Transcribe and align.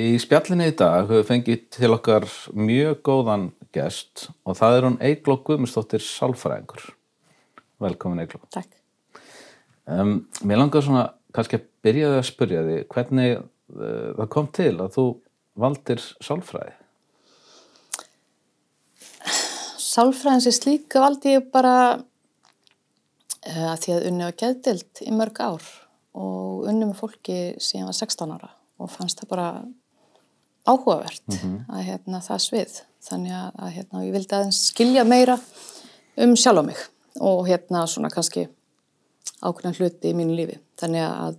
Í 0.00 0.16
spjallinni 0.22 0.70
í 0.70 0.74
dag 0.76 1.02
höfum 1.02 1.18
við 1.18 1.28
fengið 1.28 1.62
til 1.74 1.90
okkar 1.92 2.24
mjög 2.56 3.00
góðan 3.04 3.48
gest 3.74 4.28
og 4.48 4.56
það 4.58 4.76
er 4.76 4.86
hún 4.86 4.98
Eigló 5.02 5.36
Guðmundsdóttir 5.44 6.02
Sálfræðingur. 6.04 6.84
Velkomin 7.82 8.22
Eigló. 8.22 8.40
Takk. 8.54 8.70
Um, 9.90 10.28
mér 10.46 10.60
langar 10.62 10.84
svona 10.86 11.08
kannski 11.34 11.58
að 11.58 11.66
byrja 11.84 12.12
þig 12.12 12.20
að 12.20 12.28
spyrja 12.28 12.62
því 12.66 12.76
hvernig 12.94 13.32
uh, 13.40 14.12
það 14.20 14.30
kom 14.36 14.48
til 14.56 14.70
að 14.76 14.94
þú 14.96 15.06
valdir 15.64 16.04
sálfræði. 16.22 16.76
Sálfræðin 19.90 20.44
sem 20.46 20.56
slík 20.56 20.96
valdi 21.02 21.34
ég 21.34 21.50
bara 21.52 21.74
uh, 21.98 23.66
að 23.72 23.76
því 23.84 23.96
að 23.96 24.08
unni 24.12 24.28
var 24.28 24.38
geðdild 24.44 25.04
í 25.04 25.10
mörg 25.18 25.42
ár 25.42 25.68
og 26.20 26.64
unni 26.70 26.86
með 26.86 26.96
fólki 27.02 27.40
sem 27.62 27.84
var 27.84 27.98
16 27.98 28.38
ára 28.38 28.54
og 28.80 28.88
fannst 28.94 29.20
það 29.20 29.32
bara 29.34 29.50
áhugavert 30.68 31.26
mm 31.28 31.36
-hmm. 31.36 31.58
að 31.68 31.84
hérna, 31.88 32.20
það 32.20 32.40
svið. 32.46 32.80
Þannig 33.00 33.32
að, 33.32 33.50
að 33.58 33.70
hérna, 33.76 34.04
ég 34.04 34.12
vildi 34.12 34.34
aðeins 34.36 34.62
skilja 34.70 35.04
meira 35.04 35.38
um 36.16 36.36
sjálf 36.36 36.60
á 36.60 36.64
mig 36.64 36.80
og 37.20 37.48
hérna 37.48 37.86
svona 37.86 38.10
kannski 38.10 38.48
ákveðan 39.40 39.76
hluti 39.78 40.10
í 40.10 40.16
mínu 40.16 40.36
lífi. 40.36 40.58
Þannig 40.80 41.04
að 41.06 41.38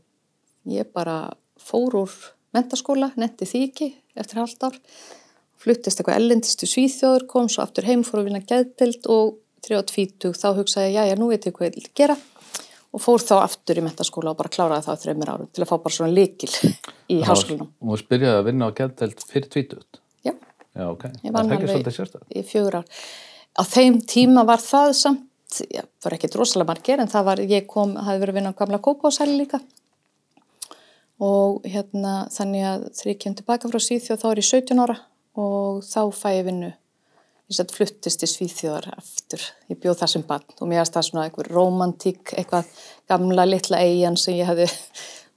ég 0.66 0.94
bara 0.94 1.34
fór 1.57 1.95
úr 1.95 2.11
mentaskóla, 2.53 3.11
netti 3.16 3.45
því 3.45 3.63
ekki 3.70 3.89
eftir 4.16 4.41
halvt 4.41 4.63
ár, 4.63 4.80
fluttist 5.61 5.99
eitthvað 5.99 6.17
ellendist 6.17 6.59
til 6.59 6.69
Svíþjóður, 6.69 7.27
kom 7.27 7.47
svo 7.49 7.63
aftur 7.63 7.85
heim, 7.85 8.03
fór 8.03 8.22
að 8.22 8.30
vinna 8.30 8.41
geðdild 8.41 9.05
og 9.08 9.38
32 9.61 10.33
þá 10.33 10.47
hugsaði 10.58 10.89
ég, 10.89 10.95
já, 10.97 11.03
já, 11.11 11.16
nú 11.19 11.30
veit 11.30 11.45
ég 11.45 11.53
hvað 11.53 11.69
ég 11.69 11.75
vil 11.77 11.92
gera 11.95 12.17
og 12.92 13.02
fór 13.02 13.23
þá 13.23 13.34
aftur 13.39 13.80
í 13.80 13.84
mentaskóla 13.86 14.34
og 14.34 14.39
bara 14.42 14.52
kláraði 14.52 14.88
það 14.88 15.02
þreymir 15.06 15.31
árum 15.31 15.50
til 15.52 15.64
að 15.64 15.70
fá 15.72 15.75
bara 15.78 15.95
svona 15.95 16.14
likil 16.14 16.52
í 17.08 17.20
háskólinum. 17.25 17.72
Og 17.80 17.94
þú 17.94 18.00
spyrjaði 18.03 18.42
að 18.42 18.48
vinna 18.50 18.67
á 18.67 18.72
geðdelt 18.78 19.25
fyrir 19.28 19.52
tvítut? 19.53 20.02
Já. 20.28 20.33
Já, 20.75 20.86
ok. 20.89 21.06
Ég 21.23 21.36
vann 21.36 21.52
alveg 21.56 22.31
í 22.36 22.45
fjögur 22.48 22.81
ár. 22.81 23.03
Á 23.56 23.64
þeim 23.67 24.00
tíma 24.08 24.44
var 24.48 24.64
það 24.64 24.94
samt, 25.00 25.61
já, 25.67 25.83
það 25.83 26.08
var 26.08 26.17
ekki 26.17 26.31
drosalega 26.31 26.72
margir 26.72 27.03
en 27.03 27.11
það 27.11 27.30
var, 27.30 27.44
ég 27.52 27.67
kom, 27.67 27.95
hafi 28.00 28.22
verið 28.22 28.36
að 28.36 28.39
vinna 28.39 28.53
á 28.56 28.59
gamla 28.59 28.83
kópásæli 28.83 29.39
líka 29.39 29.59
og 31.22 31.66
hérna 31.70 32.26
þannig 32.33 32.66
að 32.66 32.86
þegar 32.98 33.11
ég 33.11 33.20
kem 33.22 33.36
tilbaka 33.38 33.70
frá 33.70 33.83
Svíþjóð 33.86 34.22
þá 34.23 34.30
er 34.31 34.42
ég 34.42 34.48
17 34.48 34.81
ára 34.81 34.95
og 35.38 35.83
þá 35.86 36.02
fæ 36.17 36.30
ég 36.33 36.48
vinnu 36.48 36.72
ég 37.59 37.73
fluttist 37.75 38.23
í 38.23 38.30
Svíþjóðar 38.30 38.91
aftur, 38.95 39.44
ég 39.71 39.80
bjóð 39.81 39.99
það 40.02 40.11
sem 40.13 40.23
barn 40.27 40.55
og 40.59 40.69
mér 40.69 40.83
erst 40.83 40.95
það 40.95 41.07
svona 41.07 41.25
eitthvað 41.27 41.49
romantík, 41.52 42.33
eitthvað 42.38 42.69
gamla 43.11 43.45
litla 43.47 43.81
eigin 43.83 44.17
sem 44.19 44.38
ég 44.38 44.47
hefði 44.47 44.67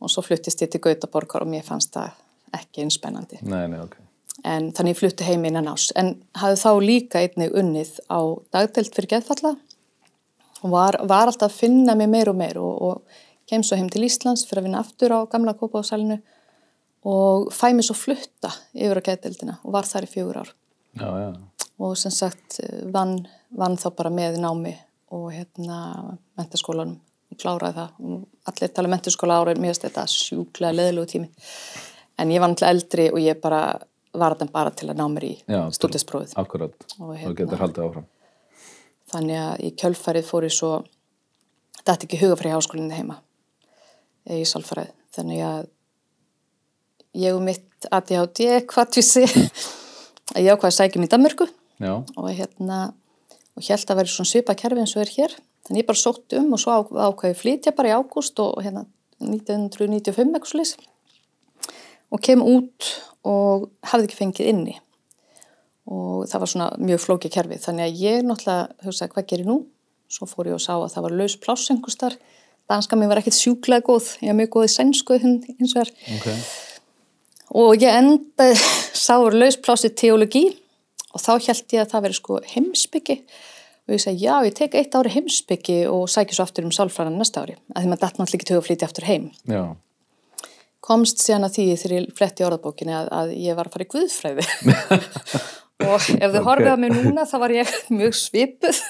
og 0.05 0.13
svo 0.13 0.25
fluttist 0.27 0.63
ég 0.63 0.71
til 0.71 0.83
Gautaborgar 0.85 1.45
og 1.45 1.51
mér 1.51 1.65
fannst 1.67 1.95
það 1.97 2.13
ekki 2.55 2.85
einspennandi. 2.85 3.41
Nei, 3.43 3.67
nei, 3.71 3.81
ok. 3.83 3.97
En 4.45 4.71
þannig 4.77 4.95
ég 4.95 5.01
flutti 5.01 5.27
heim 5.27 5.47
innan 5.49 5.71
ás, 5.71 5.89
en 5.97 6.15
hafði 6.39 6.61
þá 6.61 6.71
líka 6.85 7.23
einnig 7.23 7.55
unnið 7.57 7.97
á 8.11 8.21
dagdelt 8.55 8.95
fyrir 8.95 9.15
geðfalla 9.15 9.55
og 10.63 10.75
var, 10.75 10.99
var 11.09 11.31
alltaf 11.31 11.51
að 11.51 11.63
finna 11.63 11.97
mig 11.99 12.11
meir 12.13 12.31
og 12.31 12.39
meir 12.39 12.61
og, 12.61 12.75
og 12.83 13.49
kem 13.51 13.65
svo 13.65 13.79
heim 13.79 13.89
til 13.93 14.05
Íslands 14.07 14.45
fyrir 14.49 14.63
að 14.63 14.69
vinna 14.69 14.85
aftur 14.85 15.15
á 15.17 15.19
gamla 15.31 15.57
kópáðsælinu 15.59 16.21
og 17.09 17.51
fæ 17.55 17.71
mér 17.73 17.89
svo 17.89 17.97
flutta 17.99 18.53
yfir 18.73 19.01
á 19.01 19.07
geðdeltina 19.11 19.59
og 19.63 19.75
var 19.77 19.89
þar 19.89 20.09
í 20.09 20.13
fjögur 20.15 20.45
ár. 20.45 20.55
Já, 20.95 21.09
já 21.09 21.54
og 21.83 21.97
sem 21.99 22.13
sagt 22.15 22.61
vann, 22.95 23.19
vann 23.51 23.79
þá 23.81 23.89
bara 23.97 24.13
með 24.15 24.39
námi 24.43 24.75
og 25.15 25.31
hérna 25.35 25.79
mentaskólanum 26.39 27.01
og 27.33 27.41
kláraði 27.41 27.79
það. 27.81 27.99
Og 28.05 28.53
allir 28.53 28.73
tala 28.75 28.91
um 28.91 28.95
mentaskóla 28.95 29.41
árið 29.43 29.61
mér 29.63 29.73
finnst 29.73 29.89
þetta 29.89 30.07
sjúklega 30.11 30.79
leðilegu 30.79 31.11
tími. 31.11 31.29
En 32.19 32.31
ég 32.31 32.43
var 32.43 32.53
náttúrulega 32.53 32.77
eldri 32.77 33.11
og 33.11 33.21
ég 33.23 33.41
bara 33.43 33.63
var 34.15 34.37
þetta 34.37 34.55
bara 34.55 34.71
til 34.71 34.91
að 34.93 35.01
ná 35.01 35.07
mér 35.11 35.27
í 35.27 35.35
stúdinsprófið 35.75 36.37
Akkurat, 36.39 36.75
og 37.01 37.15
hérna, 37.19 37.35
getur 37.41 37.63
haldið 37.63 37.87
áfram. 37.89 38.11
Þannig 39.11 39.41
að 39.41 39.65
í 39.67 39.71
kjölfarið 39.81 40.29
fór 40.29 40.47
ég 40.47 40.55
svo 40.55 40.75
þetta 41.81 41.97
er 41.97 42.07
ekki 42.07 42.21
hugafræði 42.23 42.55
háskólinni 42.55 42.99
heima 42.99 43.19
í 44.31 44.45
Salfræð 44.49 44.93
þannig 45.15 45.43
að 45.45 45.67
ég 47.25 47.37
og 47.37 47.43
mitt 47.45 47.89
ADHD 47.91 48.47
sé 49.05 49.27
að 50.35 50.47
ég 50.47 50.55
ákvaði 50.55 50.71
að 50.71 50.79
sækja 50.79 51.03
mér 51.03 51.11
í 51.11 51.13
Danmörku 51.13 51.49
Já. 51.83 52.05
og 52.17 52.31
hérna 52.31 52.95
og 53.55 53.63
held 53.63 53.91
að 53.91 53.99
vera 54.01 54.11
svona 54.11 54.31
svipa 54.31 54.55
kerfi 54.59 54.83
eins 54.83 54.95
og 54.97 55.05
er 55.05 55.13
hér. 55.15 55.35
Þannig 55.65 55.83
ég 55.83 55.89
bara 55.89 56.01
sótt 56.01 56.35
um 56.39 56.53
og 56.55 56.61
svo 56.61 56.75
ákvæði 56.91 57.39
flytja 57.39 57.75
bara 57.77 57.93
í 57.93 57.97
ágúst 57.97 58.41
og 58.43 58.59
hérna 58.65 58.85
1995 59.23 60.35
eitthvað 60.35 60.51
slís 60.51 60.75
og 62.13 62.21
kem 62.23 62.43
út 62.45 62.91
og 63.27 63.71
hafði 63.87 64.09
ekki 64.09 64.19
fengið 64.19 64.51
inni. 64.51 64.75
Og 65.91 66.27
það 66.29 66.43
var 66.43 66.51
svona 66.51 66.69
mjög 66.81 67.01
flóki 67.03 67.31
kerfi. 67.33 67.59
Þannig 67.61 67.87
að 67.87 68.03
ég 68.03 68.27
náttúrulega 68.27 68.87
hugsaði 68.87 69.15
hvað 69.15 69.29
gerir 69.31 69.49
nú? 69.49 69.57
Svo 70.09 70.29
fór 70.29 70.51
ég 70.51 70.57
og 70.57 70.63
sá 70.63 70.75
að 70.77 70.93
það 70.95 71.07
var 71.07 71.17
laus 71.21 71.37
plássengustar 71.41 72.19
danska 72.71 72.97
mér 72.97 73.11
var 73.13 73.21
ekkert 73.21 73.39
sjúklega 73.39 73.85
góð. 73.85 74.15
Ég 74.23 74.33
var 74.33 74.39
mjög 74.39 74.53
góð 74.57 74.69
í 74.69 74.73
sænsku 74.73 75.19
hins 75.21 75.75
vegar. 75.75 75.91
Okay. 76.19 76.39
og 77.55 77.83
ég 77.83 77.93
endaði 77.93 78.57
sáur 79.07 79.37
laus 79.37 79.59
plássi 79.61 79.93
teologi 79.93 80.47
og 81.15 81.23
þá 81.23 81.33
held 81.49 81.77
ég 81.77 81.85
að 81.85 81.93
það 81.93 82.07
veri 82.07 82.19
sko 82.19 82.39
heimsbyggi 82.51 83.19
og 83.85 83.95
ég 83.95 84.03
segi 84.03 84.25
já 84.25 84.35
ég 84.47 84.55
tek 84.57 84.77
eitt 84.79 84.95
ári 84.97 85.13
heimsbyggi 85.13 85.79
og 85.93 86.07
sækir 86.11 86.39
svo 86.39 86.47
aftur 86.47 86.67
um 86.67 86.73
sálfræðan 86.75 87.19
næsta 87.21 87.45
ári. 87.45 87.57
Að 87.75 87.85
því 87.85 87.91
maður 87.91 88.05
dætt 88.05 88.21
náttúrulega 88.21 88.39
ekki 88.41 88.49
tög 88.49 88.61
að 88.61 88.69
flytja 88.69 88.89
aftur 88.89 89.09
heim. 89.09 89.27
Já. 89.51 89.65
komst 90.85 91.23
síðan 91.25 91.47
að 91.47 91.55
því 91.55 91.65
þegar 91.81 91.95
ég 91.97 92.09
fletti 92.19 92.45
orðabókinni 92.45 92.93
að, 92.93 93.07
að 93.17 93.31
ég 93.41 93.57
var 93.57 93.71
að 93.71 93.77
fara 93.77 93.87
í 93.87 93.93
guðfræði. 93.95 94.45
Og 95.85 95.95
ef 95.97 96.31
þau 96.31 96.39
okay. 96.39 96.45
horfið 96.47 96.71
á 96.71 96.77
mig 96.81 96.93
núna 96.95 97.25
þá 97.29 97.39
var 97.43 97.55
ég 97.55 97.73
mjög 97.99 98.19
svipuð. 98.19 98.81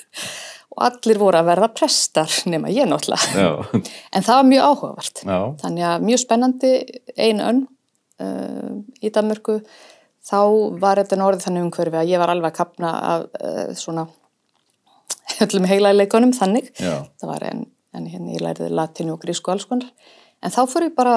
Og 0.74 0.82
allir 0.88 1.20
voru 1.22 1.38
að 1.38 1.48
verða 1.52 1.68
prestar 1.70 2.38
nema 2.50 2.72
ég 2.74 2.88
náttúrulega. 2.90 3.82
En 4.10 4.26
það 4.26 4.40
var 4.40 4.48
mjög 4.50 4.68
áhugavert. 4.70 5.22
Já. 5.22 5.38
þannig 5.62 5.86
að 5.90 6.06
mjög 6.08 6.22
spennandi 6.24 6.72
einu 7.14 7.46
önn 7.46 7.62
uh, 8.22 8.72
í 8.98 9.12
Danmörku 9.14 9.60
þá 10.24 10.38
var 10.80 11.00
þetta 11.00 11.20
orðið 11.24 11.46
þannig 11.46 11.66
umhverfi 11.68 12.00
að 12.00 12.10
ég 12.12 12.22
var 12.22 12.32
alveg 12.32 12.52
að 12.52 12.58
kapna 12.58 12.92
af 13.12 13.26
uh, 13.40 13.72
svona 13.78 14.06
öllum 15.44 15.68
heilæleikunum 15.68 16.34
þannig 16.36 16.70
Já. 16.78 17.04
það 17.20 17.30
var 17.30 17.46
en, 17.50 17.64
en 17.96 18.10
hérna 18.10 18.34
ég 18.34 18.44
læriði 18.44 18.72
latinu 18.74 19.16
og 19.16 19.22
grísku 19.24 19.52
alls 19.52 19.66
konar 19.68 19.90
en 20.44 20.54
þá 20.54 20.62
fór 20.70 20.88
ég 20.88 20.96
bara 20.96 21.16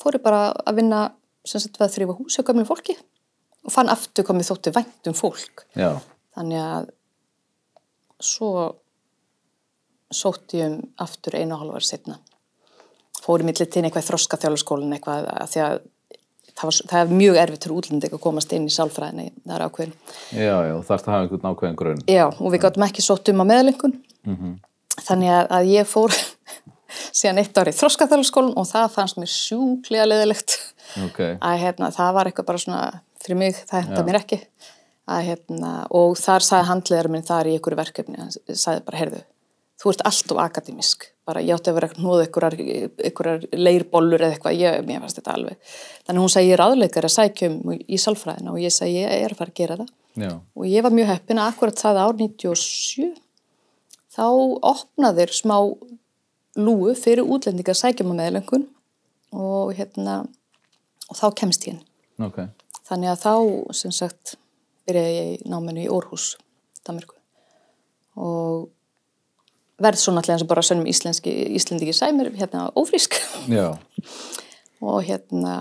fór 0.00 0.18
ég 0.18 0.24
bara 0.24 0.48
að 0.64 0.80
vinna 0.80 1.02
sem 1.46 1.62
sagt 1.62 1.78
við 1.78 1.86
að 1.88 1.94
þrýfa 1.96 2.18
hús 2.18 2.38
hjá 2.38 2.46
gamlu 2.48 2.66
fólki 2.66 2.96
og 3.62 3.74
fann 3.74 3.90
aftur 3.92 4.26
komið 4.26 4.50
þótti 4.50 4.74
væntum 4.74 5.16
fólk 5.18 5.66
Já. 5.78 5.94
þannig 6.36 6.62
að 6.62 6.90
svo 8.22 8.52
sótt 10.12 10.54
ég 10.58 10.68
um 10.68 10.78
aftur 11.02 11.38
einu 11.38 11.56
og 11.56 11.64
halvar 11.64 11.86
setna 11.86 12.18
fór 13.22 13.42
í 13.42 13.46
milli 13.46 13.66
til 13.70 13.84
eitthvað 13.84 14.08
þroska 14.10 14.38
þjóðlaskólinn 14.42 14.94
eitthvað 14.96 15.28
að 15.30 15.52
því 15.52 15.64
að 15.66 15.82
það, 16.58 16.64
var, 16.68 16.78
það 16.90 16.98
er 17.02 17.14
mjög 17.20 17.38
erfitt 17.42 17.66
fyrir 17.66 17.78
útlending 17.78 18.16
að 18.16 18.22
komast 18.22 18.52
inn 18.56 18.66
í 18.68 18.72
sálfræðinni, 18.72 19.28
það 19.46 19.54
er 19.56 19.64
ákveðin. 19.66 19.94
Já, 20.36 20.56
já, 20.68 20.74
þarfst 20.88 21.08
að 21.08 21.14
hafa 21.14 21.26
einhvern 21.26 21.48
ákveðin 21.50 21.78
grunn. 21.80 22.02
Já, 22.10 22.24
og 22.32 22.52
við 22.54 22.62
gáttum 22.64 22.86
ekki 22.86 23.04
sótt 23.04 23.32
um 23.32 23.42
á 23.42 23.44
meðlengun, 23.52 23.96
mm 24.26 24.36
-hmm. 24.36 24.52
þannig 25.08 25.32
að, 25.36 25.46
að 25.58 25.72
ég 25.72 25.88
fór 25.88 26.18
síðan 27.20 27.42
eitt 27.42 27.58
árið 27.58 27.78
þróskaþjóðlaskólinn 27.80 28.58
og 28.60 28.68
það 28.68 28.92
fannst 28.96 29.18
mér 29.20 29.32
sjúklega 29.32 30.08
leðilegt 30.08 30.58
okay. 31.06 31.38
að 31.48 31.58
hérna, 31.64 31.90
það 31.94 32.14
var 32.18 32.30
eitthvað 32.30 32.50
bara 32.50 32.64
svona 32.64 32.82
fyrir 33.22 33.38
mig, 33.38 33.56
það 33.70 33.86
henda 33.86 34.06
mér 34.06 34.20
ekki 34.20 34.42
að 35.12 35.24
hérna, 35.26 35.72
og 35.90 36.14
þar 36.18 36.44
sagði 36.46 36.68
handlegar 36.68 37.08
minn 37.10 37.26
þar 37.26 37.48
í 37.50 37.56
einhverju 37.56 37.78
verkefni, 37.80 38.20
hann 38.20 38.30
sagði 38.54 38.84
bara, 38.86 39.00
heyrðu, 39.00 39.24
þú 39.82 39.90
ert 39.90 40.04
allt 40.06 40.34
og 40.34 40.42
akademisk 40.44 41.11
bara 41.28 41.42
ég 41.42 41.54
átti 41.54 41.70
að 41.70 41.76
vera 41.78 41.88
hnúð 41.94 42.22
einhverjar 42.24 43.44
leirbollur 43.54 44.24
eða 44.24 44.34
eitthvað 44.34 44.58
ég, 44.58 44.78
mér 44.88 45.02
fannst 45.04 45.20
þetta 45.20 45.34
alveg 45.36 45.74
þannig 46.06 46.24
hún 46.24 46.32
segi 46.34 46.48
ég 46.50 46.56
er 46.56 46.64
aðleikar 46.64 47.06
að 47.06 47.14
sækjum 47.16 47.58
í 47.78 47.98
salfræðina 48.02 48.54
og 48.54 48.62
ég 48.62 48.74
segi 48.74 49.04
ég 49.04 49.14
er 49.22 49.34
að 49.34 49.42
fara 49.42 49.54
að 49.54 49.60
gera 49.60 49.78
það 49.80 49.92
Já. 50.22 50.32
og 50.42 50.66
ég 50.68 50.84
var 50.84 50.96
mjög 50.96 51.10
heppin 51.12 51.40
að 51.40 51.52
akkurat 51.52 51.82
það 51.84 52.00
ár 52.02 52.18
97 52.18 53.12
þá 54.12 54.26
opnaðir 54.72 55.32
smá 55.32 55.56
lúu 56.58 56.92
fyrir 56.98 57.24
útlendingar 57.24 57.78
sækjum 57.78 58.12
á 58.12 58.14
meðlengun 58.18 58.66
og 59.32 59.72
hérna 59.78 60.22
og 61.08 61.16
þá 61.16 61.26
kemst 61.38 61.66
ég 61.68 61.76
inn 61.76 62.26
okay. 62.26 62.50
þannig 62.88 63.14
að 63.14 63.22
þá 63.22 63.34
sem 63.78 63.94
sagt 63.94 64.36
byrjaði 64.88 65.18
ég 65.18 65.48
náminu 65.48 65.86
í 65.86 65.90
Orhus 65.92 66.34
Damerku 66.82 67.16
og 68.18 68.68
verð 69.82 70.00
svo 70.00 70.14
náttúrulega 70.14 70.38
eins 70.38 70.44
og 70.46 70.50
bara 70.50 70.64
sönnum 70.66 70.88
íslenski 70.90 71.32
íslendiki 71.58 71.94
sæmir 71.96 72.32
hérna 72.38 72.68
ófrísk. 72.78 73.18
Og 74.82 75.04
hérna 75.06 75.54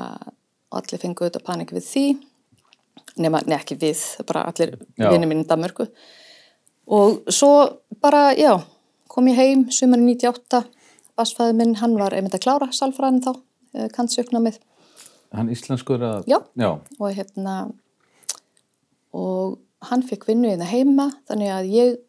allir 0.74 0.98
fengu 0.98 1.22
auðvitað 1.22 1.44
panik 1.46 1.72
við 1.76 1.84
því 1.86 2.06
nema, 3.22 3.44
neða 3.46 3.60
ekki 3.60 3.78
við 3.82 4.02
bara 4.26 4.48
allir 4.50 4.72
vinið 4.98 5.28
minn 5.30 5.44
í 5.44 5.48
Danmörku. 5.50 5.86
Og 6.90 7.22
svo 7.30 7.52
bara, 8.02 8.32
já 8.34 8.56
kom 9.12 9.28
ég 9.30 9.38
heim, 9.38 9.68
sumari 9.70 10.02
98 10.08 10.64
basfæði 11.20 11.58
minn, 11.60 11.78
hann 11.84 11.94
var 12.00 12.16
einmitt 12.16 12.34
að 12.38 12.46
klára 12.48 12.72
salfræðin 12.74 13.22
þá, 13.28 13.34
eh, 13.76 13.90
kannsjöknamið 13.94 14.58
Hann 15.32 15.52
íslenskur 15.52 16.02
að... 16.04 16.26
Já. 16.28 16.42
Já, 16.60 16.72
og 17.00 17.12
hérna 17.16 17.56
og 19.16 19.60
hann 19.88 20.04
fekk 20.08 20.28
vinnu 20.28 20.50
hérna 20.52 20.68
heima 20.68 21.08
þannig 21.30 21.52
að 21.56 21.70
ég 21.72 22.00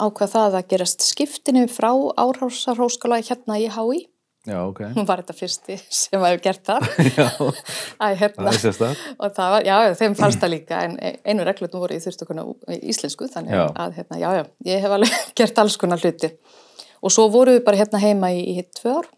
ákvað 0.00 0.32
það 0.36 0.56
að 0.60 0.70
gerast 0.72 1.04
skiptinu 1.06 1.66
frá 1.70 1.90
árhásarhóskóla 2.20 3.20
hérna 3.22 3.58
í 3.60 3.68
HÍ 3.74 4.00
já, 4.48 4.56
ok. 4.64 4.80
hún 4.96 5.04
var 5.08 5.20
þetta 5.20 5.36
fyrsti 5.36 5.76
sem 5.92 6.22
hefur 6.24 6.40
gert 6.46 6.62
það 6.64 6.86
Já, 7.18 7.26
Æ, 8.00 8.06
hérna. 8.16 8.46
það 8.46 8.50
er 8.54 8.60
sérstæð. 8.64 9.04
og 9.18 9.34
það 9.36 9.52
var, 9.54 9.66
já, 9.68 9.76
þeim 10.00 10.16
fannst 10.16 10.40
það 10.40 10.52
líka 10.54 10.78
en 10.86 10.96
einu 11.28 11.44
reglutum 11.44 11.82
voru 11.84 11.98
ég 11.98 12.04
þurfti 12.06 12.24
að 12.24 12.30
kunna 12.32 12.46
íslensku 12.80 13.28
þannig 13.34 13.56
Já. 13.58 13.64
að, 13.84 13.96
hérna, 14.00 14.20
já, 14.22 14.28
já, 14.40 14.44
ég 14.72 14.84
hef 14.86 14.96
alveg 14.96 15.16
gert 15.42 15.60
alls 15.64 15.76
konar 15.82 16.00
hluti 16.00 16.32
og 17.00 17.12
svo 17.12 17.28
voru 17.32 17.58
við 17.58 17.64
bara 17.68 17.80
hérna 17.82 18.00
heima 18.02 18.32
í, 18.32 18.40
í 18.56 18.64
tvö 18.80 18.96
ár 19.02 19.10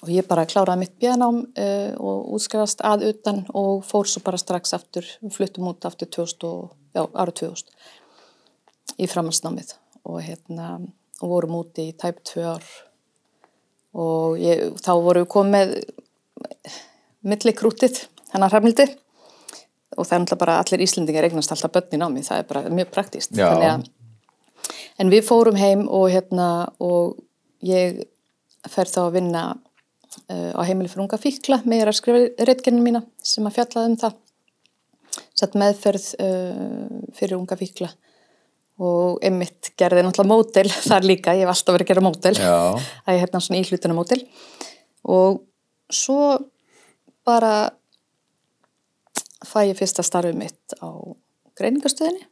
og 0.00 0.08
ég 0.14 0.24
bara 0.30 0.46
kláraði 0.48 0.80
mitt 0.86 0.94
björnám 1.02 1.42
uh, 1.44 1.90
og 2.00 2.30
útskrifast 2.38 2.80
að 2.86 3.02
utan 3.10 3.42
og 3.52 3.82
fór 3.84 4.06
svo 4.08 4.22
bara 4.24 4.38
strax 4.40 4.72
aftur, 4.78 5.04
fluttum 5.34 5.66
út 5.74 5.84
aftur 5.90 6.08
2000 6.08 6.46
og, 6.48 6.70
já, 6.96 7.02
ára 7.04 7.34
2000 7.34 8.96
í 9.00 9.06
framhalsnámið 9.10 9.74
og 10.08 10.20
hérna, 10.24 10.78
og 11.20 11.34
vorum 11.34 11.58
úti 11.60 11.90
í 11.90 11.96
tæp 11.98 12.22
tvö 12.26 12.46
ár 12.54 12.70
og 14.00 14.38
ég, 14.38 14.70
þá 14.78 14.92
vorum 15.02 15.24
við 15.24 15.30
komið 15.32 15.72
millikrútið, 17.26 18.04
hennar 18.32 18.52
hræfnildi 18.52 18.86
og 19.98 20.06
það 20.06 20.14
er 20.14 20.22
náttúrulega 20.22 20.42
bara 20.44 20.58
allir 20.62 20.84
Íslendingar 20.84 21.26
eignast 21.26 21.52
alltaf 21.52 21.72
börnin 21.74 22.06
á 22.06 22.08
mig, 22.12 22.24
það 22.24 22.42
er 22.42 22.46
bara 22.48 22.62
mjög 22.70 22.92
praktíst. 22.94 23.34
Að, 23.34 23.88
en 25.02 25.10
við 25.12 25.26
fórum 25.26 25.58
heim 25.58 25.86
og 25.88 26.06
hérna 26.12 26.46
og 26.78 27.18
ég 27.66 28.04
fer 28.70 28.88
þá 28.88 29.00
að 29.08 29.16
vinna 29.18 29.44
uh, 30.30 30.52
á 30.54 30.62
heimili 30.62 30.90
fyrir 30.90 31.04
unga 31.04 31.18
fíkla 31.20 31.60
með 31.66 31.88
að 31.88 31.98
skrifa 31.98 32.46
reitgernin 32.48 32.86
mína 32.86 33.02
sem 33.18 33.46
að 33.48 33.58
fjallaði 33.58 33.90
um 33.90 33.98
það. 34.04 34.18
Sett 35.40 35.58
meðferð 35.58 36.06
uh, 36.22 36.86
fyrir 37.16 37.40
unga 37.40 37.58
fíkla 37.58 37.90
og 38.80 39.20
einmitt 39.24 39.72
gerði 39.78 40.04
náttúrulega 40.06 40.32
mótel 40.32 40.72
þar 40.90 41.08
líka, 41.08 41.36
ég 41.36 41.44
hef 41.44 41.54
alltaf 41.54 41.76
verið 41.76 41.86
að 41.86 41.92
gera 41.92 42.06
mótel 42.06 42.34
að 43.06 43.14
ég 43.14 43.22
hérna 43.24 43.44
svona 43.44 43.60
íhlutuna 43.60 43.98
mótil 43.98 44.22
og 45.04 45.44
svo 45.90 46.38
bara 47.26 47.70
fæ 49.46 49.70
ég 49.70 49.78
fyrsta 49.78 50.04
starfið 50.06 50.38
mitt 50.40 50.78
á 50.80 50.88
greiningastöðinni 51.58 52.30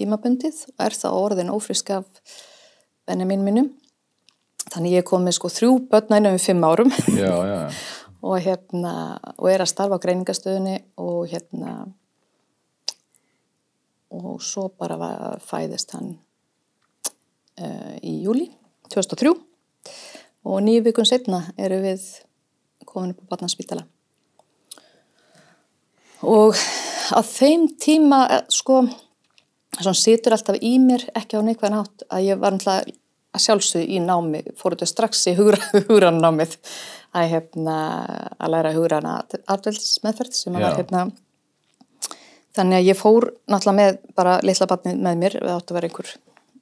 tímabundið 0.00 0.64
og 0.74 0.84
er 0.84 0.96
það 0.96 1.20
orðin 1.20 1.52
ófrisk 1.52 1.92
af 1.94 2.08
Benjamin 3.08 3.44
minnum. 3.44 3.70
Þannig 4.70 5.00
ég 5.00 5.06
kom 5.08 5.24
með 5.26 5.38
sko 5.38 5.50
þrjú 5.50 5.72
innan 5.90 6.36
við 6.36 6.44
fimm 6.44 6.66
árum. 6.66 6.92
Já, 7.16 7.32
já, 7.48 7.60
og 8.26 8.36
hérna 8.44 8.94
og 9.36 9.48
er 9.50 9.64
að 9.64 9.72
starfa 9.72 9.98
á 9.98 10.02
greiningastöðinni 10.04 10.76
og 11.00 11.24
hérna 11.32 11.74
og 14.10 14.42
svo 14.42 14.68
bara 14.78 15.36
fæðist 15.44 15.94
hann 15.94 16.14
uh, 17.60 17.94
í 18.02 18.20
júli 18.24 18.48
2003 18.90 19.34
og 20.50 20.62
nýju 20.64 20.84
vikun 20.88 21.08
setna 21.08 21.44
eru 21.60 21.80
við 21.84 22.06
komin 22.88 23.12
upp 23.14 23.22
á 23.22 23.30
barnaspítala. 23.34 23.84
Og 26.26 26.56
á 27.14 27.20
þeim 27.24 27.68
tíma 27.80 28.24
eh, 28.28 28.42
sko 28.52 28.82
svona 29.78 29.96
situr 29.96 30.34
alltaf 30.36 30.58
í 30.60 30.74
mér 30.82 31.06
ekki 31.16 31.38
á 31.38 31.46
neikvæðan 31.46 31.78
hátt 31.78 32.04
að 32.10 32.26
ég 32.26 32.40
var 32.40 32.56
alltaf 32.56 32.88
að 33.30 33.44
sjálfsögðu 33.44 33.94
í 33.94 34.00
námi 34.02 34.42
fór 34.58 34.74
þetta 34.74 34.88
strax 34.90 35.22
í 35.30 35.36
hugra, 35.38 35.60
hugrannámið 35.88 36.56
að, 37.14 37.28
hérna, 37.34 37.76
að 38.38 38.54
læra 38.56 38.72
hugrana 38.74 39.18
atveldismeðferð 39.22 40.36
sem 40.36 40.56
að 40.56 40.66
var 40.66 40.80
hérna 40.80 41.04
þannig 42.60 42.80
að 42.80 42.88
ég 42.90 42.98
fór 42.98 43.28
náttúrulega 43.50 43.76
með 43.80 44.00
bara 44.18 44.38
litla 44.44 44.68
barnið 44.70 45.04
með 45.06 45.20
mér 45.24 45.36
við 45.40 45.52
áttu 45.54 45.72
að 45.72 45.78
vera 45.78 45.90
einhver, 45.90 46.10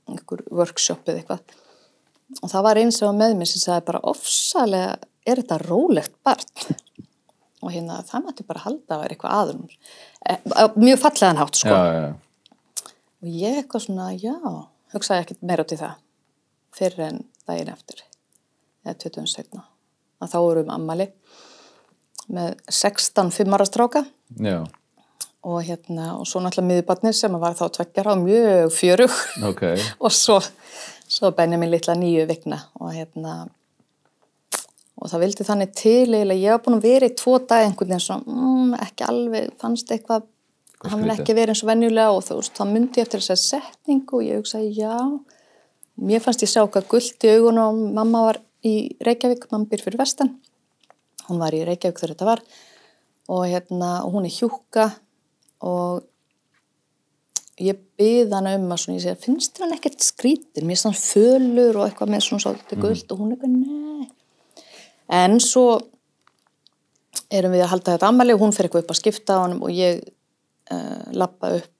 einhver 0.08 0.44
workshop 0.60 1.10
eða 1.10 1.22
eitthvað. 1.22 1.56
Og 2.42 2.52
það 2.52 2.66
var 2.68 2.80
eins 2.82 3.00
og 3.04 3.14
með 3.16 3.36
mér 3.38 3.50
sem 3.50 3.62
sagði 3.62 3.86
bara 3.88 4.04
ofsalega 4.12 4.96
er 5.28 5.42
þetta 5.42 5.60
rólegt 5.64 6.14
barn. 6.26 6.78
Og 7.58 7.72
hérna 7.74 8.02
það 8.06 8.26
mætti 8.28 8.46
bara 8.46 8.64
halda 8.64 8.94
að 8.94 9.00
vera 9.02 9.16
eitthvað 9.16 9.38
aðrum 9.40 9.64
e, 10.28 10.36
mjög 10.78 11.00
fallegan 11.02 11.40
hátt 11.40 11.58
sko. 11.58 11.74
Já, 11.74 11.86
já, 11.92 12.02
já. 12.04 12.92
og 13.22 13.32
ég 13.34 13.58
eitthvað 13.58 13.84
svona, 13.84 14.10
já, 14.14 14.36
hugsaði 14.94 15.24
ekkert 15.24 15.42
meira 15.50 15.64
út 15.66 15.74
í 15.74 15.80
það 15.80 15.96
fyrir 16.78 17.04
en 17.08 17.20
daginn 17.48 17.72
eftir 17.72 18.04
eða 18.86 18.94
20 19.08 19.30
setna 19.32 19.64
að 20.22 20.32
þá 20.34 20.38
vorum 20.44 20.70
ammali 20.74 21.08
með 22.28 22.58
16 22.68 23.32
fimmara 23.34 23.66
stráka. 23.66 24.04
Já. 24.36 24.60
Og 25.48 25.62
hérna, 25.64 26.10
og 26.18 26.26
svo 26.28 26.42
náttúrulega 26.44 26.68
miðubarnir 26.68 27.16
sem 27.16 27.36
var 27.40 27.56
þá 27.56 27.68
tveggjara 27.76 28.14
og 28.14 28.24
mjög 28.26 28.72
fjörug 28.74 29.14
ok, 29.48 29.62
og 30.04 30.12
svo, 30.12 30.40
svo 31.08 31.30
Benjamin 31.36 31.72
litla 31.72 31.96
nýju 31.96 32.26
vikna. 32.28 32.60
Og 32.82 32.92
hérna 32.92 33.46
og 34.98 35.12
það 35.12 35.22
vildi 35.22 35.46
þannig 35.46 35.76
til 35.78 36.08
eiginlega, 36.10 36.42
ég 36.42 36.56
var 36.56 36.64
búin 36.64 36.80
að 36.80 36.88
vera 36.88 37.08
í 37.08 37.14
tvo 37.16 37.38
dag 37.38 37.64
einhvern 37.64 37.94
veginn 37.94 38.02
svona, 38.02 38.34
mm, 38.34 38.74
ekki 38.88 39.06
alveg 39.06 39.54
fannst 39.62 39.94
eitthvað, 39.94 40.26
Hvað 40.78 40.92
hann 40.92 41.02
vil 41.02 41.12
ekki 41.16 41.34
vera 41.34 41.54
eins 41.54 41.64
og 41.64 41.70
venjulega. 41.72 42.10
Og 42.14 42.20
þú 42.22 42.36
veist, 42.38 42.54
þá 42.54 42.66
myndi 42.70 43.00
ég 43.00 43.08
eftir 43.08 43.22
þessari 43.24 43.42
setningu 43.42 44.20
og 44.20 44.26
ég 44.26 44.38
hugsaði 44.38 44.68
já. 44.76 44.94
Mér 45.98 46.22
fannst 46.22 46.44
ég 46.44 46.52
sjá 46.52 46.62
hvað 46.62 46.86
gullt 46.92 47.26
í 47.26 47.32
augun 47.34 47.58
og 47.58 47.80
mamma 47.96 48.20
var 48.28 48.38
í 48.62 48.74
Reykjavík, 49.02 49.48
mamma 49.50 49.66
býr 49.70 49.82
fyrir 49.82 49.98
vestan. 49.98 50.36
Hún 51.26 51.42
var 51.42 51.56
í 51.56 51.64
Reykjavík 51.66 51.98
þegar 51.98 52.14
þetta 52.14 52.28
var. 52.28 52.44
Og 53.34 53.42
hérna, 53.50 53.90
og 54.06 54.14
hún 54.14 54.28
er 54.28 54.36
hjúka 54.36 54.86
og 55.64 56.04
ég 57.58 57.78
byði 57.98 58.34
hana 58.34 58.54
um 58.58 58.68
að 58.70 58.82
svona, 58.82 58.98
ég 58.98 59.06
segi, 59.06 59.22
finnst 59.24 59.56
þér 59.56 59.66
hann 59.66 59.76
ekkert 59.78 60.04
skrítin, 60.06 60.66
mér 60.66 60.76
er 60.76 60.82
svona 60.82 61.00
fölur 61.00 61.80
og 61.80 61.86
eitthvað 61.88 62.12
með 62.14 62.26
svona 62.26 62.44
svolítið 62.44 62.84
guld 62.84 63.14
og 63.14 63.22
hún 63.22 63.32
er 63.32 63.38
eitthvað, 63.38 63.56
nei. 63.64 64.10
En 65.18 65.38
svo 65.42 65.66
erum 67.32 67.56
við 67.56 67.64
að 67.64 67.72
halda 67.72 67.96
þetta 67.96 68.12
ammali 68.12 68.36
og 68.36 68.44
hún 68.44 68.54
fer 68.56 68.68
eitthvað 68.68 68.86
upp 68.86 68.94
að 68.94 69.00
skipta 69.00 69.40
á 69.40 69.42
honum 69.42 69.66
og 69.66 69.74
ég 69.74 70.00
uh, 70.72 71.10
lappa 71.16 71.52
upp 71.58 71.74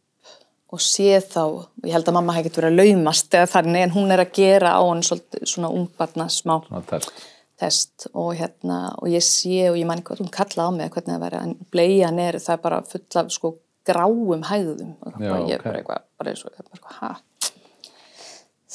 og 0.68 0.82
sé 0.84 1.16
þá, 1.24 1.42
og 1.46 1.86
ég 1.86 1.94
held 1.96 2.10
að 2.10 2.16
mamma 2.18 2.34
hef 2.36 2.44
ekkert 2.44 2.60
verið 2.60 2.74
að 2.74 2.82
laumast 2.82 3.36
eða 3.38 3.50
þannig 3.54 3.86
en 3.86 3.94
hún 3.94 4.12
er 4.12 4.22
að 4.24 4.34
gera 4.36 4.74
á 4.76 4.82
hann 4.84 5.04
svolítið 5.06 5.46
svona 5.48 5.70
ungbarna 5.72 6.26
smá 6.32 6.58
test. 6.90 7.22
test 7.60 8.08
og 8.12 8.34
hérna 8.36 8.82
og 8.98 9.08
ég 9.08 9.24
sé 9.24 9.70
og 9.70 9.78
ég 9.80 9.88
man 9.88 10.02
ekki 10.02 10.10
hvað 10.10 10.26
hún 10.26 10.34
kalla 10.34 10.68
á 10.68 10.70
mig 10.74 10.92
hvernig 10.92 11.14
það 11.14 11.24
væri 11.24 11.40
en 11.40 11.56
bleian 11.72 12.20
er 12.20 12.40
það 12.42 12.58
er 12.58 12.62
bara 12.66 12.82
full 12.90 13.22
af 13.22 13.32
sko 13.32 13.54
gráum 13.88 14.44
hægðum. 14.46 14.92
Og 15.02 15.16
Já, 15.16 15.30
bara, 15.32 15.40
ég 15.48 15.56
er 15.56 15.62
ok. 15.62 15.66
bara 15.66 15.80
eitthvað 15.80 16.04
bara 16.18 16.34
eins 16.34 16.44
og 16.44 16.60
eitthvað, 16.60 17.24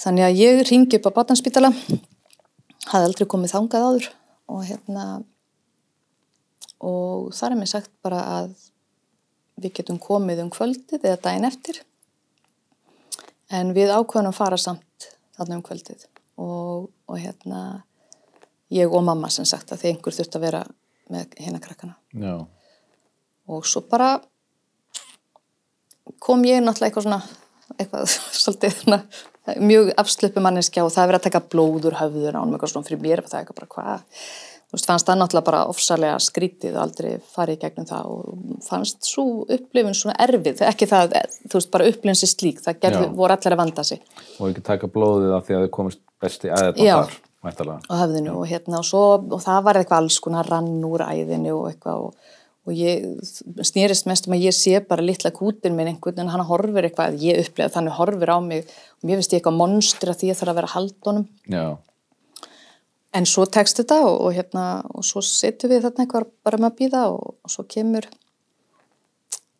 þannig 0.03 0.25
að 0.25 0.39
ég 0.41 0.63
ringi 0.69 0.99
upp 0.99 1.09
á 1.13 1.17
Batanspítala 1.19 1.71
hafði 2.89 3.07
aldrei 3.07 3.29
komið 3.29 3.53
þangað 3.53 3.87
áður 3.87 4.09
og 4.51 4.63
hérna 4.67 5.05
og 6.83 7.31
þar 7.35 7.53
er 7.53 7.59
mér 7.61 7.71
sagt 7.71 7.91
bara 8.03 8.21
að 8.39 8.53
við 9.63 9.75
getum 9.79 9.99
komið 10.01 10.43
um 10.43 10.51
kvöldið 10.51 11.05
eða 11.05 11.21
daginn 11.23 11.47
eftir. 11.47 11.79
En 13.53 13.71
við 13.75 13.93
ákveðum 13.93 14.31
að 14.31 14.39
fara 14.39 14.57
samt 14.59 15.09
þarna 15.37 15.59
um 15.59 15.63
kvöldið. 15.65 16.07
Og, 16.41 16.89
og 17.07 17.19
hérna 17.21 17.83
ég 18.73 18.89
og 18.89 19.05
mamma 19.05 19.29
sem 19.31 19.45
sagt 19.45 19.71
að 19.71 19.83
því 19.83 19.91
einhver 19.91 20.15
þurft 20.17 20.37
að 20.39 20.45
vera 20.47 20.63
með 21.13 21.37
hérna 21.37 21.61
krakkana. 21.61 21.95
Já, 22.17 22.33
og 23.53 23.67
svo 23.67 23.83
bara 23.89 24.15
kom 26.23 26.45
ég 26.47 26.63
náttúrulega 26.63 26.91
eitthvað 26.91 27.07
svona 27.07 27.21
eitthvað 27.79 28.15
svolítið 28.43 28.79
svona, 28.79 29.01
mjög 29.59 29.91
afslöpu 29.99 30.43
manneskja 30.43 30.85
og 30.85 30.93
það 30.93 31.03
er 31.03 31.11
verið 31.11 31.21
að 31.21 31.27
taka 31.29 31.45
blóður 31.51 31.99
höfður 31.99 32.39
á 32.39 32.41
hann 32.41 32.55
eitthvað 32.55 32.73
svona 32.73 32.89
fyrir 32.89 33.03
mér 33.03 33.23
og 33.23 33.29
það 33.31 33.39
er 33.39 33.45
eitthvað 33.45 33.61
bara 33.61 33.73
hvað 33.75 34.03
þú 34.73 34.77
veist, 34.77 34.87
fannst 34.89 35.09
það 35.09 35.19
náttúrulega 35.19 35.47
bara 35.49 35.65
ofsalega 35.69 36.21
skrítið 36.23 36.77
og 36.77 36.83
aldrei 36.83 37.09
farið 37.35 37.59
gegnum 37.61 37.89
það 37.89 38.07
og 38.09 38.61
fannst 38.65 39.05
svo 39.05 39.25
upplifun 39.43 39.97
svona 39.97 40.15
erfið 40.25 40.63
ekki 40.65 40.87
það, 40.89 41.13
þú 41.45 41.59
veist, 41.59 41.71
bara 41.75 41.89
upplifun 41.91 42.17
sér 42.17 42.31
slík 42.31 42.63
það 42.63 42.79
gerði, 42.85 43.11
voru 43.19 43.35
allir 43.35 43.55
að 43.55 43.61
vanda 43.61 43.85
sig 43.85 44.01
og 44.39 44.47
ekki 44.49 44.65
taka 44.65 44.89
blóðið 44.95 45.35
af 45.37 45.45
því 45.45 45.57
að 45.57 45.65
þið 45.67 45.73
komist 45.77 46.01
besti 46.23 46.49
æðið 46.49 46.81
Já. 46.87 46.95
þar, 46.95 47.19
mættalega. 47.45 47.79
á 47.85 47.93
höfðinu 48.01 48.33
og 48.39 48.47
hérna 48.49 48.79
og 48.79 48.87
svo 48.89 49.03
og 49.19 49.43
það 49.45 49.67
var 49.67 49.81
eitthvað 49.81 50.01
alls 50.01 50.19
konar 50.25 50.49
rann 50.49 50.73
úr 50.89 51.05
æðinu 51.05 51.53
og 51.59 51.69
eitthvað 51.69 52.07
og, 52.63 52.73
ég 52.73 53.07
snýrist 53.67 54.07
mest 54.09 54.27
um 54.27 54.35
að 54.37 54.45
ég 54.47 54.57
sé 54.57 54.79
bara 54.87 55.05
litla 55.05 55.33
kútin 55.35 55.75
minn 55.77 55.91
einhvern 55.91 56.23
en 56.23 56.33
hann 56.33 56.45
horfir 56.47 56.89
eitthvað, 56.89 57.17
ég 57.21 57.41
upplega 57.43 57.73
þannig 57.75 57.97
horfir 57.99 58.33
á 58.33 58.39
mig. 58.43 58.69
Og 59.01 59.09
mér 59.09 59.19
finnst 59.19 59.35
ég 59.35 59.41
eitthvað 59.41 59.59
monstur 59.59 60.13
að 60.13 60.21
því 60.21 60.31
ég 60.31 60.39
þarf 60.39 60.53
að 60.53 60.61
vera 60.61 60.85
honum. 61.07 61.27
Já, 61.51 61.65
en 63.13 63.27
svo 63.29 63.45
tekst 63.49 63.79
þetta 63.81 63.99
og, 64.07 64.15
og 64.25 64.35
hérna 64.35 64.65
og 64.93 65.05
svo 65.05 65.21
setjum 65.25 65.73
við 65.73 65.85
þarna 65.85 66.05
eitthvað 66.05 66.29
bara 66.45 66.59
með 66.59 66.71
að 66.71 66.77
býða 66.81 67.03
og, 67.13 67.35
og 67.45 67.53
svo 67.53 67.65
kemur 67.69 68.07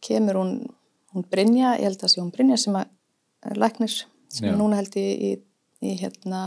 kemur 0.04 0.40
hún 0.42 0.56
hún 1.14 1.26
Brynja, 1.30 1.76
ég 1.78 1.92
held 1.92 2.02
að 2.02 2.14
sé 2.16 2.22
hún 2.22 2.34
Brynja 2.34 2.58
sem 2.58 2.76
er 2.80 3.60
læknir 3.60 3.94
sem 4.34 4.50
Já. 4.50 4.56
núna 4.58 4.80
held 4.80 4.96
í, 4.98 5.06
í, 5.30 5.32
í 5.86 5.94
hérna 6.00 6.42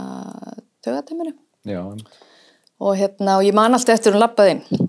taugateminu 0.83 1.31
já, 1.67 1.81
og 1.87 2.99
hérna 2.99 3.37
og 3.39 3.47
ég 3.47 3.55
man 3.55 3.77
alltaf 3.77 3.95
eftir 3.95 4.15
hún 4.15 4.23
lappaði 4.25 4.57
inn 4.57 4.86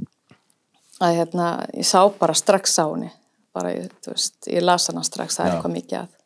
að 1.02 1.18
hérna, 1.20 1.48
ég 1.74 1.86
sá 1.86 2.00
bara 2.18 2.36
strax 2.36 2.78
á 2.82 2.86
henni. 2.86 3.10
Bara, 3.56 3.72
ég, 3.74 3.92
þú 4.04 4.14
veist, 4.14 4.38
ég 4.50 4.64
las 4.64 4.88
hana 4.90 5.04
strax 5.06 5.38
það 5.38 5.46
er 5.46 5.54
eitthvað 5.56 5.76
mikið 5.76 6.00
að. 6.02 6.16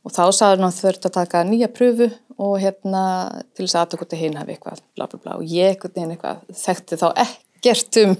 Og 0.00 0.14
þá 0.16 0.24
sagði 0.32 0.64
hann 0.64 0.76
þurft 0.76 1.06
að 1.06 1.16
taka 1.16 1.44
nýja 1.44 1.68
pröfu 1.72 2.08
og 2.40 2.54
hérna 2.62 3.04
til 3.52 3.66
þess 3.66 3.76
að 3.76 3.82
aðtöku 3.84 4.18
hinn 4.20 4.38
hafi 4.40 4.54
eitthvað 4.54 4.82
bla 4.96 5.08
bla 5.10 5.20
bla. 5.20 5.38
Og 5.40 5.44
ég 5.50 5.82
veginn 5.84 6.14
eitthvað 6.14 6.44
þekkti 6.62 7.00
þá 7.00 7.08
ekkert 7.24 7.98
um 8.04 8.14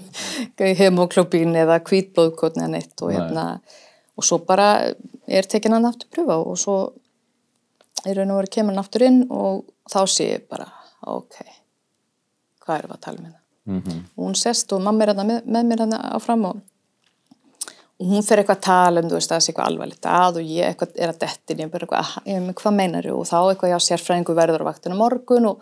hemoglóbín 0.81 1.55
eða 1.57 1.79
kvítblóðkotni 1.85 2.67
eða 2.67 2.73
neitt 2.75 3.01
og 3.01 3.15
hérna 3.15 3.45
og 4.17 4.27
svo 4.27 4.41
bara 4.45 4.67
er 5.25 5.49
tekin 5.49 5.73
hann 5.73 5.89
aftur 5.89 6.11
pröfa 6.13 6.37
og 6.37 6.59
svo 6.61 6.77
er 8.05 8.19
raun 8.19 8.33
og 8.33 8.41
verið 8.41 8.55
kemur 8.57 8.75
hann 8.75 8.83
aftur 8.83 9.07
inn 9.07 9.23
og 9.33 9.63
þá 9.89 10.01
sé 10.05 10.29
ég 10.35 10.47
bara 10.51 10.69
ok, 11.01 11.39
hvað 12.61 12.77
erum 12.77 12.91
við 12.91 12.97
að 12.99 13.05
tala 13.07 13.17
um 13.21 13.25
hérna 13.25 13.40
mm 13.69 14.01
og 14.17 14.25
hún 14.25 14.35
sest 14.35 14.73
og 14.73 14.81
mamma 14.81 15.03
er 15.03 15.13
hérna 15.13 15.25
með, 15.27 15.45
með 15.45 15.69
mér 15.69 15.83
hérna 15.85 15.99
áfram 16.15 16.45
og, 16.49 16.59
og 18.01 18.09
hún 18.11 18.25
fer 18.25 18.41
eitthvað 18.41 18.57
að 18.57 18.65
tala 18.67 19.01
um, 19.01 19.09
þú 19.09 19.17
veist, 19.19 19.31
að 19.31 19.35
það 19.35 19.45
sé 19.45 19.51
eitthvað 19.51 19.69
alvarlegt 19.71 20.09
að 20.09 20.41
og 20.41 20.51
ég 20.57 20.67
eitthvað 20.67 20.97
er 20.97 21.13
að 21.13 21.21
dettin, 21.23 21.61
ég 21.61 21.73
er 21.73 21.85
eitthvað, 21.85 21.99
"Ah, 22.01 22.13
ég 22.25 22.41
með 22.41 22.55
hvað 22.61 22.77
meinar 22.79 23.09
og 23.13 23.25
þá 23.29 23.39
eitthvað, 23.41 23.73
já, 23.73 23.79
sérfræðingu 23.87 24.35
verður 24.35 24.65
á 24.65 24.69
vaktinu 24.71 24.97
morgun 24.97 25.45
og, 25.51 25.61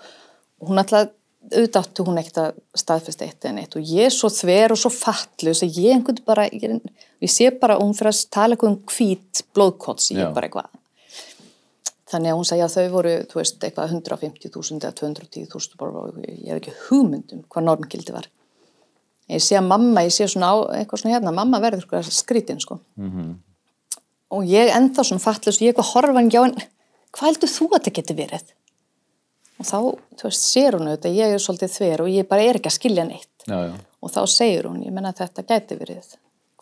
og 0.61 0.67
hún 0.69 0.79
alltaf, 0.83 1.09
auðvitað 1.49 2.03
hún 2.05 2.19
ekkert 2.19 2.37
að 2.37 2.57
staðfesta 2.75 3.25
eitt 3.25 3.45
en 3.45 3.57
eitt 3.61 3.75
og 3.75 3.81
ég 3.81 4.09
er 4.09 4.13
svo 4.13 4.29
þver 4.29 4.73
og 4.75 4.77
svo 4.81 4.91
fattlu 4.91 5.51
að 5.55 5.77
ég 5.79 5.95
einhvern 5.95 6.19
bara, 6.25 6.49
ég, 6.51 6.81
ég 7.23 7.31
sé 7.31 7.49
bara 7.51 7.77
að 7.77 7.85
hún 7.85 7.95
fyrir 7.95 8.11
að 8.11 8.25
tala 8.29 8.55
eitthvað 8.55 8.73
um 8.73 8.81
hvít 8.91 9.43
blóðkots, 9.55 10.11
ég 10.11 10.19
er 10.19 10.33
bara 10.35 10.49
eitthvað 10.49 10.78
Þannig 12.09 12.31
að 12.31 12.37
hún 12.39 12.47
sagði 12.49 12.63
að 12.65 12.73
þau 12.75 12.91
voru, 12.95 13.11
þú 13.29 13.37
veist, 13.37 13.59
eitthvað 13.63 13.91
150.000 13.93 14.79
eða 14.81 14.95
210.000 14.97 15.77
bara, 15.77 16.03
og 16.07 16.15
ég 16.25 16.47
hef 16.49 16.57
ekki 16.61 16.73
hugmyndum 16.87 17.43
hvað 17.45 17.67
normgildi 17.67 18.15
var. 18.15 18.29
Ég 19.29 19.43
sé 19.45 19.59
að 19.59 19.67
mamma, 19.69 20.01
ég 20.07 20.15
sé 20.15 20.25
svona 20.25 20.49
á, 20.49 20.55
eitthvað 20.79 21.03
svona 21.03 21.13
hérna, 21.15 21.33
mamma 21.37 21.59
verður 21.61 21.85
sko 21.85 22.01
skrítin, 22.09 22.61
sko. 22.63 22.79
Mhm. 22.97 23.35
Og 24.33 24.45
ég 24.49 24.71
ennþá 24.73 25.05
svona 25.05 25.21
fattlust, 25.21 25.61
ég 25.61 25.73
eitthvað 25.73 25.91
horfa 25.93 26.17
hann, 26.17 26.31
já, 26.33 26.41
en 26.45 26.55
hvað 27.13 27.29
heldur 27.29 27.49
þú 27.53 27.69
að 27.69 27.77
þetta 27.77 27.93
geti 27.99 28.17
verið? 28.17 28.51
Og 29.59 29.65
þá, 29.65 29.77
þú 30.17 30.23
veist, 30.29 30.43
sér 30.49 30.77
hún 30.77 30.89
auðvitað, 30.89 31.17
ég 31.19 31.33
er 31.35 31.45
svolítið 31.45 31.73
þver 31.77 32.01
og 32.01 32.09
ég 32.13 32.27
bara 32.29 32.45
er 32.45 32.57
ekki 32.59 32.69
að 32.71 32.77
skilja 32.79 33.05
neitt. 33.05 33.29
já, 33.45 33.57
já, 33.69 33.73
Og 34.01 34.11
þá 34.13 34.21
segir 34.31 34.63
hún, 34.63 34.85
ég 34.85 34.93
menna 34.95 35.11
þetta 35.11 35.43
gæti 35.43 35.75
verið 35.77 36.13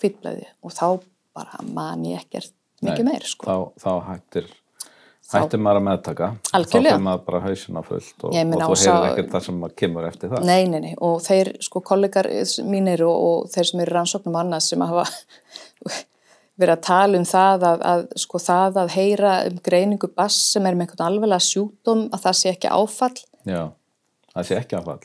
hvítblæði 0.01 0.47
og 0.63 0.71
þá 0.73 1.03
bara 1.35 1.59
man 1.63 2.03
ég 2.05 2.23
ekkert 2.23 2.53
mikið 2.81 3.05
meir, 3.05 3.21
sko. 3.23 3.45
þá, 3.45 3.83
þá 3.83 3.91
hættir 4.07 4.47
Hættir 5.33 5.59
maður 5.59 5.79
að 5.81 5.85
meðtaka. 5.89 6.27
Algjörlega. 6.55 6.91
þá 6.91 6.93
fyrir 6.95 7.03
maður 7.07 7.23
bara 7.27 7.39
hausina 7.43 7.81
fullt 7.83 8.23
og, 8.23 8.29
og 8.31 8.53
þú 8.61 8.67
og 8.71 8.77
sá- 8.79 8.85
heyrir 8.93 9.07
ekkert 9.11 9.31
það 9.33 9.45
sem 9.47 9.63
kemur 9.81 10.05
eftir 10.07 10.29
það. 10.31 10.45
Nei, 10.47 10.61
nei, 10.71 10.79
nei, 10.85 10.93
og 11.03 11.17
þeir, 11.25 11.49
sko, 11.67 11.81
kollegar 11.89 12.29
mínir 12.71 13.03
og, 13.07 13.17
og 13.27 13.49
þeir 13.51 13.67
sem 13.71 13.81
eru 13.83 13.95
rannsóknum 13.97 14.37
annað 14.39 14.63
sem 14.69 14.85
hafa 14.87 15.03
verið 16.61 16.73
að 16.77 16.85
tala 16.87 17.19
um 17.19 17.25
það 17.27 17.65
að, 17.71 17.83
að, 17.91 18.05
sko, 18.23 18.39
það 18.41 18.79
að 18.85 18.93
heyra 18.95 19.33
um 19.49 19.59
greiningu 19.67 20.09
bass 20.17 20.39
sem 20.53 20.65
er 20.65 20.77
með 20.79 20.87
einhvern 20.87 21.05
alveglega 21.11 21.43
sjúkdóm 21.49 22.05
að 22.15 22.23
það 22.23 22.37
sé 22.39 22.53
ekki 22.55 22.71
áfall, 22.73 23.19
já, 23.45 23.61
það 24.33 24.47
sé 24.51 24.57
ekki 24.63 24.79
áfall. 24.79 24.99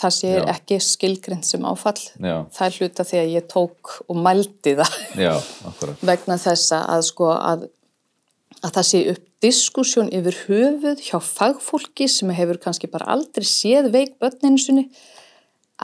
Það 0.00 0.12
sé 0.16 0.28
Já. 0.32 0.44
ekki 0.48 0.76
skilgrind 0.80 1.44
sem 1.44 1.64
áfall. 1.68 1.98
já, 2.24 2.36
Það 2.56 2.66
er 2.70 2.76
hluta 2.78 3.04
því 3.04 3.18
að 3.20 3.32
ég 3.34 3.48
tók 3.52 3.90
og 4.08 4.16
mældi 4.16 4.72
það. 4.78 4.94
Vegna 6.08 6.38
þessa 6.40 6.78
að, 6.88 7.02
sko, 7.10 7.28
að, 7.36 7.66
að 8.64 8.76
það 8.78 8.88
sé 8.88 9.00
upp 9.12 9.24
diskussjón 9.44 10.10
yfir 10.14 10.38
höfuð 10.46 11.02
hjá 11.04 11.18
fagfólki 11.20 12.08
sem 12.08 12.32
hefur 12.32 12.60
kannski 12.62 12.88
bara 12.90 13.10
aldrei 13.12 13.46
séð 13.48 13.90
veik 13.92 14.16
börninu 14.22 14.60
sinni 14.60 14.86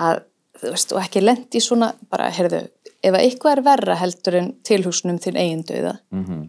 að, 0.00 0.22
þú 0.60 0.72
veist, 0.72 0.94
og 0.94 1.02
ekki 1.02 1.24
lendi 1.24 1.60
svona, 1.60 1.92
bara, 2.12 2.30
heyrðu, 2.32 2.62
ef 3.02 3.12
að 3.12 3.26
eitthvað 3.26 3.58
er 3.58 3.62
verra 3.68 3.98
heldur 4.00 4.38
en 4.40 4.50
tilhugsunum 4.66 5.20
þinn 5.20 5.40
eigin 5.40 5.66
döða, 5.68 5.98
mm 6.14 6.48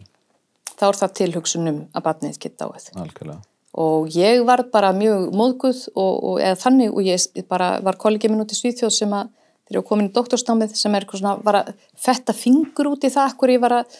þá 0.82 0.88
er 0.88 0.98
það 0.98 1.12
tilhugsunum 1.20 1.80
að 1.94 2.04
barnið 2.08 2.38
geta 2.42 2.66
dáið. 2.66 2.86
algjörlega 2.98 3.40
Og 3.82 4.08
ég 4.12 4.42
var 4.44 4.66
bara 4.72 4.90
mjög 4.92 5.30
móðguð 5.32 5.78
og, 5.94 6.16
og 6.28 6.40
eða 6.44 6.58
þannig 6.60 6.90
og 6.92 7.06
ég 7.06 7.44
bara 7.48 7.68
var 7.84 7.96
kollegi 8.00 8.28
minn 8.28 8.42
út 8.42 8.52
í 8.52 8.58
Svíþjóð 8.58 8.92
sem 8.92 9.14
að 9.16 9.30
þegar 9.30 9.78
ég 9.78 9.78
var 9.78 9.86
komin 9.88 10.10
í 10.10 10.12
doktorsnámið 10.16 10.74
sem 10.76 10.92
er 10.92 11.06
eitthvað 11.06 11.22
svona, 11.22 11.36
var 11.46 11.60
að 11.62 11.70
fetta 11.96 12.34
fingur 12.36 12.90
út 12.90 13.06
í 13.06 13.12
það, 13.14 13.36
hvor 13.38 13.52
ég 13.54 13.62
var 13.62 13.76
að 13.78 13.94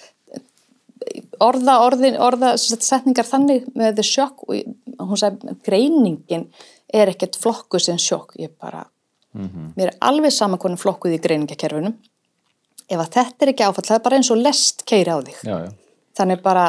orða, 1.43 1.79
orðin, 1.87 2.19
orða 2.21 2.55
setningar 2.61 3.29
þannig 3.29 3.67
með 3.79 3.99
the 3.99 4.07
sjokk 4.07 4.47
og 4.49 5.05
hún 5.11 5.21
sagði, 5.21 5.57
greiningin 5.67 6.49
er 6.93 7.13
ekkert 7.13 7.39
flokku 7.41 7.81
sem 7.83 8.01
sjokk, 8.01 8.37
ég 8.41 8.53
bara, 8.61 8.85
mér 9.33 9.93
er 9.93 10.01
alveg 10.05 10.35
sama 10.35 10.61
hvernig 10.61 10.81
flokkuð 10.83 11.17
í 11.17 11.21
greiningakerfunum. 11.25 11.97
Ef 12.93 13.01
að 13.01 13.13
þetta 13.15 13.47
er 13.47 13.53
ekki 13.55 13.65
áfall, 13.65 13.87
það 13.89 13.99
er 13.99 14.05
bara 14.05 14.19
eins 14.19 14.33
og 14.35 14.41
lest 14.43 14.83
keiri 14.89 15.15
á 15.15 15.19
þig. 15.25 15.39
já, 15.47 15.57
já. 15.67 15.71
Þannig 16.13 16.43
bara, 16.45 16.67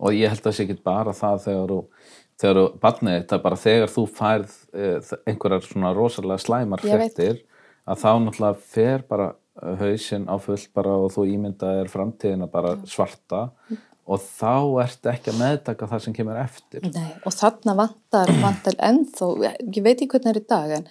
og 0.00 0.14
ég 0.16 0.32
held 0.32 0.40
að 0.40 0.46
það 0.48 0.56
sé 0.56 0.64
ekki 0.64 0.78
bara 0.86 1.12
það 1.16 1.42
þegar 1.44 1.72
þú 1.72 1.80
þegar 2.36 2.58
þú 2.58 2.64
barnið 2.80 3.16
þetta 3.16 3.38
bara 3.44 3.58
þegar 3.60 3.92
þú 3.92 4.04
færð 4.16 4.54
uh, 4.76 5.12
einhverjar 5.28 5.66
svona 5.66 5.92
rosalega 5.96 6.42
slæmar 6.42 6.84
fréttir 6.84 7.42
að 7.86 8.02
þá 8.02 8.10
náttúrulega 8.24 8.70
fer 8.74 9.04
bara 9.08 9.30
hausinn 9.80 10.28
á 10.28 10.36
fullt 10.42 10.70
bara 10.76 10.94
og 11.00 11.12
þú 11.14 11.26
ímyndaðir 11.32 11.90
framtíðina 11.92 12.48
bara 12.52 12.76
svarta 12.88 13.48
og 14.06 14.22
þá 14.22 14.84
ertu 14.84 15.10
ekki 15.10 15.32
að 15.32 15.40
meðtaka 15.40 15.88
það 15.90 16.04
sem 16.04 16.14
kemur 16.14 16.38
eftir. 16.38 16.86
Nei, 16.94 17.10
og 17.26 17.34
þarna 17.34 17.74
vantar, 17.80 18.30
vantar 18.42 18.78
ennþá, 18.88 19.30
ég 19.66 19.82
veit 19.82 19.96
ekki 19.96 20.12
hvernig 20.14 20.32
er 20.32 20.40
í 20.40 20.46
dag, 20.46 20.74
en, 20.78 20.86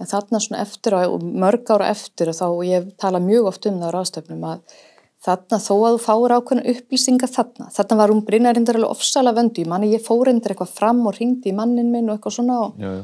en 0.00 0.10
þarna 0.10 0.42
svona 0.44 0.62
eftir 0.66 0.96
á, 0.96 1.08
og 1.08 1.24
mörg 1.24 1.72
ára 1.72 1.88
eftir 1.94 2.32
og 2.32 2.36
þá, 2.36 2.46
og 2.50 2.64
ég 2.68 2.90
tala 3.00 3.22
mjög 3.24 3.48
oft 3.52 3.68
um 3.70 3.80
það 3.80 3.92
á 3.92 3.96
ráðstöfnum 3.96 4.48
að 4.50 4.76
þarna 5.24 5.60
þó 5.60 5.72
að 5.76 5.94
þú 5.94 6.02
fáir 6.04 6.34
ákveðna 6.36 6.74
upplýsingar 6.74 7.32
þarna, 7.32 7.70
þarna 7.76 7.98
var 8.00 8.12
hún 8.12 8.26
Brynjarindar 8.28 8.78
alveg 8.80 8.92
ofsalega 8.96 9.40
vöndu, 9.40 9.64
ég 9.64 9.70
manni 9.72 9.90
ég 9.94 10.04
fór 10.04 10.30
endur 10.32 10.54
eitthvað 10.54 10.76
fram 10.76 11.00
og 11.08 11.16
ringdi 11.16 11.52
í 11.52 11.56
mannin 11.56 11.90
minn 11.92 12.08
og 12.08 12.16
eitthvað 12.16 12.36
svona 12.38 12.60
og, 12.66 12.76
já, 12.80 12.92
já, 12.98 13.02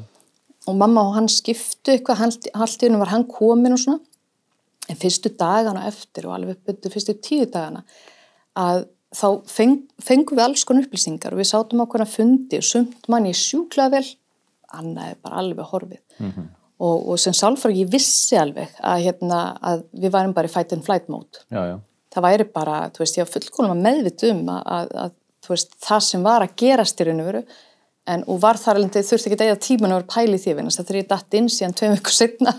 og 0.66 0.78
mamma 0.80 1.04
og 1.10 1.16
hann 1.16 1.28
skiptu 1.32 1.92
eitthvað, 1.92 2.22
haldt 2.56 2.80
í 2.80 2.88
hennu 2.88 3.00
var 3.02 3.12
hann 3.12 3.26
komin 3.28 3.76
og 3.76 3.82
svona, 3.82 4.00
en 4.90 5.00
fyrstu 5.00 5.32
dagana 5.38 5.86
eftir 5.88 6.28
og 6.28 6.36
alveg 6.36 6.58
uppbyrðu 6.58 6.92
fyrstu 6.92 7.16
tíu 7.22 7.48
dagana 7.50 7.82
að 8.56 8.86
þá 9.16 9.26
feng, 9.48 9.80
fengum 10.02 10.38
við 10.38 10.44
alls 10.44 10.64
konar 10.66 10.86
upplýsingar 10.86 11.34
og 11.34 11.40
við 11.40 11.50
sátum 11.50 11.82
á 11.82 11.86
hvernig 11.86 12.12
fundi 12.12 12.60
og 12.60 12.66
sumt 12.66 13.08
manni 13.12 13.32
sjúklega 13.36 13.96
vel, 13.96 14.06
annað 14.76 15.12
er 15.12 15.20
bara 15.24 15.42
alveg 15.42 15.72
horfið. 15.72 16.02
Mhm. 16.20 16.48
Og, 16.76 17.06
og 17.08 17.18
sem 17.18 17.32
sálfræk 17.32 17.78
ég 17.78 17.88
vissi 17.88 18.36
alveg 18.36 18.74
að, 18.84 19.06
hérna, 19.06 19.38
að 19.64 19.86
við 19.96 20.10
værum 20.12 20.34
bara 20.36 20.50
í 20.50 20.52
fight 20.52 20.74
and 20.76 20.84
flight 20.84 21.06
mode. 21.08 21.40
já, 21.48 21.62
já, 21.72 21.78
Það 22.12 22.24
væri 22.26 22.44
bara, 22.52 22.74
þú 22.92 23.00
veist, 23.00 23.16
ég 23.16 23.24
var 23.24 23.32
fullkonum 23.32 23.72
að 23.72 23.80
meðvita 23.86 24.28
um 24.32 24.42
að, 24.52 24.60
að, 24.74 24.92
að 25.04 25.14
þú 25.46 25.54
veist, 25.54 25.72
það 25.86 26.02
sem 26.04 26.26
var 26.26 26.44
að 26.44 26.54
gerast 26.60 27.00
í 27.00 27.06
raun 27.06 27.22
og 27.22 27.30
veru 27.30 27.42
en 28.12 28.22
og 28.28 28.40
var 28.42 28.60
þar 28.60 28.80
alveg, 28.80 29.08
þurfti 29.08 29.30
ekki 29.30 29.38
að 29.38 29.46
eigða 29.46 29.62
tíman 29.66 29.94
að 29.94 30.00
vera 30.00 30.12
pæli 30.14 30.38
því 30.42 30.54
vinna, 30.58 30.74
þegar 30.76 31.00
ég 31.00 31.08
datt 31.10 31.36
inn 31.38 31.48
síðan 31.50 31.76
tveim 31.80 31.96
vikur 31.96 32.14
setna, 32.14 32.54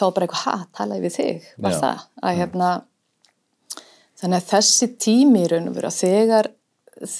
þá 0.00 0.06
bara 0.16 0.26
eitthvað, 0.26 0.46
ha, 0.46 0.56
talaði 0.80 1.04
við 1.06 1.16
þig, 1.18 1.50
var 1.66 1.76
Já. 1.76 1.80
það, 1.84 2.06
að 2.22 2.40
hérna, 2.40 2.70
þannig 4.20 4.40
að 4.40 4.48
þessi 4.54 4.88
tími 5.06 5.44
í 5.44 5.50
raun 5.52 5.68
og 5.70 5.76
veru, 5.78 5.90
að 5.92 6.00
þegar, 6.00 6.50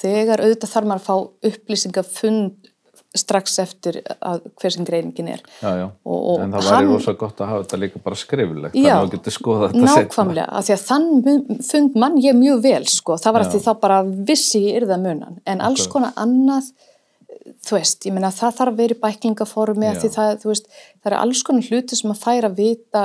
þegar 0.01 0.43
auðvitað 0.45 0.73
þarf 0.75 0.91
maður 0.91 1.01
að 1.01 1.07
fá 1.07 1.15
upplýsingafund 1.51 2.67
strax 3.11 3.57
eftir 3.59 3.97
að 4.23 4.45
hver 4.61 4.71
sem 4.71 4.85
greiningin 4.87 5.27
er. 5.33 5.41
já, 5.59 5.71
já. 5.81 5.87
Og- 6.07 6.21
og 6.31 6.43
en 6.45 6.51
það 6.53 6.61
væri 6.63 6.75
hann- 6.77 6.91
rosa 6.93 7.13
gott 7.19 7.41
að 7.43 7.49
hafa 7.49 7.63
þetta 7.65 7.79
líka 7.81 7.99
bara 8.05 8.15
skrifilegt 8.15 8.73
þannig 8.75 8.91
að 8.91 9.01
þú 9.03 9.11
getur 9.11 9.33
skoða 9.35 9.67
þetta 9.73 9.87
nákvæmlega, 9.89 10.45
af 10.47 10.65
því 10.65 10.73
að 10.77 10.85
þann 10.91 11.63
fund 11.71 11.95
mann 11.95 12.15
ég 12.23 12.37
mjög 12.39 12.61
vel, 12.63 12.85
sko, 12.85 13.17
það 13.17 13.33
var 13.33 13.41
að 13.41 13.49
Já. 13.49 13.51
því 13.51 13.59
þá 13.65 13.79
bara 13.81 13.97
vissi 14.31 14.61
ég 14.63 14.79
yrða 14.81 14.97
munan, 15.01 15.41
en 15.45 15.59
alls 15.61 15.87
konar 15.87 16.13
annað, 16.15 16.71
þú 17.65 17.75
veist, 17.77 18.05
ég 18.07 18.13
meina 18.15 18.31
það 18.33 18.55
þarf 18.59 18.71
að 18.73 18.79
vera 18.81 18.95
í 18.95 19.01
bæklingaformi, 19.05 19.87
af 19.89 19.97
Já. 19.97 20.01
því 20.05 20.09
það, 20.15 20.31
þú 20.43 20.49
veist, 20.53 20.71
það 21.01 21.11
eru 21.11 21.19
alls 21.23 21.43
konar 21.47 21.67
hluti 21.69 21.99
sem 21.99 22.11
að 22.15 22.23
færa 22.25 22.49
að 22.51 22.57
vita 22.61 23.03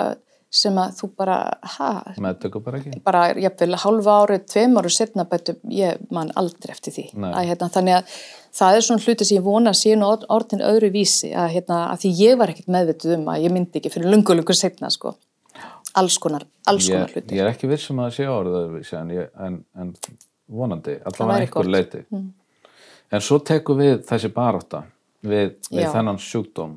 sem 0.57 0.77
að 0.79 0.93
þú 1.01 1.09
bara, 1.19 1.37
ha, 1.77 1.89
meðtöku 2.23 2.61
bara 2.65 2.79
ekki 2.79 3.01
bara 3.05 3.23
jafnvel 3.35 3.77
hálfa 3.83 4.13
árið, 4.23 4.45
tveim 4.53 4.77
árið 4.81 4.95
setna 4.95 5.25
bættu, 5.29 5.57
ég 5.75 5.99
man 6.15 6.31
aldrei 6.39 6.71
eftir 6.73 6.95
því. 6.95 7.05
Að, 7.19 7.41
hérna, 7.51 7.69
þannig 7.75 7.97
að 7.99 8.15
það 8.57 8.77
er 8.79 8.85
svona 8.87 9.05
hluti 9.05 9.27
sem 9.27 9.37
ég 9.41 9.45
vona 9.45 9.73
að 9.75 9.81
sé 9.83 9.97
nú 9.99 10.07
orð- 10.09 10.25
orðin 10.33 10.63
öðru 10.65 10.93
vísi, 10.95 11.33
að, 11.35 11.51
hérna, 11.57 11.81
að 11.93 12.05
því 12.07 12.13
ég 12.23 12.39
var 12.41 12.53
ekkert 12.55 12.71
meðvituð 12.73 13.17
um 13.19 13.27
að 13.35 13.43
ég 13.45 13.53
myndi 13.59 13.81
ekki 13.83 13.93
fyrir 13.97 14.09
lungu, 14.15 14.39
lungu 14.39 14.57
setna, 14.57 14.89
sko. 14.95 15.17
Alls 15.97 16.17
konar, 16.23 16.47
alls 16.71 16.89
konar 16.89 17.11
ég, 17.11 17.19
hluti. 17.19 17.37
ég 17.37 17.43
er 17.45 17.51
ekki 17.53 17.69
viss 17.75 17.91
um 17.93 18.01
að 18.07 18.15
sé 18.17 18.25
öðruvísi 18.31 18.97
en, 19.03 19.13
ég- 19.19 19.31
en, 19.51 19.61
en 19.83 19.93
vonandi 20.49 20.99
allavega 21.11 21.43
einhver 21.43 21.71
leiti 21.75 22.05
en 23.13 23.23
svo 23.25 23.39
tekum 23.39 23.79
við 23.81 24.01
þessi 24.09 24.31
barátta 24.35 24.85
við, 25.23 25.57
við 25.71 25.89
þennan 25.93 26.19
sjúkdóm 26.23 26.77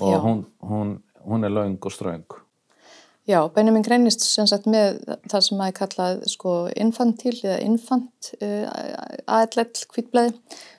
og 0.00 0.20
hún, 0.22 0.44
hún, 0.62 0.92
hún 1.26 1.44
er 1.46 1.50
löng 1.54 1.78
og 1.82 1.92
ströng. 1.94 2.26
Já, 3.28 3.42
Benjamin 3.52 3.84
greinist 3.84 4.22
sem 4.24 4.46
sagt 4.48 4.64
með 4.70 5.02
það 5.28 5.42
sem 5.44 5.58
maður 5.60 5.76
kallað 5.82 6.22
sko 6.32 6.52
infantil 6.80 7.34
eða 7.42 7.58
infant 7.66 8.30
uh, 8.40 8.64
aðlæll 9.28 9.84
kvítblæði 9.92 10.32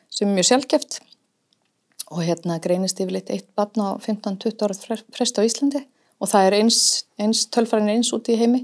sem 0.09 0.25
er 0.31 0.33
mjög 0.39 0.47
sjálfgeft 0.49 0.97
og 2.09 2.23
hérna 2.25 2.57
greinist 2.63 2.97
yfirleitt 3.03 3.29
eitt 3.29 3.49
barn 3.59 3.83
á 3.85 3.93
15-20 4.01 4.65
ára 4.65 4.77
fre- 4.81 5.03
frest 5.13 5.37
á 5.37 5.45
Íslandi. 5.45 5.83
Og 6.19 6.27
það 6.31 6.47
er 6.47 6.55
eins, 6.57 6.79
eins 7.21 7.43
tölfræðin 7.53 7.93
eins 7.93 8.09
út 8.17 8.27
í 8.33 8.37
heimi. 8.39 8.63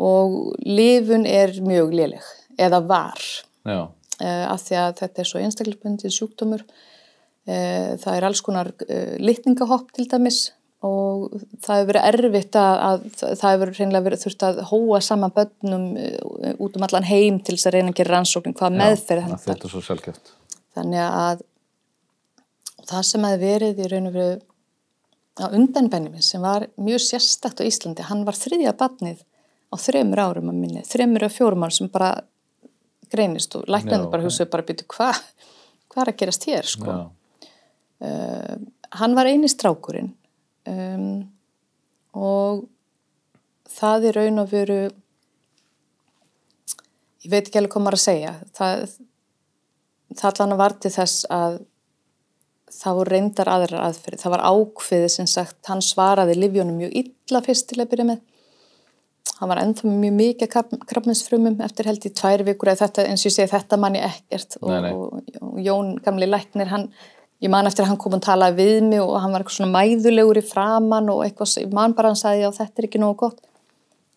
Og 0.00 0.54
lifun 0.62 1.26
er 1.28 1.50
mjög 1.66 1.90
léleg 1.98 2.28
eða 2.62 2.78
var. 2.86 3.18
Já, 3.66 3.90
af 4.20 4.64
því 4.66 4.78
að 4.80 4.94
þetta 5.02 5.22
er 5.22 5.28
svo 5.30 5.42
einstaklisbundið 5.42 6.14
sjúkdómur 6.16 6.64
uh, 6.64 7.92
það 8.00 8.16
er 8.16 8.26
alls 8.28 8.42
konar 8.44 8.72
uh, 8.86 9.14
litningahopp 9.22 9.92
til 9.96 10.08
dæmis 10.10 10.50
og 10.86 11.34
það 11.60 11.76
hefur 11.76 11.88
verið 11.90 12.06
erfitt 12.08 12.56
að, 12.56 12.74
að 12.86 13.02
það 13.20 13.50
hefur 13.50 13.72
reynilega 13.76 14.06
verið 14.06 14.22
þurft 14.24 14.44
að 14.48 14.60
hóa 14.70 15.00
saman 15.04 15.34
börnum 15.36 15.88
uh, 16.00 16.52
út 16.56 16.78
um 16.78 16.86
allan 16.88 17.08
heim 17.08 17.40
til 17.44 17.56
þess 17.56 17.68
að 17.68 17.76
reyna 17.76 17.92
að 17.92 17.98
gera 18.00 18.16
rannsókn 18.16 18.56
hvað 18.56 18.78
meðferð 18.80 19.26
hendar 19.26 19.42
þetta 19.44 19.68
er 19.68 19.74
svo 19.74 19.82
sjálfgeft. 19.84 20.32
þannig 20.76 21.04
að 21.06 21.42
það 22.90 23.04
sem 23.10 23.26
hefði 23.28 23.50
verið 23.50 23.82
í 23.84 23.90
raun 23.92 24.08
og 24.10 24.16
veru 24.16 24.38
á 25.40 25.46
undan 25.56 25.88
Benjamin 25.92 26.24
sem 26.24 26.42
var 26.42 26.66
mjög 26.80 27.04
sérstakt 27.04 27.60
á 27.60 27.64
Íslandi, 27.64 28.04
hann 28.08 28.24
var 28.26 28.36
þriðja 28.36 28.74
barnið 28.76 29.22
á 29.70 29.76
þremur 29.78 30.20
árum 30.20 30.50
að 30.50 30.58
minni, 30.58 30.82
þremur 30.88 31.28
og 31.28 31.34
fjórum 31.34 31.64
árum 31.64 31.76
sem 31.76 31.90
bara 31.92 32.10
greinist 33.12 33.56
og 33.58 33.66
læknaði 33.70 34.04
Já, 34.04 34.10
bara 34.12 34.22
ok. 34.22 34.28
hugsaðu 34.28 34.52
bara 34.52 34.68
býtu 34.68 34.86
hvað 34.90 35.22
hvað 35.90 36.02
er 36.04 36.12
að 36.12 36.20
gerast 36.22 36.46
hér 36.48 36.68
sko? 36.70 36.96
Uh, 38.00 38.54
hann 38.96 39.16
var 39.18 39.28
eini 39.28 39.50
strákurinn 39.50 40.12
um, 40.70 41.08
og 42.16 42.64
það 43.70 44.10
er 44.10 44.18
raun 44.20 44.42
og 44.42 44.50
veru 44.50 44.78
ég 47.20 47.32
veit 47.32 47.44
ekki 47.44 47.60
alveg 47.60 47.74
hvað 47.74 47.84
maður 47.84 47.98
að 47.98 48.04
segja. 48.06 48.32
Það, 48.56 48.86
það 50.16 50.30
allan 50.30 50.60
var 50.60 50.76
til 50.80 50.92
þess 50.94 51.26
að 51.34 51.58
það 52.70 52.98
voru 53.00 53.12
reyndar 53.12 53.50
aðrar 53.50 53.84
aðferði 53.88 54.22
það 54.22 54.34
var 54.36 54.44
ákveðið 54.46 55.12
sem 55.16 55.28
sagt, 55.28 55.58
hann 55.66 55.82
svaraði 55.84 56.36
livjónum 56.38 56.78
mjög 56.78 56.94
illa 57.02 57.42
fyrst 57.44 57.68
til 57.72 57.80
að 57.82 57.90
byrja 57.92 58.06
með 58.12 58.20
hann 59.40 59.48
var 59.48 59.60
ennþá 59.62 59.88
mjög 59.88 60.16
mikið 60.18 60.50
krabminsfrumum 60.90 61.62
eftir 61.64 61.88
held 61.88 62.04
í 62.04 62.12
tvær 62.12 62.44
vikur 62.44 62.72
eða 62.72 62.86
þetta, 62.86 63.06
eins 63.08 63.24
og 63.24 63.30
ég 63.30 63.36
segi 63.36 63.52
þetta 63.54 63.78
manni 63.80 64.02
ekkert. 64.04 64.58
Og, 64.60 64.68
Nei, 64.72 64.80
nei. 64.84 64.92
og, 64.92 65.32
og 65.40 65.58
Jón 65.64 65.94
gamli 66.04 66.28
læknir 66.28 66.72
hann, 66.72 66.88
ég 67.40 67.52
man 67.52 67.68
eftir 67.68 67.86
að 67.86 67.92
hann 67.94 68.00
kom 68.02 68.18
og 68.18 68.24
talaði 68.26 68.60
við 68.60 68.88
mig 68.90 69.00
og 69.04 69.16
hann 69.22 69.32
var 69.32 69.44
eitthvað 69.44 69.58
svona 69.58 69.76
mæðulegur 69.78 70.40
í 70.42 70.44
framann 70.44 71.12
og 71.12 71.22
eitthvað, 71.24 71.56
ég 71.64 71.76
man 71.76 71.96
bara 71.96 72.10
að 72.10 72.16
hann 72.16 72.22
sagði 72.24 72.44
já 72.44 72.50
þetta 72.58 72.82
er 72.82 72.88
ekki 72.90 73.02
nógu 73.02 73.20
gott. 73.24 73.40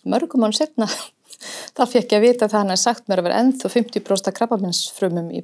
Mörgum 0.04 0.44
án 0.44 0.56
setna 0.56 0.90
þá 1.78 1.86
fekk 1.88 2.16
ég 2.16 2.18
að 2.20 2.26
vita 2.28 2.50
að 2.50 2.58
hann 2.60 2.74
hefði 2.74 2.84
sagt 2.84 3.08
mér 3.08 3.22
að 3.22 3.30
vera 3.30 3.44
ennþá 3.44 3.72
50% 3.78 4.36
krabbaminsfrumum 4.40 5.32
í 5.32 5.44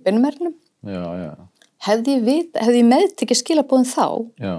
já, 1.24 1.32
hefði 1.88 2.18
ég, 2.20 2.52
ég 2.82 2.88
meðtekið 2.88 3.40
skilabóðin 3.40 3.88
þá 3.88 4.06
já, 4.40 4.54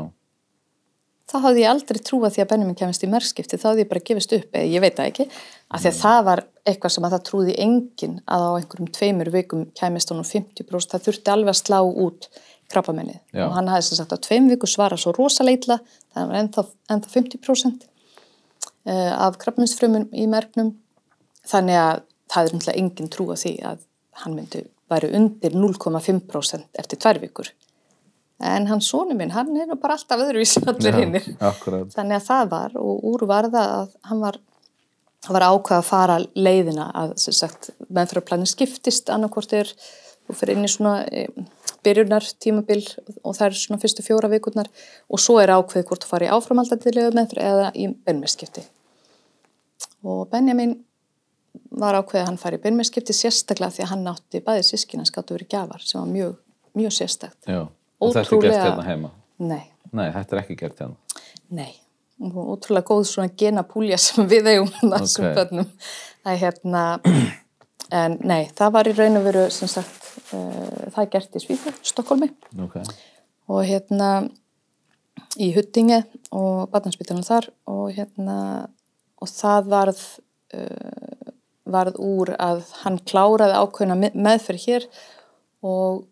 þá 1.31 1.37
hafði 1.45 1.63
ég 1.63 1.71
aldrei 1.71 2.01
trúað 2.03 2.35
því 2.35 2.43
að 2.43 2.49
Benjamin 2.53 2.79
kemist 2.79 3.05
í 3.07 3.11
merskipti, 3.11 3.59
þá 3.61 3.67
hafði 3.71 3.85
ég 3.85 3.91
bara 3.91 4.03
gefist 4.09 4.33
upp 4.37 4.57
eða 4.57 4.71
ég 4.71 4.85
veit 4.85 4.97
það 4.97 5.11
ekki, 5.11 5.27
af 5.71 5.83
því 5.83 5.91
að 5.91 5.99
það 6.01 6.21
var 6.29 6.43
eitthvað 6.71 6.95
sem 6.95 7.07
að 7.07 7.15
það 7.15 7.27
trúði 7.29 7.57
enginn 7.65 8.17
að 8.27 8.47
á 8.47 8.51
einhverjum 8.59 8.91
tveimur 8.97 9.31
vikum 9.35 9.67
kemist 9.79 10.11
honum 10.13 10.27
50% 10.27 10.95
það 10.95 11.07
þurfti 11.07 11.35
alveg 11.35 11.53
að 11.55 11.61
slá 11.61 11.79
út 11.87 12.29
krabbamennið 12.71 13.41
og 13.45 13.55
hann 13.57 13.71
hafði 13.71 13.89
sem 13.89 14.01
sagt 14.01 14.15
á 14.15 14.19
tveim 14.27 14.51
viku 14.51 14.69
svarað 14.71 15.03
svo 15.03 15.15
rosaleitla, 15.17 15.81
það 16.15 16.29
var 16.31 16.41
ennþá, 16.43 16.67
ennþá 16.95 17.15
50% 17.15 17.87
eh, 18.91 19.13
af 19.15 19.39
krabbamennsfrumun 19.43 20.11
í 20.15 20.27
merknum 20.31 20.75
þannig 21.51 21.81
að 21.81 22.05
það 22.31 22.45
er 22.45 22.55
náttúrulega 22.55 22.83
enginn 22.83 23.11
trú 23.11 23.31
að 23.35 23.43
því 23.45 23.55
að 23.73 23.83
hann 24.23 24.37
myndi 24.37 24.63
væri 24.91 25.11
undir 25.17 25.57
0,5% 25.57 26.81
eftir 26.83 27.01
tvær 27.03 27.21
vikur 27.23 27.51
en 28.41 28.69
hans 28.71 28.89
sonu 28.89 29.17
minn, 29.17 29.33
hann 29.35 29.57
er 29.57 29.69
nú 29.69 29.77
bara 29.81 29.97
alltaf 29.99 30.23
öðruvísi 30.25 30.63
allir 30.71 31.21
akkurat. 31.39 31.91
þannig 31.93 32.17
að 32.19 32.29
það 32.29 32.53
var 32.55 32.77
og 32.81 33.09
úr 33.13 33.27
var 33.29 33.51
það 33.53 33.75
að 33.79 33.97
hann 34.11 34.23
var, 34.25 34.39
hann 35.27 35.37
var 35.37 35.47
ákvað 35.49 35.79
að 35.79 35.89
fara 35.89 36.19
leiðina 36.35 36.91
að 37.03 37.17
meðfyrirplanin 37.89 38.49
skiptist 38.51 39.13
annarkvort 39.13 39.57
er 39.61 39.73
og 40.31 40.39
fyrir 40.39 40.57
inn 40.57 40.69
í 40.69 40.71
svona 40.71 41.01
e, 41.11 41.27
byrjunar 41.85 42.27
tímabil 42.43 42.85
og 43.25 43.35
það 43.37 43.47
er 43.49 43.59
svona 43.59 43.81
fyrstu 43.83 44.05
fjóra 44.07 44.31
vikurnar 44.31 44.69
og 45.11 45.21
svo 45.23 45.41
er 45.43 45.53
ákveð 45.53 45.89
hvort 45.89 46.05
þú 46.05 46.13
fari 46.13 46.31
áframaldandilegu 46.31 47.17
meðfyrir 47.17 47.49
eða 47.51 47.73
í 47.75 47.89
beinmesskipti 48.07 48.65
og 50.07 50.29
Benjamin 50.33 50.79
var 51.81 51.99
ákveð 51.99 52.23
að 52.23 52.29
hann 52.29 52.41
fari 52.41 52.61
í 52.61 52.63
beinmesskipti 52.63 53.17
sérstaklega 53.17 53.75
því 53.75 53.85
að 53.85 53.93
hann 53.95 54.09
átti 54.13 54.43
bæði 54.47 54.65
sískina 54.71 55.07
skáttu 55.09 55.37
verið 55.37 55.53
gjafar 55.55 55.85
sem 55.85 56.01
var 56.01 56.11
mjög, 56.11 56.35
mjög 56.79 56.95
sérstakt. 56.97 57.39
Já, 57.49 57.67
og 58.01 58.15
þetta 58.15 58.37
er 58.37 58.43
gert 58.47 58.65
hérna 58.65 58.87
heima. 58.87 59.11
Nei, 59.39 59.63
Nei, 59.93 60.09
þetta 60.15 60.37
er 60.37 60.43
ekki 60.45 60.57
gert 60.61 60.79
hérna. 60.83 60.97
Nei, 61.51 61.71
og 62.23 62.37
ótrúlega 62.55 62.87
góð 62.93 63.05
svona 63.11 63.33
genapúlja 63.43 63.99
sem 63.99 64.27
við 64.31 64.51
eigum 64.55 64.69
þessum 64.93 65.31
Ok. 65.31 65.37
börnum. 65.39 65.71
Það 66.25 66.33
er 66.35 66.43
hérna, 66.45 66.83
en 68.03 68.19
nei, 68.23 68.43
það 68.55 68.73
var 68.77 68.91
í 68.91 68.93
raun 68.99 69.17
og 69.21 69.25
veru, 69.25 69.47
sem 69.51 69.69
sagt, 69.73 70.11
uh, 70.35 70.91
það 70.93 71.01
er 71.07 71.11
gert 71.17 71.39
í 71.41 71.43
Svíþjóð, 71.47 71.81
Stokkólmi 71.91 72.29
Ok, 72.67 72.77
og 73.51 73.65
hérna 73.67 74.11
í 75.41 75.51
Huttinge 75.57 76.03
og 76.33 76.69
Badnarspítalinn 76.73 77.27
þar 77.27 77.49
og 77.71 77.91
hérna, 77.97 78.37
og 79.21 79.29
það 79.31 79.69
varð, 79.73 80.03
uh, 80.55 81.33
varð 81.71 81.99
úr 82.03 82.33
að 82.39 82.63
hann 82.85 82.99
kláraði 83.07 83.59
ákveðna 83.59 83.97
me- 84.05 84.15
meðferð 84.15 84.65
hér 84.69 84.87
og 85.63 86.05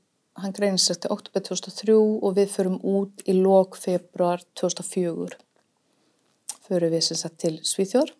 hann 0.42 0.54
greinir 0.56 0.82
sér 0.82 1.00
til 1.02 1.12
oktober 1.14 1.44
2003 1.48 1.98
og 1.98 2.38
við 2.38 2.54
förum 2.54 2.78
út 2.82 3.26
í 3.26 3.34
lok 3.36 3.76
februar 3.80 4.42
2004 4.58 5.38
förum 6.68 6.92
við 6.92 7.04
sem 7.06 7.18
sagt 7.18 7.38
til 7.42 7.58
Svíþjór 7.64 8.12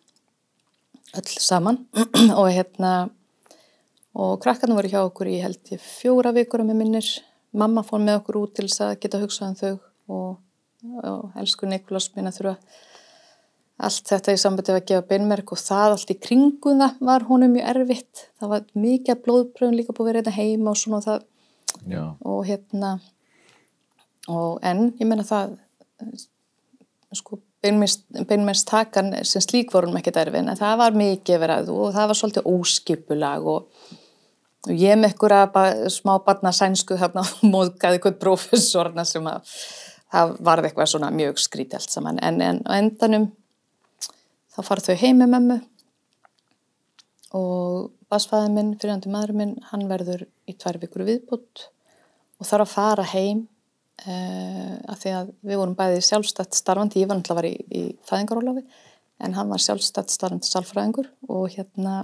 öll 1.17 1.39
saman. 1.39 1.85
Og 2.39 2.49
hérna 2.53 3.09
og 4.19 4.39
krakkarnir 4.43 4.77
voru 4.77 4.91
hjá 4.91 5.01
okkur 5.05 5.29
í 5.29 5.39
held 5.41 5.71
ég 5.71 5.81
fjóra 5.81 6.33
vikur 6.35 6.63
með 6.65 6.79
minnir. 6.81 7.09
Mamma 7.53 7.83
fór 7.85 8.01
með 8.03 8.19
okkur 8.19 8.39
út 8.41 8.55
til 8.57 8.67
þess 8.67 8.83
að 8.85 8.95
geta 9.03 9.21
hugsað 9.21 9.49
um 9.49 9.57
þau 9.59 9.71
og, 10.15 10.31
og 11.05 11.39
elsku 11.39 11.69
Nikolás 11.69 12.09
minna 12.15 12.33
þurfa 12.35 12.57
allt 13.79 14.09
þetta 14.11 14.35
í 14.35 14.39
sambandi 14.41 14.73
við 14.73 14.81
að 14.81 14.87
gefa 14.91 15.07
beinmerk 15.07 15.53
og 15.55 15.61
það 15.61 15.93
allt 15.93 16.11
í 16.11 16.17
kringum 16.19 16.81
það 16.81 17.03
var 17.09 17.25
honum 17.29 17.53
mjög 17.55 17.69
erfitt. 17.73 18.25
Það 18.41 18.53
var 18.53 18.65
mikið 18.85 19.21
blóðpröfun 19.25 19.77
líka 19.77 19.95
búið 19.95 20.03
að 20.03 20.11
vera 20.11 20.23
hérna 20.25 20.37
heima 20.39 20.73
og 20.73 20.81
svona 20.81 21.05
það 21.05 21.25
já, 21.89 22.03
og 22.25 22.41
hérna 22.47 22.97
og 24.29 24.59
en 24.65 24.89
ég 24.99 25.07
meina 25.07 25.25
það 25.27 25.55
sko 27.17 27.39
beinmest 27.63 28.67
takan 28.69 29.11
sem 29.27 29.43
slík 29.43 29.73
vorum 29.73 29.97
ekkert 29.99 30.21
erfin 30.21 30.47
en 30.47 30.59
það 30.59 30.77
var 30.79 30.99
mikið 30.99 31.41
verið 31.41 31.71
og 31.73 31.89
það 31.95 32.11
var 32.11 32.19
svolítið 32.19 32.47
óskipulag 32.53 33.47
og, 33.51 33.89
og 34.67 34.73
ég 34.75 34.99
með 34.99 35.15
ykkur 35.15 35.35
að 35.35 35.59
smá 35.91 36.13
barna 36.23 36.53
sænsku 36.55 36.97
þarna 36.99 37.25
móðgæði 37.53 37.99
ykkur 37.99 38.19
professorna 38.21 39.05
sem 39.07 39.27
að 39.27 39.57
það 40.09 40.37
varði 40.45 40.69
eitthvað 40.69 40.91
svona 40.93 41.11
mjög 41.13 41.41
skrítið 41.41 41.79
allt 41.79 41.93
saman. 41.93 42.21
En, 42.25 42.39
en 42.41 42.61
á 42.65 42.71
endanum 42.79 43.27
þá 44.55 44.61
fara 44.65 44.85
þau 44.87 44.95
heim 45.03 45.19
með 45.21 45.33
mömmu 45.35 45.59
og 47.37 47.91
basfæði 48.09 48.49
minn, 48.53 48.73
fyrirhandi 48.81 49.11
maður 49.13 49.35
minn, 49.37 49.55
hann 49.69 49.87
verður 49.89 50.25
í 50.49 50.55
tvær 50.57 50.79
vikur 50.81 51.05
viðbútt 51.07 51.67
og 52.39 52.47
þarf 52.47 52.65
að 52.65 52.73
fara 52.73 53.07
heim 53.11 53.43
uh, 54.05 54.75
af 54.89 55.01
því 55.03 55.15
að 55.17 55.33
við 55.45 55.61
vorum 55.61 55.75
bæði 55.77 56.03
sjálfstætt 56.07 56.57
starfandi, 56.57 57.03
ég 57.03 57.09
var 57.09 57.19
náttúrulega 57.19 57.41
var 57.41 57.49
í, 57.49 57.55
í 57.69 57.83
fæðingarólafi, 58.09 58.63
en 59.25 59.35
hann 59.37 59.51
var 59.51 59.63
sjálfstætt 59.63 60.13
starfandi 60.13 60.49
salfræðingur 60.49 61.11
og 61.29 61.49
hérna 61.53 62.01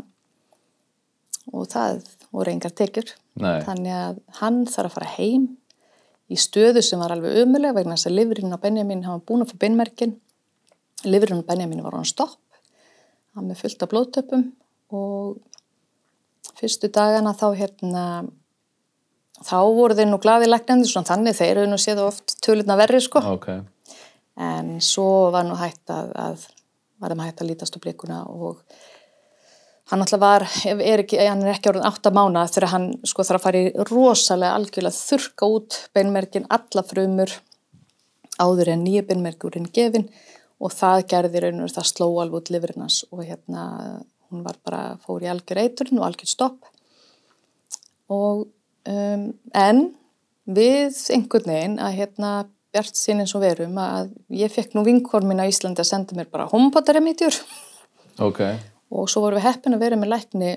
og 1.54 1.70
það 1.70 2.02
voru 2.34 2.52
engar 2.52 2.74
tekjur. 2.74 3.14
Nei. 3.36 3.60
þannig 3.68 3.92
að 3.92 4.20
hann 4.38 4.62
þarf 4.64 4.94
að 4.94 4.94
fara 4.94 5.14
heim 5.18 5.50
í 6.32 6.38
stöðu 6.40 6.80
sem 6.86 7.02
var 7.02 7.12
alveg 7.12 7.42
umulega 7.44 7.76
vegna 7.76 7.98
þess 7.98 8.08
að 8.08 8.16
livrinn 8.16 8.56
á 8.56 8.64
Benjamin, 8.64 9.02
var 9.04 9.26
búin 9.28 9.44
að 9.44 9.52
fá 9.52 9.58
beinmerkin 9.66 10.16
livrinn 11.04 11.44
á 11.44 11.48
Benjamin 11.48 11.84
var 11.84 11.98
hann 11.98 12.08
stopp. 12.08 12.40
Hann 13.36 13.50
með 13.50 13.66
fullt 13.66 13.84
af 13.84 13.92
blóðtöpum 13.92 14.46
og 14.94 15.40
fyrstu 16.60 16.90
dagana 16.94 17.34
þá 17.38 17.48
hérna 17.58 18.04
þá 19.44 19.58
voru 19.76 19.98
þeir 19.98 20.10
nú 20.12 20.20
glaði 20.24 20.50
læknandi 20.50 20.90
svona 20.90 21.10
þannig 21.10 21.38
þeir 21.38 21.52
eru 21.54 21.70
nú 21.72 21.80
séð 21.82 22.04
oft 22.06 22.38
tölutna 22.46 22.78
verri 22.80 23.02
sko. 23.04 23.22
Ok, 23.36 23.50
en 24.40 24.76
svo 24.84 25.32
var 25.36 25.48
nú 25.48 25.58
hægt 25.60 25.92
að, 25.92 26.12
að 26.16 26.46
var 27.02 27.12
þeim 27.14 27.26
hægt 27.26 27.42
að 27.42 27.52
lítast 27.52 27.76
á 27.76 27.80
blikuna 27.84 28.22
og 28.32 28.62
hann 29.92 30.02
alltaf 30.02 30.22
var, 30.22 30.48
er 30.66 31.04
ekki, 31.04 31.20
hann 31.22 31.44
er 31.44 31.54
ekki 31.54 31.70
orðin 31.70 31.88
átta 31.90 32.14
mána 32.16 32.46
þegar 32.50 32.72
hann 32.72 32.88
sko 33.06 33.26
þarf 33.28 33.42
að 33.42 33.46
fara 33.46 33.62
í 33.62 33.90
rosalega 33.92 34.56
algjörlega 34.58 34.98
þurka 34.98 35.52
út 35.58 35.82
beinmerkin, 35.94 36.48
alla 36.50 36.86
frumur 36.88 37.36
áður 38.42 38.74
en 38.74 38.84
nýja 38.84 39.06
beinmerkurinn 39.08 39.70
gefin 39.76 40.10
og 40.64 40.72
það 40.74 41.06
gerði 41.12 41.44
raun 41.44 41.60
og 41.60 41.68
veru, 41.68 41.76
það 41.76 41.90
sló 41.92 42.08
alveg 42.24 42.40
út 42.40 42.52
lifurinnans 42.56 43.02
og 43.12 43.24
hérna 43.28 43.66
hún 44.32 44.44
var 44.46 44.58
bara, 44.66 44.82
fór 45.06 45.24
í 45.24 45.30
algjör 45.32 45.62
eiturinn 45.64 46.02
og 46.02 46.08
algjör 46.10 46.32
stopp. 46.32 46.68
Og 48.14 48.46
um, 48.90 49.30
en 49.54 49.82
við 50.46 51.00
einhvern 51.16 51.50
veginn 51.50 51.80
að 51.82 51.98
hérna 52.00 52.32
bjart 52.76 53.00
sín 53.00 53.24
eins 53.24 53.34
og 53.38 53.44
verum 53.46 53.78
að 53.80 54.12
ég 54.36 54.52
fekk 54.52 54.76
nú 54.76 54.84
vinkormin 54.86 55.40
á 55.42 55.48
Íslandi 55.48 55.82
að 55.82 55.90
senda 55.90 56.18
mér 56.18 56.28
bara 56.32 56.50
homebotaremítjur 56.52 57.38
ok, 58.20 58.42
og 58.92 59.08
svo 59.10 59.24
vorum 59.24 59.40
við 59.40 59.48
heppin 59.48 59.78
að 59.78 59.86
vera 59.86 60.00
með 60.00 60.12
lækni 60.12 60.52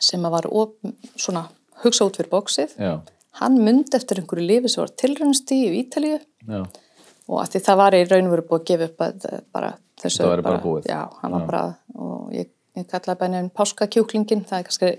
sem 0.00 0.22
að 0.24 0.36
var 0.36 0.48
op, 0.52 0.76
svona 1.16 1.46
hugsa 1.82 2.06
út 2.08 2.20
fyrir 2.20 2.30
bóksið. 2.32 2.76
já, 2.76 3.00
Hann 3.40 3.58
myndi 3.64 3.96
eftir 3.96 4.20
einhverju 4.20 4.46
lifi 4.46 4.68
sem 4.68 4.82
var 4.82 4.92
tilrænsti 5.00 5.58
í 5.66 5.74
Ítalíu. 5.84 6.18
Já, 6.48 6.62
og 7.30 7.36
að 7.42 7.52
því 7.52 7.60
það 7.66 7.80
var 7.80 7.96
í 7.96 8.00
raun 8.08 8.28
og 8.28 8.34
veru 8.34 8.46
búið 8.48 8.60
að 8.60 8.68
gefa 8.70 8.88
upp 8.90 9.04
að 9.06 9.26
eh, 9.30 9.42
bara 9.54 9.70
þessu 10.02 10.22
Það 10.24 10.32
væri 10.34 10.46
bara 10.48 10.62
búið. 10.64 10.86
Já, 10.90 11.00
hann 11.22 11.32
var 11.36 11.40
Já. 11.42 11.46
bara 11.50 11.64
og 11.96 12.32
ég, 12.36 12.48
ég 12.76 12.86
kallaði 12.90 13.18
nefn 13.34 13.50
páskakjúklingin 13.60 14.44
það 14.48 14.58
er 14.62 14.68
kannski, 14.70 14.92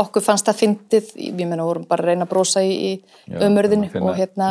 okkur 0.00 0.24
fannst 0.24 0.48
það 0.48 0.58
fyndið, 0.60 1.10
ég 1.20 1.34
meina 1.46 1.64
vorum 1.66 1.84
bara 1.88 2.02
að 2.02 2.08
reyna 2.10 2.26
að 2.26 2.30
brosa 2.32 2.62
í, 2.64 2.72
í 2.74 2.90
já 3.28 3.38
finna- 3.92 4.10
og 4.10 4.16
hérna 4.18 4.48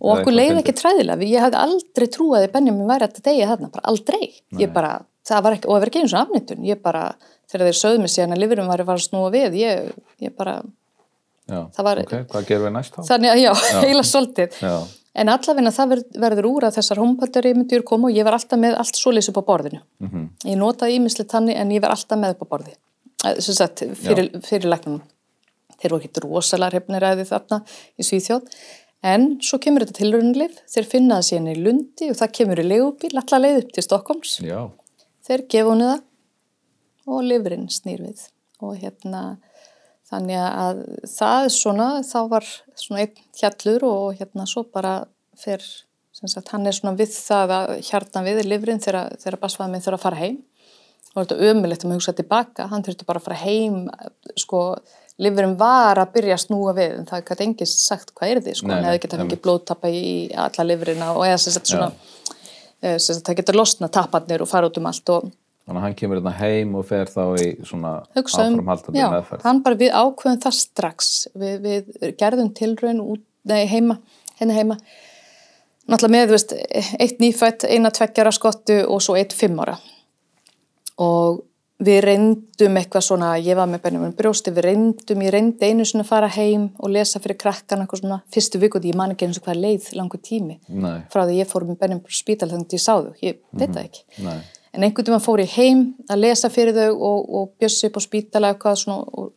og 0.00 0.10
okkur 0.18 0.34
leiði 0.34 0.58
ekki 0.62 0.74
træðilega, 0.76 1.28
ég 1.28 1.44
hafði 1.46 1.60
aldrei 1.62 2.08
trúið 2.12 2.42
að 2.44 2.52
Benjamin 2.52 2.90
væri 2.90 3.06
að 3.08 3.22
degja 3.24 3.48
þarna, 3.52 3.70
bara 3.72 3.86
aldrei. 3.92 4.28
Ég 4.58 4.72
bara, 4.74 4.92
það 5.28 5.42
var 5.46 5.56
ekki, 5.56 5.68
og 5.68 5.74
það 5.76 5.80
var 5.84 5.88
ekki 5.92 6.02
eins 6.02 6.14
og 6.16 6.20
afnýttun 6.26 6.66
ég 6.68 6.82
bara, 6.82 7.04
þegar 7.48 7.70
þeir 7.70 7.80
sögðu 7.80 8.02
mig 8.04 8.12
síðan 8.12 8.36
að 8.36 8.42
lifurum 8.44 8.68
var 8.68 8.84
að 8.84 9.02
snúa 9.06 9.32
við, 9.32 9.56
ég, 9.62 9.92
ég 10.20 10.36
bara 10.36 10.58
já, 11.48 11.60
var- 11.88 12.02
ok, 12.04 12.14
hvað 12.28 12.48
gerum 12.50 12.66
við 12.68 12.72
næst 12.76 12.94
þá? 12.98 13.02
þannig 13.08 13.32
að 13.32 13.42
já, 13.46 13.52
heila 13.86 14.02
svolítið. 14.04 14.58
Já, 14.60 14.74
en 15.18 15.30
allavegna 15.32 15.72
það 15.74 15.94
verð, 15.94 16.18
verður 16.24 16.50
úr 16.50 16.68
að 16.68 16.76
þessar 16.78 17.00
homepöttari 17.02 17.54
myndir 17.56 17.84
koma 17.86 18.10
og 18.10 18.16
ég 18.16 18.26
var 18.26 18.38
alltaf 18.38 18.60
með 18.60 18.76
allt 18.80 18.98
svoleiðis 18.98 19.30
upp 19.32 19.40
á 19.42 19.48
borðinu. 19.50 19.80
Mhm, 20.04 20.28
ég 20.48 20.60
notaði 20.60 20.98
ímislegt 20.98 21.34
þannig 21.34 21.58
en 21.58 21.74
ég 21.74 21.82
var 21.84 21.94
alltaf 21.94 22.20
með 22.20 22.36
upp 22.36 22.46
á 22.46 22.50
borði 22.54 22.76
sagt, 23.18 23.82
fyrir, 23.98 24.30
fyrir 24.46 24.70
læknunum 24.70 25.02
þeir 25.78 25.94
voru 25.94 26.06
ekki 26.06 26.22
rosalega 26.24 26.74
hrefnir 26.74 27.06
að 27.06 27.20
því 27.20 27.26
þarna 27.28 27.58
í 27.98 28.06
Svíþjóð. 28.06 28.54
En 29.08 29.26
svo 29.46 29.60
kemur 29.62 29.84
þetta 29.84 30.00
tilrunlif 30.00 30.56
þeir 30.66 30.88
finna 30.90 31.18
það 31.20 31.28
síðan 31.28 31.50
í 31.52 31.58
Lundi 31.62 32.08
og 32.10 32.18
það 32.18 32.32
kemur 32.40 32.62
í 32.62 32.66
legubíl 32.66 33.12
allar 33.14 33.44
leið 33.44 33.58
upp 33.60 33.74
til 33.76 33.84
Stokkóms 33.86 34.32
já, 34.42 34.58
þeir 35.28 35.44
gefa 35.54 35.74
henni 35.74 35.90
það 35.92 37.14
og 37.14 37.22
lifurinn 37.28 37.68
snýr 37.70 38.02
við. 38.08 38.24
Og 38.58 38.74
hérna 38.80 39.22
þannig 40.08 40.40
að 40.40 40.82
það 41.12 41.44
er 41.44 41.54
svona 41.54 41.88
þá 42.06 42.18
var 42.32 42.48
svona 42.78 43.04
einn 43.04 43.26
hjallur 43.40 43.86
og 43.88 44.20
hérna 44.20 44.46
svo 44.48 44.64
bara 44.72 45.00
fer 45.38 45.64
sem 46.18 46.30
sagt 46.30 46.52
hann 46.54 46.66
er 46.66 46.74
svona 46.74 46.98
við 46.98 47.12
það 47.14 47.52
að 47.54 47.74
hjartan 47.86 48.26
við 48.26 48.46
lifurinn 48.48 48.80
þegar, 48.82 49.12
þegar 49.20 49.40
basfaði 49.42 49.74
minn 49.74 49.84
þurfa 49.84 49.98
að 50.00 50.06
fara 50.06 50.22
heim. 50.22 50.38
Og 51.14 51.20
þetta 51.22 51.50
ömulegt 51.50 51.84
að 51.84 51.90
maður 51.90 52.00
hugsa 52.00 52.14
tilbaka. 52.18 52.66
Hann 52.72 52.82
þurfti 52.86 53.06
bara 53.06 53.20
að 53.20 53.28
fara 53.28 53.38
heim 53.44 53.76
sko 54.38 54.62
lifurinn 55.22 55.56
var 55.58 55.98
að 55.98 56.12
byrja 56.14 56.36
að 56.36 56.44
snúa 56.44 56.74
við 56.76 56.94
en 57.00 57.08
það 57.08 57.24
gæti 57.26 57.46
enginn 57.46 57.70
sagt 57.70 58.12
hvað 58.14 58.32
er 58.32 58.40
þið 58.46 58.58
sko 58.60 58.70
hann 58.70 58.86
hefði 58.86 59.00
getað 59.02 59.18
einmitt. 59.18 59.32
fengið 59.32 59.44
blóðtappa 59.46 59.90
í 59.90 60.04
alla 60.46 60.66
lifurina 60.68 61.10
og 61.16 61.24
eða 61.26 61.40
sem 61.42 61.54
sagt 61.56 61.72
svona 61.72 61.88
eh, 61.90 62.98
sem 63.02 63.16
sagt, 63.16 63.24
það 63.26 63.38
getur 63.40 63.58
losna 63.58 63.90
tapparnir 63.90 64.44
og 64.44 64.50
fara 64.50 64.70
út 64.70 64.78
um 64.78 64.86
allt 64.90 65.14
og 65.14 65.32
þannig 65.68 65.82
að 65.82 65.84
hann 65.84 65.96
kemur 66.00 66.18
hérna 66.18 66.32
heim 66.38 66.76
og 66.78 66.86
fer 66.88 67.10
þá 67.12 67.22
í 67.36 67.48
svona 67.68 67.90
um, 68.00 68.22
áframhaldandi 68.24 69.02
já, 69.02 69.08
meðferð. 69.12 69.42
hann 69.44 69.58
bara 69.66 69.78
við 69.82 69.92
ákveðum 69.92 70.40
það 70.46 70.56
strax. 70.56 71.10
Við, 71.36 71.58
við 71.66 72.14
gerðum 72.22 72.48
tilraun 72.56 73.02
út, 73.04 73.24
nei, 73.48 73.60
heima, 73.68 73.98
hérna 74.40 74.56
heima. 74.56 74.78
Náttúrulega 75.88 76.14
með, 76.14 76.24
þú 76.30 76.36
veist, 76.36 76.56
eitt 77.04 77.20
nýfætt 77.20 77.68
eina 77.68 77.92
tveggjara 77.92 78.32
skottu 78.32 78.80
og 78.88 79.04
svo 79.04 79.16
eitt 79.20 79.36
fimm 79.36 79.60
ára. 79.60 79.76
Og 81.04 81.44
við 81.84 82.00
reyndum 82.02 82.76
eitthvað 82.80 83.04
svona, 83.06 83.30
ég 83.38 83.56
var 83.58 83.68
með 83.70 83.84
bennum 83.84 84.12
brjósti, 84.18 84.50
við 84.54 84.66
reyndum, 84.66 85.22
ég 85.22 85.32
reyndi 85.34 85.68
einu 85.68 85.86
svona 85.86 86.04
að 86.06 86.10
fara 86.10 86.30
heim 86.34 86.70
og 86.80 86.90
lesa 86.96 87.20
fyrir 87.22 87.38
krakkan 87.38 87.84
eitthvað 87.84 88.02
svona 88.02 88.18
fyrstu 88.34 88.60
vikuð, 88.64 88.88
ég 88.90 88.98
man 88.98 89.14
ekki 89.14 89.28
eins 89.28 89.38
og 89.38 89.46
hvað 89.46 89.60
leið 89.62 89.90
langur 90.00 90.22
tími 90.24 90.58
nei, 90.66 91.04
frá 91.12 91.22
því 91.22 91.38
ég 91.38 91.50
fór 91.50 91.68
með 91.68 91.78
bennum 91.84 92.02
spítal 92.10 92.50
þannig 92.50 92.66
að 92.66 92.78
ég 92.80 92.82
sá 92.82 92.94
þau, 92.96 93.12
ég 93.22 93.38
veit 93.52 93.70
það 93.70 93.84
ekki. 93.84 94.02
Nei, 94.26 94.40
En 94.74 94.84
einhvern 94.84 95.08
tíma 95.08 95.20
fór 95.22 95.42
ég 95.42 95.54
heim 95.56 95.82
að 96.10 96.22
lesa 96.26 96.50
fyrir 96.52 96.76
þau 96.76 96.92
og, 96.92 97.28
og 97.38 97.50
bjössi 97.60 97.88
upp 97.88 97.98
á 97.98 98.02
spítala 98.04 98.52
eitthvað 98.52 98.80
svona 98.82 99.02
og 99.08 99.32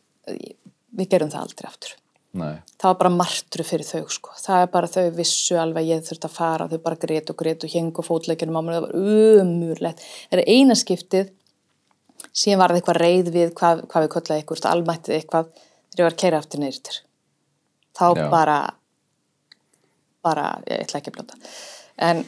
við 0.92 1.12
gerum 1.14 1.32
það 1.32 1.44
aldrei 1.46 1.68
aftur. 1.68 1.94
nei 2.32 2.54
Það 2.80 2.88
var 2.88 2.98
bara 2.98 3.12
martru 3.14 3.64
fyrir 3.66 3.86
þau 3.86 4.08
sko. 4.10 4.32
Það 4.42 4.64
er 4.64 4.70
bara 4.72 4.90
þau 4.90 5.04
vissu 5.14 5.58
alveg 5.60 5.84
að 5.84 5.90
ég 5.92 6.06
þurfti 6.08 6.28
að 6.28 6.34
fara, 6.34 6.68
þau 6.68 6.80
bara 6.82 7.00
grét 7.04 7.30
og 7.30 7.38
grét 7.38 7.66
og 7.66 7.70
hengu 7.76 8.02
fótleikinu 8.02 8.56
á 8.58 8.62
mér, 8.62 8.74
það 8.76 8.86
var 8.86 8.96
umurlegt. 9.42 10.02
Það 10.30 10.42
er 10.42 10.50
eina 10.50 10.76
skiptið, 10.78 11.30
síðan 12.32 12.62
var 12.62 12.74
það 12.74 12.80
eitthvað 12.80 13.00
reið 13.04 13.30
við 13.36 13.54
hvað, 13.60 13.84
hvað 13.92 14.06
við 14.06 14.12
köllaði 14.16 14.42
eitthvað, 14.42 14.66
almættið 14.72 15.16
eitthvað, 15.18 15.52
þegar 15.92 16.02
ég 16.02 16.08
var 16.08 16.16
að 16.16 16.20
keira 16.24 16.42
aftur 16.42 16.62
neyrir. 16.64 16.98
Þá 17.92 18.04
Já. 18.08 18.26
bara, 18.32 18.58
bara, 20.24 20.46
ég 20.66 20.84
ætla 20.86 21.02
ekki 21.02 21.12
að 21.12 21.18
blóta. 21.20 21.38
En 22.02 22.24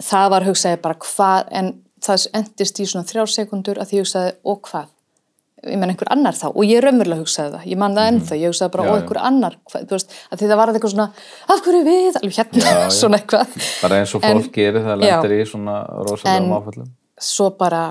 það 0.00 0.32
var 0.32 0.48
hugsaði 0.48 0.80
bara 0.80 1.00
hvað, 1.04 1.52
en 1.60 1.72
það 2.04 2.24
endist 2.40 2.80
í 2.80 2.86
svona 2.88 3.06
þrjár 3.08 3.30
sekundur 3.34 3.78
að 3.82 3.90
því 3.90 3.98
ég 4.00 4.04
hugsaði 4.06 4.32
og 4.52 4.60
hvað? 4.70 4.88
Ég 5.60 5.76
menn 5.76 5.90
einhver 5.92 6.08
annar 6.14 6.32
þá. 6.32 6.46
Og 6.56 6.62
ég 6.64 6.80
raunverulega 6.80 7.20
hugsaði 7.20 7.50
það, 7.52 7.64
ég 7.68 7.76
man 7.82 7.92
það 7.98 8.06
ennþá. 8.14 8.36
Ég 8.40 8.48
hugsaði 8.54 8.72
bara. 8.72 8.84
Já, 8.86 8.90
og 8.94 9.00
einhver 9.02 9.18
annar 9.28 9.56
hvað, 9.68 9.82
þú 9.90 9.96
veist, 9.98 10.14
að 10.32 10.40
því 10.40 10.46
það 10.48 10.60
var 10.60 10.70
eitthvað 10.72 10.94
svona 10.94 11.06
af 11.54 11.60
hverju 11.66 11.82
við, 11.84 12.16
alveg 12.22 12.38
hérna, 12.40 12.62
Já, 12.64 12.88
svona 12.96 13.18
eitthvað. 13.20 13.52
Bara 13.82 13.98
eins 14.00 14.14
og 14.16 14.24
En- 14.24 14.40
fólk 14.40 14.52
gerir 14.56 14.86
það 14.86 15.02
lendir 15.04 15.34
í 15.36 15.44
svona 15.50 15.76
rosalegum 16.08 16.46
En- 16.48 16.56
áföllum. 16.56 16.88
svo 17.20 17.50
bara 17.60 17.82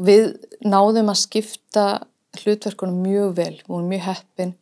við 0.00 0.24
náðum 0.64 1.12
að 1.12 1.20
skipta 1.26 1.84
hlutverkunum 2.40 3.02
mjög 3.04 3.34
vel. 3.36 3.52
Við 3.60 3.68
vorum 3.68 3.88
mjög 3.92 4.00
heppin. 4.08 4.54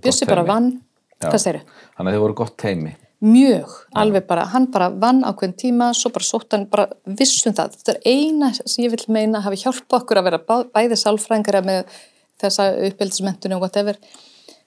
Bjössi 0.00 0.26
bara 0.26 0.42
vann, 0.42 0.80
hvað 1.20 1.36
segirðu? 1.38 1.60
þannig 1.98 2.08
að 2.10 2.16
þið 2.16 2.22
voru 2.24 2.34
gott 2.40 2.56
teimi 2.56 2.96
mjög, 3.24 3.72
alveg 3.96 4.26
bara, 4.28 4.44
hann 4.52 4.68
bara 4.72 4.90
vann 4.92 5.22
á 5.24 5.32
hvern 5.32 5.54
tíma, 5.56 5.92
svo 5.96 6.10
bara 6.12 6.26
sótt 6.26 6.52
hann 6.52 6.66
bara 6.72 6.88
vissum 7.18 7.54
það, 7.56 7.78
þetta 7.78 7.94
er 7.94 8.00
eina 8.12 8.50
sem 8.58 8.84
ég 8.84 8.92
vil 8.92 9.06
meina 9.16 9.40
hafi 9.44 9.62
hjálpa 9.62 10.02
okkur 10.02 10.20
að 10.20 10.28
vera 10.28 10.62
bæði 10.74 10.98
sálfræðingara 11.00 11.62
með 11.64 11.94
þessa 12.42 12.68
uppeldismentinu 12.90 13.56
og 13.56 13.64
whatever, 13.64 13.96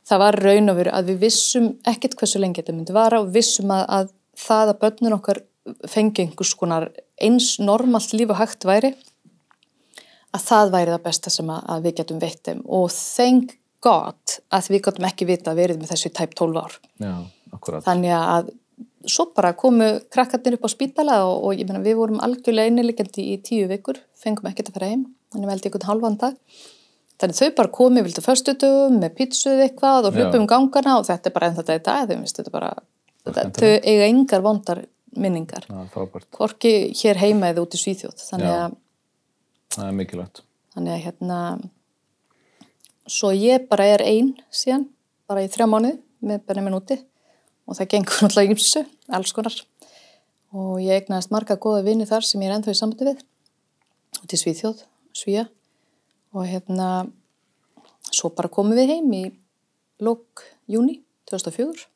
það 0.10 0.24
var 0.24 0.40
raun 0.42 0.74
og 0.74 0.80
veru 0.80 0.96
að 0.98 1.12
við 1.12 1.22
vissum 1.28 1.70
ekkert 1.88 2.18
hversu 2.18 2.42
lengi 2.42 2.64
þetta 2.64 2.74
myndi 2.74 2.96
vara 2.96 3.22
og 3.22 3.30
vissum 3.36 3.70
að, 3.76 3.86
að 3.86 4.10
það 4.48 4.74
að 4.74 4.82
börnun 4.82 5.18
okkar 5.20 5.44
fengi 5.90 6.26
einhvers 6.26 6.56
konar 6.58 6.90
eins 7.22 7.58
normalt 7.62 8.14
líf 8.18 8.34
og 8.34 8.40
hægt 8.40 8.66
væri 8.66 8.96
að 10.36 10.46
það 10.46 10.72
væri 10.76 10.94
það 10.94 11.06
besta 11.06 11.34
sem 11.34 11.50
að, 11.50 11.64
að 11.74 11.88
við 11.88 11.98
getum 12.00 12.22
veitt 12.22 12.42
þeim. 12.46 12.62
Og 12.66 12.88
thank 12.94 13.56
God 13.84 14.38
að 14.56 14.72
við 14.74 14.84
getum 14.88 15.08
ekki 15.10 15.28
vita 15.30 15.54
að 15.54 15.62
verið 15.64 15.82
með 15.82 15.94
þessu 15.94 16.10
í 16.10 16.16
tæp 16.20 16.36
12 16.38 16.62
ár. 16.62 16.80
Já, 17.02 17.14
akkurat. 17.56 17.86
Þannig 17.86 18.16
að 18.16 18.52
svo 19.10 19.30
bara 19.36 19.54
komu 19.58 19.88
krakkarnir 20.12 20.58
upp 20.58 20.68
á 20.68 20.70
spítala 20.72 21.22
og, 21.28 21.46
og 21.48 21.56
ég 21.60 21.70
meina 21.70 21.84
við 21.84 21.98
vorum 22.00 22.20
algjörlega 22.24 22.72
einilegjandi 22.72 23.26
í 23.34 23.38
tíu 23.46 23.70
vikur, 23.72 24.02
fengum 24.20 24.50
ekkert 24.52 24.72
að 24.72 24.80
fara 24.80 24.92
heim 24.92 25.08
þannig 25.34 25.54
held 25.54 25.66
einhvern 25.70 25.90
halvan 25.90 26.20
dag. 26.20 26.38
Þannig 27.20 27.36
þau 27.40 27.50
bara 27.58 27.74
komi 27.76 28.04
vildu 28.06 28.24
föstudum 28.24 29.00
með 29.02 29.16
pítsuð 29.18 29.64
eitthvað 29.66 30.08
og 30.08 30.16
hlupum 30.16 30.46
gangana 30.48 31.00
og 31.02 31.08
þetta 31.10 31.28
er 31.30 31.36
bara 31.36 31.50
enn 31.50 31.58
þetta 31.58 31.76
í 31.76 31.82
dag 31.84 32.06
þau 32.08 32.16
veist 32.22 32.40
þetta 32.40 32.54
bara, 32.54 32.70
þetta, 33.28 33.44
þau 33.60 33.74
eiga 33.92 34.08
engar 34.08 34.46
vondar 34.46 34.86
minningar, 35.20 35.66
Já, 35.66 35.80
frábært, 35.90 36.28
hvorki 36.38 36.72
hér 36.96 37.18
heima 37.18 37.50
eða 37.50 37.64
út 37.66 37.74
í 37.76 37.80
Svíþjóð 37.82 38.22
þannig 38.28 38.54
að, 38.54 38.76
það 39.74 39.88
er 39.88 39.96
mikilvægt. 39.98 40.42
þannig 40.76 40.94
að 40.94 41.04
hérna 41.08 41.40
svo 43.10 43.32
ég 43.34 43.66
bara 43.72 43.88
er 43.96 44.04
ein 44.06 44.36
síðan, 44.54 44.86
bara 45.28 45.44
í 45.44 45.50
þrjá 45.52 45.66
mánuði 45.66 45.98
með 46.30 46.44
Benjamin 46.46 46.78
úti 46.78 47.00
og 47.70 47.78
það 47.78 47.92
gengur 47.94 48.20
náttúrulega 48.26 48.56
ymsu, 48.56 48.84
alls 49.14 49.36
konar. 49.36 49.56
Og 50.58 50.80
ég 50.82 51.04
egnaðist 51.04 51.34
marga 51.34 51.60
góða 51.62 51.86
vini 51.86 52.10
þar 52.10 52.26
sem 52.26 52.42
ég 52.42 52.50
er 52.50 52.58
ennþá 52.58 52.74
í 52.74 52.80
sambandi 52.80 53.12
við. 53.12 53.24
Út 54.24 54.34
í 54.34 54.42
Svíþjóð, 54.42 54.84
Svíja 55.16 55.46
og 56.34 56.46
hérna 56.46 56.90
svo 58.10 58.32
bara 58.34 58.50
komum 58.52 58.78
við 58.78 58.94
heim 58.94 59.14
í 59.14 59.24
lók 60.02 60.44
júni 60.70 61.00
2004 61.30 61.88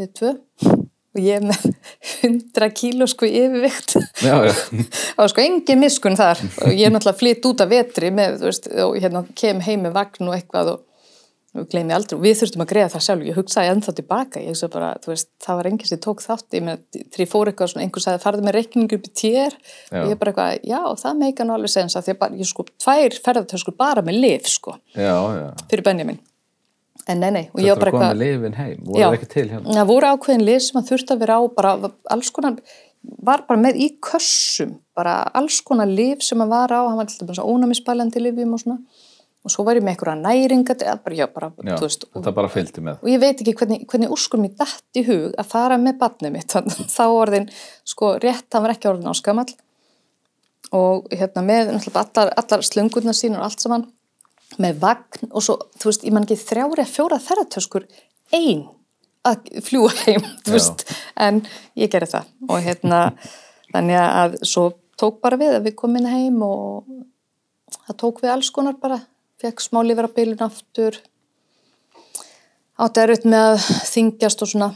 við 0.00 0.14
tvö. 0.18 0.34
Og 1.10 1.18
ég 1.18 1.42
með 1.42 1.64
100 2.28 2.68
kíló 2.78 3.06
sko 3.10 3.26
yfirvikt. 3.26 3.96
Var 4.22 5.32
sko 5.32 5.42
engin 5.42 5.80
miskun 5.82 6.14
þar. 6.18 6.38
Og 6.62 6.70
ég 6.70 6.86
er 6.86 6.92
náttúrulega 6.94 7.18
flytt 7.18 7.48
út 7.50 7.64
af 7.64 7.72
vetri 7.72 8.12
með, 8.14 8.36
veist, 8.44 8.68
og 8.84 8.94
hérna 8.94 9.24
kem 9.34 9.58
heim 9.64 9.82
með 9.88 9.96
vagn 9.96 10.30
og 10.30 10.36
eitthvað 10.36 10.70
og, 10.76 10.84
og 11.58 11.66
gleymi 11.70 11.94
aldrei 11.94 12.14
og 12.14 12.22
við 12.22 12.36
þurftum 12.38 12.62
að 12.62 12.68
greiða 12.70 12.90
það 12.92 13.04
sjálf, 13.06 13.24
ég 13.26 13.38
hugsaði 13.40 13.70
ennþá 13.72 13.94
tilbaka. 13.98 14.42
Ég 14.44 14.54
hugsaði 14.54 14.72
bara, 14.76 14.90
þú 15.02 15.10
veist, 15.10 15.28
það 15.42 15.58
var 15.58 15.68
enginn 15.70 15.90
sem 15.90 16.00
tók 16.04 16.22
þátt 16.22 16.56
ég 16.56 16.64
með, 16.66 16.84
þegar 16.94 17.24
ég 17.24 17.30
fór 17.32 17.50
eitthvað 17.50 17.72
svona, 17.72 17.86
einhver 17.86 18.04
sagði 18.04 18.22
farðu 18.22 18.46
með 18.46 18.56
reikningu 18.58 18.98
upp 19.00 19.08
í 19.08 19.12
tér 19.18 19.56
Já. 19.58 20.00
og 20.04 20.12
ég 20.12 20.20
bara 20.20 20.32
eitthvað, 20.34 20.68
já, 20.70 20.80
það 21.02 21.20
meika 21.24 21.46
nú 21.46 21.56
alveg 21.56 21.74
sensa 21.74 22.04
því 22.06 22.14
að 22.16 22.38
ég 22.38 22.50
sko, 22.52 22.66
tvær 22.84 23.18
ferðartöskur 23.26 23.78
bara 23.82 24.04
með 24.06 24.20
lif, 24.22 24.50
sko, 24.52 24.76
já, 24.94 25.14
já. 25.40 25.48
fyrir 25.72 25.86
Benjamin. 25.90 26.20
En 27.10 27.18
nei, 27.18 27.30
nei, 27.34 27.44
og 27.50 27.58
Þú 27.58 27.64
ég 27.64 27.72
var 27.72 27.78
að 27.78 27.82
bara 27.82 27.92
koma 27.94 28.04
eitthvað 28.04 28.20
með 28.20 28.22
lifin 28.28 28.56
heim, 28.60 28.78
voru 28.86 29.00
Já. 29.00 29.06
það 29.08 29.16
ekki 29.16 29.28
til 29.32 29.46
hérna? 29.50 29.74
Það 29.74 29.90
voru 29.90 30.10
ákveðin 30.10 30.46
lið 30.46 30.58
sem 30.66 30.78
að 30.80 30.90
þurfti 30.90 31.14
að 31.14 31.22
vera 31.24 31.38
á 31.40 31.42
bara 31.56 31.72
alls 32.14 32.30
konar, 32.36 32.58
var 33.30 33.44
bara 33.48 33.62
með 33.64 33.80
í 33.80 33.86
kössum, 34.04 34.74
bara 34.94 35.14
alls 35.40 35.60
konar 35.66 35.90
lif 35.90 36.22
sem 36.22 36.44
að 36.44 36.52
var 36.52 36.74
á, 36.76 36.80
hann 36.86 37.00
var 37.00 37.08
til 37.10 37.24
dæmis 37.24 37.40
ónæmisbælandi 37.42 38.22
lifjum 38.22 38.54
og 38.54 38.62
svona 38.62 39.08
og 39.40 39.52
svo 39.52 39.64
var 39.64 39.78
ég 39.78 39.84
með 39.84 39.94
einhverja 39.94 40.16
næringa 40.20 40.76
bara, 41.04 41.28
bara, 41.32 41.50
Já, 41.64 41.76
veist, 41.80 42.04
og, 42.12 42.26
bara 42.34 42.50
og 42.50 43.08
ég 43.08 43.20
veit 43.22 43.40
ekki 43.40 43.54
hvernig, 43.56 43.86
hvernig 43.88 44.12
úrskur 44.12 44.42
mér 44.42 44.52
dætt 44.58 45.00
í 45.00 45.04
hug 45.06 45.32
að 45.38 45.48
fara 45.48 45.78
með 45.80 45.96
barnið 46.02 46.34
mitt 46.34 46.56
þá 46.92 47.04
orðin, 47.08 47.48
sko, 47.88 48.18
rétt 48.20 48.52
hann 48.52 48.66
var 48.66 48.74
ekki 48.74 48.90
orðin 48.90 49.12
áskamall 49.12 49.48
og 50.76 51.08
hérna 51.10 51.42
með 51.46 51.72
allar, 51.78 52.34
allar 52.36 52.66
slöngurnar 52.66 53.16
sín 53.16 53.38
og 53.38 53.46
allt 53.46 53.64
saman 53.64 53.88
með 54.60 54.82
vagn 54.82 55.30
og 55.30 55.44
svo, 55.44 55.56
þú 55.78 55.90
veist, 55.90 56.04
ég 56.04 56.14
man 56.14 56.26
ekki 56.26 56.38
þrjári 56.42 56.84
að 56.84 56.92
fjóra 56.92 57.20
ferðartöskur 57.22 57.86
ein 58.36 58.66
að 59.26 59.50
fljúa 59.64 59.92
heim, 60.04 60.24
þú 60.44 60.56
veist 60.56 60.84
en 61.20 61.42
ég 61.78 61.92
gerði 61.92 62.14
það. 62.14 62.30
Og 62.48 62.64
hérna 62.64 63.00
þannig 63.70 64.00
að 64.00 64.36
svo 64.48 64.66
tók 65.00 65.20
bara 65.24 65.38
við 65.40 65.56
að 65.58 65.68
við 65.68 65.76
komum 65.78 66.00
inn 66.00 66.10
heim 66.10 66.42
og 66.44 66.88
það 67.86 67.98
tók 68.02 68.22
við 68.24 68.34
alls 68.34 68.50
konar 68.54 68.78
bara 68.80 69.00
fekk 69.40 69.64
smá 69.64 69.80
lífarabilun 69.84 70.44
aftur. 70.46 70.98
Átti 72.80 73.02
erfitt 73.02 73.26
með 73.28 73.46
að 73.54 73.64
þingjast 73.90 74.44
og 74.44 74.52
svona. 74.52 74.70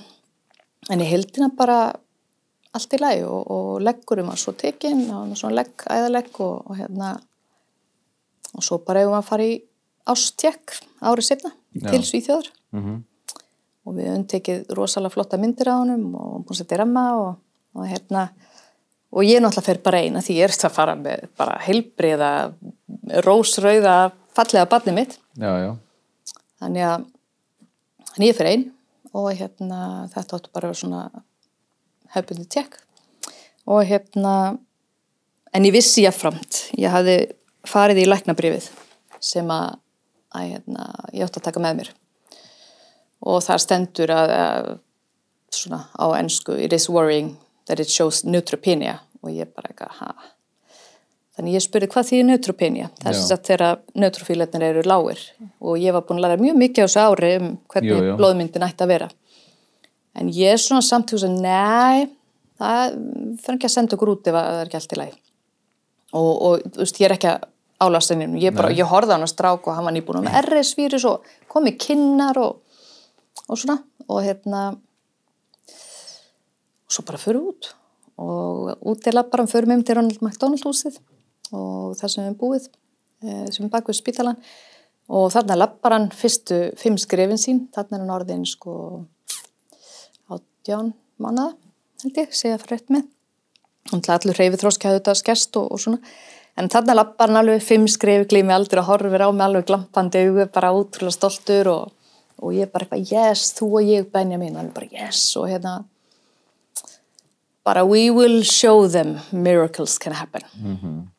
En 0.92 1.00
í 1.00 1.09
heldina 1.09 1.48
bara 1.57 1.79
allt 2.74 2.96
í 2.96 3.00
lagi 3.00 3.22
og, 3.24 3.46
og 3.55 3.70
leggurum 3.85 4.29
var 4.33 4.40
svo 4.40 4.53
tekinn 4.59 5.07
og 5.14 5.33
svona 5.38 5.62
legg, 5.62 5.87
æðalegg 5.88 6.42
og, 6.44 6.68
og 6.68 6.79
hérna. 6.81 7.14
Og 8.55 8.64
svo 8.64 8.81
bara 8.85 9.03
hefum 9.03 9.16
við 9.16 9.22
að 9.22 9.31
fara 9.31 9.48
í 9.48 9.57
ástekk 10.11 10.79
árið 11.00 11.31
setna 11.31 11.55
Já. 11.72 11.88
til 11.88 12.05
Svíþjóðar. 12.05 12.53
Mm 12.77 13.03
og 13.85 13.96
við 13.98 14.09
höfum 14.09 14.27
tekið 14.33 14.74
rosalega 14.77 15.14
flotta 15.14 15.38
myndir 15.40 15.68
á 15.68 15.77
honum 15.77 16.14
og 16.16 16.44
búin 16.44 16.57
að 16.57 16.61
setja 16.62 16.81
ramma 16.81 17.05
og, 17.20 17.31
og 17.77 17.88
hérna. 17.88 18.27
Og 19.14 19.27
ég 19.29 19.42
náttúrulega 19.42 19.68
fer 19.68 19.81
bara 19.85 20.03
eina 20.03 20.22
því 20.24 20.38
ég 20.40 20.48
er 20.48 20.55
að 20.57 20.74
fara 20.74 20.96
með 20.98 21.27
bara 21.38 21.59
heilbriða 21.62 22.31
rósrauða 23.27 23.98
fallega 24.36 24.70
barnið 24.70 24.98
mitt. 24.98 25.18
Já, 25.38 25.50
já. 25.62 25.70
þannig 26.62 26.88
að 26.88 27.06
þannig 28.12 28.30
ég 28.30 28.38
fer 28.38 28.50
einn 28.50 28.66
og 29.14 29.30
hérna 29.34 29.80
þetta 30.14 30.38
áttu 30.38 30.52
bara 30.54 30.68
að 30.68 30.74
vera 30.74 30.80
svona 30.82 31.24
hefbundi 32.14 32.46
tjekk 32.50 32.78
og 33.70 33.82
hérna 33.88 34.34
en 35.54 35.66
ég 35.66 35.74
vissi 35.74 36.04
ég 36.04 36.14
framt 36.14 36.66
ég 36.78 36.92
hafði 36.92 37.18
farið 37.68 38.02
í 38.04 38.08
læknabrifið 38.08 38.68
sem 39.24 39.48
að, 39.52 39.78
að 40.36 40.48
hérna, 40.52 40.88
ég 41.16 41.24
átti 41.26 41.40
að 41.40 41.46
taka 41.48 41.62
með 41.64 41.80
mér. 41.80 41.90
Og 43.24 43.40
það 43.44 43.62
stendur 43.64 44.12
að, 44.12 44.34
að 44.36 44.70
svona 45.54 45.80
á 45.96 46.06
ennsku 46.18 46.56
it 46.60 46.76
is 46.76 46.90
worrying 46.92 47.34
that 47.68 47.80
it 47.80 47.92
shows 47.92 48.24
neutropenia. 48.28 48.98
Og 49.24 49.32
ég 49.32 49.48
bara 49.56 49.70
eitthvað 49.72 50.00
ha 50.02 50.10
Þannig 51.34 51.56
ég 51.56 51.64
spurði 51.64 51.88
hvað 51.90 52.08
því 52.08 52.18
er 52.20 52.26
neutropenia? 52.28 52.88
Það 53.00 53.08
er 53.10 53.16
sem 53.18 53.26
sagt 53.26 53.48
þegar 53.50 53.78
neutrofílarnir 53.98 54.64
eru 54.68 54.82
lágir 54.86 55.22
og 55.58 55.80
ég 55.82 55.96
var 55.96 56.04
búin 56.06 56.20
að 56.20 56.28
læra 56.28 56.42
mjög 56.44 56.60
mikið 56.60 56.84
á 56.84 56.86
þessu 56.86 57.00
ári 57.02 57.30
um 57.40 57.48
hvernig 57.72 57.90
Jú, 57.90 57.96
jú. 58.06 58.12
blóðmyndin 58.20 58.66
ætti 58.68 58.86
að 58.86 58.92
vera. 58.92 59.08
En 60.14 60.30
ég 60.30 60.54
er 60.54 60.62
svona 60.62 60.84
samt 60.86 61.10
hugsa, 61.10 61.26
nei, 61.26 62.06
það 62.60 62.94
fyrir 63.42 63.56
ekki 63.56 63.66
að 63.66 63.74
senda 63.74 63.96
okkur 63.96 64.12
út 64.12 64.30
ef 64.30 64.38
að 64.38 64.46
það 64.46 64.60
er 64.60 64.70
ekki 64.70 64.78
allt 64.78 64.94
í 64.94 65.00
lagi. 65.00 65.16
Og, 66.14 66.30
og 66.30 66.62
þú 66.68 66.84
veist, 66.84 67.00
ég 67.02 67.08
er 67.08 67.16
ekki 67.16 67.30
að 67.32 67.48
álast 67.82 68.14
henni, 68.14 68.28
ég, 68.38 68.54
ég 68.78 68.86
horfði 68.92 69.10
á 69.10 69.14
hann 69.16 69.26
að 69.26 69.32
strák 69.32 69.66
og 69.66 69.74
hann 69.74 69.88
var 69.88 69.94
nýbúin 69.96 70.22
með 70.22 70.38
RS-vírus 70.44 71.04
og 71.10 71.26
komið 71.50 71.80
kinnar 71.82 72.38
og, 72.38 72.62
og 73.48 73.58
svona 73.58 73.80
og 74.06 74.22
hérna 74.22 74.60
og 76.84 76.94
svo 76.94 77.04
bara 77.08 77.18
fyrir 77.18 77.42
út 77.42 77.72
og 78.22 78.78
út 78.86 79.02
til 79.02 79.16
labbaran 79.16 79.50
fyrir 79.50 79.66
mig 79.66 79.80
um 79.80 79.84
til 79.86 79.98
Ronald 79.98 80.22
McDonald 80.22 80.62
húsið 80.62 81.00
og 81.52 81.96
það 81.98 82.14
sem 82.14 82.28
við 82.28 82.38
búið 82.40 82.68
eh, 83.24 83.48
sem 83.52 83.66
er 83.66 83.72
bak 83.72 83.90
við 83.90 83.98
spítalan 84.00 84.38
og 85.12 85.28
þarna 85.35 85.59
labbaran 85.59 86.09
fyrstu 86.14 86.70
fimm 86.80 86.96
skrifin 87.00 87.40
sín, 87.40 87.66
þarna 87.74 87.98
er 87.98 88.04
hann 88.04 88.14
orðin 88.14 88.46
sko 88.48 88.76
átján 90.33 90.94
mánuða 91.20 91.52
held 92.04 92.20
ég, 92.20 92.33
segja 92.37 92.61
fyrir 92.61 92.78
rétt 92.78 92.92
með. 92.92 93.11
Og 93.92 94.09
allur 94.12 94.38
hreyfið 94.38 94.62
þróski 94.62 94.88
hafði 94.88 95.00
þetta 95.00 95.14
skerst 95.20 95.59
og, 95.61 95.70
og 95.72 95.80
svona. 95.80 96.14
En 96.61 96.70
þarna 96.70 96.94
lappar 96.96 97.30
hann 97.30 97.40
alveg 97.40 97.64
fimm 97.64 97.87
skrifi 97.90 98.28
glými 98.30 98.54
aldrei 98.54 98.80
og 98.83 98.88
horfir 98.88 99.24
á 99.26 99.28
mig 99.35 99.44
alveg 99.44 99.66
glampandi 99.68 100.22
augu 100.28 100.46
bara 100.54 100.72
útrúlega 100.76 101.16
stoltur 101.16 101.70
og, 101.72 102.12
og 102.40 102.54
ég 102.54 102.70
bara 102.72 102.87
eitthvað 102.87 103.11
yes, 103.11 103.48
þú 103.59 103.70
og 103.80 103.90
ég 103.90 104.07
Benjamin, 104.12 104.57
hann 104.61 104.70
bara 104.76 104.88
yes. 104.92 105.26
Og 105.40 105.48
hérna 105.50 105.80
bara 107.64 107.85
we 107.88 108.11
will 108.12 108.42
show 108.44 108.87
them 108.88 109.18
miracles 109.33 109.98
can 109.98 110.12
happen 110.12 111.11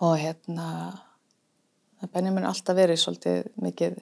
og 0.00 0.16
hérna 0.20 0.66
Benjamin 2.14 2.44
er 2.44 2.50
alltaf 2.50 2.76
verið 2.76 3.00
svolítið 3.02 3.50
mikið 3.60 3.98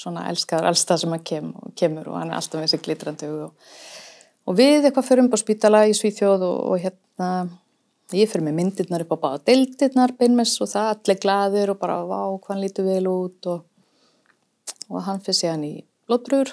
svona 0.00 0.26
elskaður 0.30 0.70
alls 0.70 0.84
það 0.88 1.02
sem 1.02 1.14
hann 1.14 1.26
kem, 1.26 1.50
kemur 1.78 2.10
og 2.10 2.18
hann 2.18 2.32
er 2.32 2.38
alltaf 2.40 2.58
með 2.58 2.68
þessi 2.68 2.84
glitrandi 2.86 3.30
og, 3.30 3.74
og 4.48 4.58
við 4.58 4.88
eitthvað 4.88 5.06
fyrir 5.06 5.24
um 5.26 5.30
á 5.30 5.38
spítala 5.38 5.82
í 5.86 5.94
Svíþjóð 5.96 6.46
og, 6.48 6.60
og 6.72 6.82
hérna 6.82 7.30
ég 8.16 8.30
fyrir 8.30 8.46
með 8.46 8.56
myndirnar 8.58 9.04
upp 9.04 9.14
á 9.14 9.22
báða 9.22 9.42
deildirnar 9.50 10.14
beinmess 10.18 10.58
og 10.62 10.70
það 10.72 10.88
allir 10.94 11.20
glaður 11.22 11.74
og 11.74 11.78
bara 11.82 12.00
vá 12.08 12.18
hvað 12.32 12.50
hann 12.54 12.64
lítur 12.64 12.88
vel 12.88 13.06
út. 13.10 13.50
Og, 13.52 13.62
og 14.90 15.06
hann 15.06 15.22
fyrir 15.22 15.38
sig 15.38 15.52
hann 15.52 15.66
í 15.66 15.74
blóðbrúður. 16.10 16.52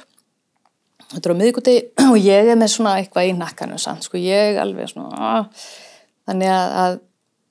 Þetta 1.08 1.24
er 1.24 1.34
á 1.34 1.42
miðguti 1.42 1.76
og 2.12 2.18
ég 2.22 2.52
er 2.52 2.60
með 2.60 2.74
svona 2.76 2.98
eitthvað 3.02 3.32
í 3.32 3.36
nakkanu 3.38 3.80
samt, 3.82 4.06
sko. 4.06 4.20
Ég 4.22 4.60
alveg 4.62 4.92
svona 4.92 5.30
ah. 5.32 5.68
þannig 6.30 6.54
að, 6.54 6.78
að 6.84 7.00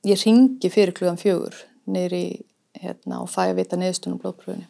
ég 0.06 0.22
ringi 0.22 0.70
fyrir 0.72 0.94
klugan 0.96 1.20
fjögur 1.20 1.56
neyri 1.90 2.44
hérna 2.76 3.22
og 3.24 3.30
fæ 3.32 3.48
að 3.48 3.58
vita 3.60 3.78
neðstunum 3.80 4.20
blóðpröfunni 4.22 4.66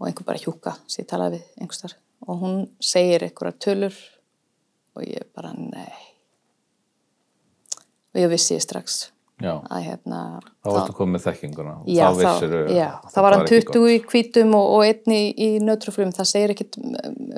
og 0.00 0.08
einhver 0.08 0.26
bara 0.26 0.40
hjúka 0.40 0.76
sem 0.86 1.04
ég 1.04 1.10
talaði 1.10 1.38
við 1.38 1.62
einhverstar 1.62 1.96
og 2.26 2.42
hún 2.42 2.58
segir 2.84 3.24
einhverjar 3.24 3.56
tölur 3.62 3.96
og 4.96 5.06
ég 5.06 5.24
bara 5.36 5.52
nei. 5.56 5.94
Og 8.10 8.20
ég 8.20 8.30
vissi 8.32 8.56
ég 8.56 8.64
strax 8.64 9.06
Já, 9.40 9.54
að 9.72 9.84
hérna 9.86 10.20
þá 10.60 10.68
varstu 10.74 10.94
komið 10.98 11.22
þekkinguna. 11.24 11.74
Já, 11.88 12.02
þá 12.10 12.18
vissir 12.18 12.50
þá, 12.52 12.72
já, 12.76 12.88
það 13.12 13.24
var 13.24 13.36
hann 13.36 13.44
ekki 13.46 13.60
20 13.70 13.92
í 13.94 14.00
hvítum 14.10 14.56
og, 14.58 14.66
og 14.74 14.82
einn 14.84 15.14
í, 15.16 15.48
nötruflum, 15.64 16.10
það 16.16 16.28
segir 16.28 16.52
ekkit 16.56 16.76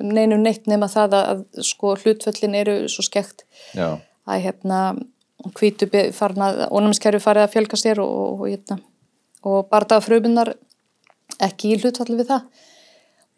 neinum 0.02 0.42
neitt 0.42 0.66
nema 0.70 0.88
það 0.90 1.18
að, 1.20 1.28
að 1.34 1.68
sko 1.68 1.94
hlutföllin 2.00 2.58
eru 2.58 2.74
svo 2.90 3.06
skekt 3.06 3.46
að 3.78 4.42
hérna 4.48 4.80
hvítu 5.58 5.88
farin 6.14 6.44
að, 6.46 6.62
ónæmiskerfi 6.70 7.22
farið 7.22 7.46
að 7.46 7.54
fjölga 7.56 7.80
sér 7.80 8.02
og, 8.04 8.12
og, 8.34 8.44
hérna, 8.46 8.78
og 9.48 9.66
bardaga 9.72 10.04
frumunnar 10.04 10.52
ekki 11.42 11.72
í 11.72 11.80
hlutfalli 11.80 12.20
við 12.20 12.30
það. 12.30 12.68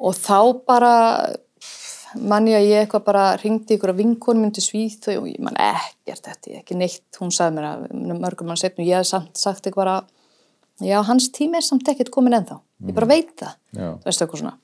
Og 0.05 0.17
þá 0.19 0.38
bara 0.67 0.95
mann 2.21 2.49
ég 2.49 2.59
að 2.59 2.69
ég 2.69 2.83
eitthvað 2.85 3.07
bara 3.07 3.23
ringdi 3.40 3.77
ykkur 3.77 3.93
að 3.93 4.01
vinkonum 4.03 4.45
myndi 4.47 4.62
svíð 4.62 5.09
og 5.17 5.29
ég 5.31 5.40
man 5.43 5.57
ekkert 5.59 6.29
þetta, 6.29 6.59
ekki 6.61 6.77
neitt, 6.79 7.07
hún 7.19 7.33
sagði 7.35 7.59
mér 7.59 7.69
að 7.71 8.21
mörgum 8.23 8.51
mann 8.51 8.61
setnum, 8.61 8.87
ég 8.87 9.01
hef 9.01 9.09
samt 9.09 9.40
sagt 9.40 9.67
eitthvað 9.67 9.90
að 9.97 10.87
já, 10.90 10.99
hans 11.07 11.31
tími 11.35 11.59
er 11.59 11.67
samt 11.67 11.88
ekkert 11.90 12.12
komin 12.14 12.37
ennþá, 12.38 12.61
ég 12.87 12.97
bara 12.97 13.11
veit 13.11 13.35
það. 13.40 13.57
Þú 13.75 14.07
veist 14.07 14.25
eitthvað 14.25 14.43
svona. 14.45 14.55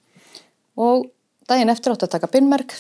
Og 0.81 1.09
daginn 1.51 1.73
eftir 1.73 1.95
átti 1.95 2.07
að 2.07 2.15
taka 2.15 2.31
binnmerk 2.31 2.77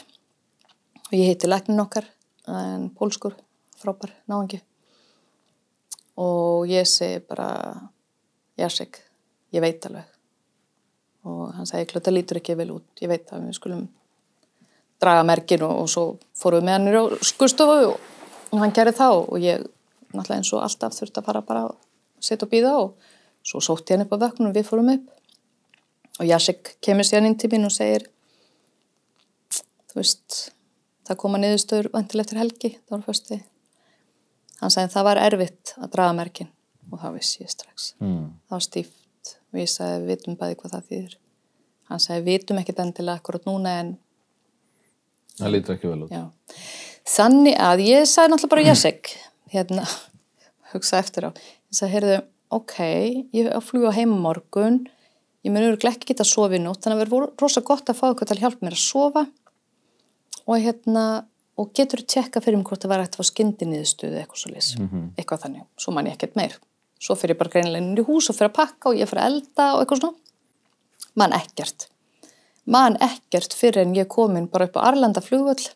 og 1.08 1.14
ég 1.18 1.32
heiti 1.32 1.50
læknin 1.50 1.82
okkar 1.82 2.06
en 2.50 2.88
pólskur, 2.94 3.34
frábær 3.80 4.12
náðingi 4.30 4.60
og 6.20 6.68
ég 6.68 6.88
segi 6.88 7.20
bara 7.24 7.48
Jasek, 8.60 8.98
ég 9.56 9.62
veit 9.64 9.86
alveg. 9.88 10.04
Og 11.24 11.52
hann 11.56 11.68
segi, 11.68 11.86
klota 11.88 12.12
lítur 12.12 12.40
ekki 12.40 12.56
vel 12.58 12.70
út 12.74 13.00
ég 13.00 13.08
veit 13.08 13.28
að 13.32 13.46
við 13.46 13.56
skulum 13.56 13.86
draga 15.00 15.24
merkin 15.24 15.64
og, 15.64 15.84
og 15.84 15.88
svo 15.88 16.04
fórum 16.36 16.60
við 16.60 16.66
með 16.68 16.76
hann 16.76 17.00
á 17.00 17.24
skurstofu 17.24 17.78
og, 17.92 18.10
og 18.52 18.60
hann 18.60 18.74
gerði 18.76 18.96
það 18.98 19.16
og 19.22 19.40
ég 19.40 19.64
náttúrulega 20.10 20.40
eins 20.40 20.52
og 20.52 20.64
alltaf 20.66 20.96
þurfti 20.96 21.22
að 21.22 21.28
fara 21.30 21.44
bara 21.46 21.64
að 21.68 21.74
setja 22.20 22.46
og 22.46 22.52
býða 22.52 22.74
og 22.82 23.12
svo 23.46 23.62
sótti 23.64 23.96
hann 23.96 24.04
upp 24.04 24.16
á 24.16 24.22
vöknum 24.26 24.50
og 24.50 24.56
við 24.56 24.68
fórum 24.68 24.92
upp. 24.92 25.06
Og 26.20 26.28
Jasek 26.28 26.74
kemur 26.84 27.08
síðan 27.08 27.30
inn 27.30 27.38
til 27.40 27.52
mín 27.52 27.68
og 27.68 27.72
segir 27.72 28.10
þú 29.90 30.02
veist 30.02 30.40
það 31.08 31.20
koma 31.22 31.40
niðurstöður 31.40 31.90
vantil 31.94 32.20
eftir 32.22 32.42
helgi 32.42 32.74
það 32.76 32.96
var 32.98 33.06
fyrsti 33.08 33.40
hann 34.60 34.72
sagði 34.74 34.94
það 34.94 35.06
var 35.08 35.22
erfitt 35.24 35.74
að 35.80 35.92
draga 35.94 36.16
merkin. 36.20 36.50
Og 36.90 37.00
það 37.00 37.16
vissi 37.20 37.42
ég 37.44 37.50
strax. 37.52 37.94
Mm. 38.02 38.30
það 38.48 38.56
var 38.56 38.66
stíft. 38.66 39.34
Og 39.50 39.60
ég 39.60 39.70
sagði 39.70 39.98
við 40.00 40.12
vitum 40.14 40.38
bæði 40.40 40.60
hvað 40.60 40.76
það 40.76 40.86
þýðir. 40.90 41.16
Hann 41.90 42.02
sagði 42.02 42.24
við 42.26 42.38
vitum 42.38 42.60
ekkert 42.60 42.82
endilega 42.84 43.20
akkurat 43.20 43.48
núna 43.48 43.74
en 43.82 43.96
það 45.40 45.54
lítur 45.54 45.76
ekki 45.76 45.90
vel 45.90 46.04
út. 46.04 46.12
já. 46.12 46.24
þannig 47.08 47.56
að 47.64 47.82
ég 47.86 48.06
sagði 48.08 48.32
náttúrulega 48.32 48.54
bara 48.54 48.66
Jasek 48.68 49.12
hérna, 49.50 49.86
hugsa 50.72 51.00
eftir 51.00 51.26
á. 51.26 51.30
Ég 51.70 51.78
sagði, 51.78 51.92
heyrðu, 51.96 52.16
ok 52.60 52.76
ég 52.80 53.44
er 53.46 53.52
að 53.56 53.66
fljúa 53.70 53.94
heim 53.96 54.14
morgun 54.22 54.82
ég 55.44 55.52
mun 55.54 55.66
öruglega 55.70 55.96
ekki 55.96 56.12
geta 56.12 56.26
að 56.26 56.32
sofa 56.34 56.58
í 56.58 56.62
nótt 56.62 56.84
þannig 56.84 56.98
að 56.98 57.04
verður 57.06 57.30
rosa 57.40 57.62
gott 57.64 57.90
að 57.90 58.00
fá 58.00 58.06
eitthvað 58.10 58.30
til 58.30 58.36
að 58.36 58.44
hjálpa 58.44 58.66
mér 58.66 58.76
að 58.76 58.84
sofa. 58.84 59.26
Og 60.46 60.60
hérna 60.60 61.04
og 61.60 61.70
getur 61.76 62.02
tjekka 62.08 62.40
fyrir 62.40 62.56
mig 62.56 62.68
hvort 62.70 62.82
það 62.82 62.92
var 62.94 63.04
eftir 63.04 63.22
að 63.22 63.28
skyndi 63.28 63.68
niðurstöðu 63.68 64.20
eitthvað 64.22 64.42
svo 64.42 64.52
leys, 64.54 64.68
eitthvað 65.18 65.42
þannig, 65.44 65.64
svo 65.76 65.94
man 65.96 66.08
ég 66.08 66.16
ekkert 66.16 66.38
meir. 66.40 66.56
Svo 67.00 67.16
fyrir 67.16 67.34
ég 67.34 67.40
bara 67.40 67.52
greinilega 67.52 67.84
inn 67.84 68.00
í 68.00 68.04
hús 68.04 68.28
og 68.28 68.36
fyrir 68.36 68.50
að 68.50 68.56
pakka 68.58 68.90
og 68.90 69.00
ég 69.00 69.08
fyrir 69.08 69.22
að 69.24 69.32
elda 69.32 69.66
og 69.74 69.82
eitthvað 69.82 70.00
svona. 70.02 70.16
Mann 71.20 71.36
ekkert. 71.36 71.88
Mann 72.70 72.96
ekkert 73.04 73.56
fyrir 73.56 73.84
en 73.84 73.94
ég 73.96 74.08
komin 74.12 74.48
bara 74.52 74.68
upp 74.68 74.78
á 74.80 74.86
Arlanda 74.90 75.22
flugvöll 75.24 75.68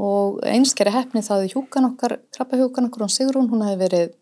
og 0.00 0.40
einskeri 0.48 0.90
hefni 0.90 1.22
það 1.22 1.48
hjúkan 1.52 1.90
okkar, 1.92 2.18
krabbahjúkan 2.34 2.88
okkar 2.88 3.04
hún 3.04 3.12
Sigrún, 3.14 3.50
hún 3.52 3.62
hefði 3.62 3.80
verið 3.84 4.14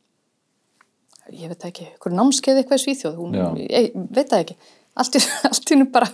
ég 1.38 1.52
veit 1.52 1.64
ekki, 1.68 1.86
hvernig 2.02 2.18
námskeið 2.18 2.60
eitthvað 2.60 2.80
í 2.80 2.82
Svíþjóð, 2.82 3.14
hún, 3.16 3.36
ég 3.62 3.94
veit 4.12 4.28
það 4.28 4.42
ekki. 4.42 4.56
Allt 5.00 5.16
í 5.16 5.22
allt 5.48 5.70
í 5.70 5.74
hennu 5.74 5.88
bara 5.94 6.10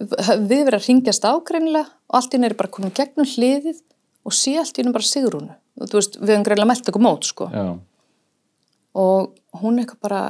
við 0.00 0.62
verið 0.66 0.78
að 0.78 0.86
ringjast 0.86 1.26
ágreinilega 1.28 1.88
og 1.88 2.18
allt 2.18 2.36
hennu 2.36 2.48
er 2.48 2.56
bara 2.58 2.72
komin 2.72 2.94
gegnum 2.96 3.28
hliðið 3.28 3.80
og 4.26 4.36
sé 4.36 4.54
allt 4.60 4.78
hennu 4.78 4.94
bara 4.94 5.06
Sigrúnu. 5.08 5.54
Og 5.80 5.88
þú 5.88 5.98
veist, 5.98 6.18
við 6.20 6.34
höfum 6.34 6.46
greinlega 6.46 6.68
melt 6.68 6.88
okkur 6.92 7.04
mót 7.04 7.28
sko. 7.28 7.48
Og 9.02 9.60
hún 9.62 9.78
er 9.78 9.84
eitthvað 9.84 10.02
bara 10.04 10.22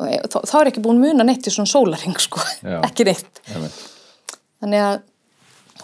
þá, 0.00 0.38
þá 0.48 0.56
er 0.60 0.70
ekki 0.70 0.82
búin 0.84 1.00
muna 1.02 1.26
neitt 1.26 1.46
í 1.48 1.52
svona 1.52 1.70
sólaring 1.70 2.16
sko, 2.22 2.40
ekki 2.88 3.06
neitt. 3.08 3.42
Einmitt. 3.52 3.80
þannig 4.62 4.86
að 4.86 4.96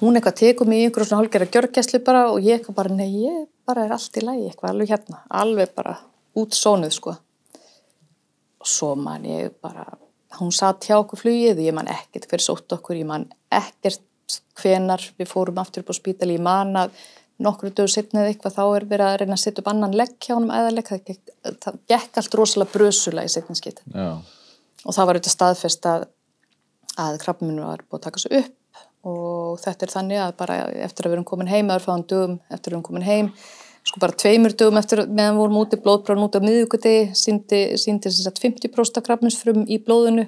hún 0.00 0.18
eitthvað 0.18 0.38
tekur 0.40 0.68
mig 0.68 0.82
í 0.82 0.86
einhverjum 0.86 1.10
svona 1.10 1.22
hálfgerða 1.22 1.52
gjörgæslu 1.54 2.00
bara 2.04 2.24
og 2.32 2.40
ég 2.44 2.58
eitthvað 2.58 2.78
bara, 2.80 2.96
nei, 2.96 3.08
ég 3.26 3.46
bara 3.68 3.86
er 3.86 3.94
allt 3.96 4.16
í 4.16 4.24
lagi 4.24 4.48
eitthvað 4.50 4.72
alveg 4.74 4.92
hérna, 4.92 5.22
alveg 5.42 5.72
bara 5.76 5.94
út 6.36 6.56
sónuð 6.56 6.92
sko. 6.96 7.14
Og 8.60 8.68
svo 8.68 8.94
man 8.98 9.24
ég 9.28 9.54
bara 9.62 9.86
hún 10.40 10.52
satt 10.54 10.84
hjá 10.88 10.96
okkur 11.00 11.20
flugið, 11.22 11.60
ég 11.66 11.74
man 11.76 11.88
ekkert 11.92 12.26
hver 12.30 12.42
sótt 12.44 12.72
okkur, 12.76 12.96
ég 13.00 13.06
man 13.08 13.28
ekkert 13.54 14.02
hvenar 14.60 15.02
við 15.20 15.28
fórum 15.30 15.60
aftur 15.62 15.84
upp 15.84 15.92
á 15.92 16.00
spítali 16.00 16.34
ég 16.36 16.42
man 16.42 16.74
að 16.80 16.96
nokkru 17.44 17.68
dögur 17.70 17.92
setna 17.92 18.22
eða 18.24 18.32
eitthvað 18.32 18.54
þá 18.56 18.62
er 18.78 18.86
verið 18.90 19.06
að 19.10 19.16
reyna 19.20 19.36
að 19.36 19.42
setja 19.42 19.62
upp 19.62 19.68
annan 19.72 19.92
legg 20.00 20.14
hjá 20.24 20.32
honum 20.34 20.52
eðalegg, 20.56 20.88
það, 20.88 21.02
gekk- 21.10 21.56
það 21.66 21.78
gekk 21.92 22.20
allt 22.22 22.36
rosalega 22.40 22.72
brösulega 22.72 23.28
í 23.28 23.32
já, 23.92 24.06
og 24.86 24.94
það 24.96 25.06
var 25.10 25.18
auðvitað 25.18 25.34
staðfest 25.36 25.88
að, 25.90 26.06
að 27.06 27.18
krabbminn 27.22 27.60
var 27.60 27.82
búið 27.84 27.98
að 28.00 28.06
taka 28.08 28.22
sig 28.24 28.38
upp. 28.40 28.54
Og 29.06 29.60
þetta 29.62 29.86
er 29.86 29.92
þannig 29.92 30.18
að 30.24 30.32
bara 30.40 30.54
eftir 30.82 31.06
að 31.06 31.12
við 31.12 31.16
erum 31.20 31.28
komin 31.28 31.50
heim, 31.52 31.68
eða 31.70 31.84
fáðan 31.84 32.06
dögum 32.10 32.32
eftir 32.50 32.56
að 32.56 32.72
við 32.72 32.74
erum 32.74 32.86
komin 32.88 33.06
heim, 33.06 33.28
sko 33.86 34.02
bara 34.02 34.16
tveimur 34.18 34.54
dögum 34.58 34.80
eftir 34.80 35.04
meðan 35.06 35.38
vorum 35.38 35.60
úti 35.60 35.78
blóðbráðan 35.82 36.26
út 36.26 36.38
á 36.38 36.40
miðvíkuti, 36.42 36.94
síndi, 37.14 37.60
þess 37.76 38.26
að 38.26 38.42
50% 38.42 39.02
krabbminsfrum 39.06 39.62
í 39.70 39.78
blóðinu. 39.82 40.26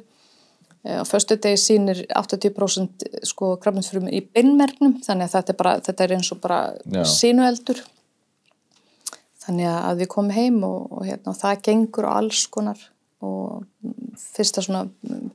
Eh, 0.87 1.01
á 1.03 1.05
föstu 1.09 1.35
degi 1.43 1.59
sínir 1.59 2.05
80% 2.15 3.09
sko 3.27 3.57
krabbminsfrum 3.63 4.07
í 4.15 4.23
beinmergnum, 4.23 5.01
þannig 5.03 5.27
að 5.27 5.35
þetta 5.35 5.55
er 5.55 5.59
bara, 5.63 5.73
þetta 5.89 6.05
er 6.05 6.15
eins 6.17 6.31
og 6.35 6.43
bara 6.45 6.61
Já. 6.87 7.03
sinueldur. 7.03 7.83
Þannig 9.43 9.73
að 9.73 10.05
við 10.05 10.13
komum 10.13 10.37
heim 10.37 10.63
og, 10.69 10.87
og, 10.93 11.03
hérna, 11.09 11.33
og 11.33 11.41
það 11.41 11.63
gengur 11.67 12.07
á 12.07 12.13
alls 12.21 12.47
konar. 12.53 12.79
Og 13.25 13.65
fyrsta 14.37 14.63
svona 14.63 14.85
mm, 14.87 15.31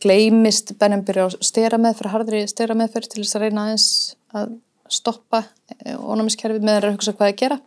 gleymist 0.00 0.72
Benham 0.80 1.04
byrja 1.04 1.28
á 1.28 1.30
stera 1.44 1.76
meðferð, 1.76 2.14
harðri 2.14 2.46
stera 2.48 2.76
meðferð 2.78 3.12
til 3.12 3.24
þess 3.24 3.36
að 3.36 3.44
reyna 3.44 3.66
aðeins 3.66 3.90
að 4.32 4.54
stoppa 4.92 5.42
ónæmiskerfið 5.84 6.64
með 6.66 6.80
að 6.80 6.96
hugsa 6.96 7.14
hvað 7.16 7.32
að 7.32 7.38
gera. 7.42 7.60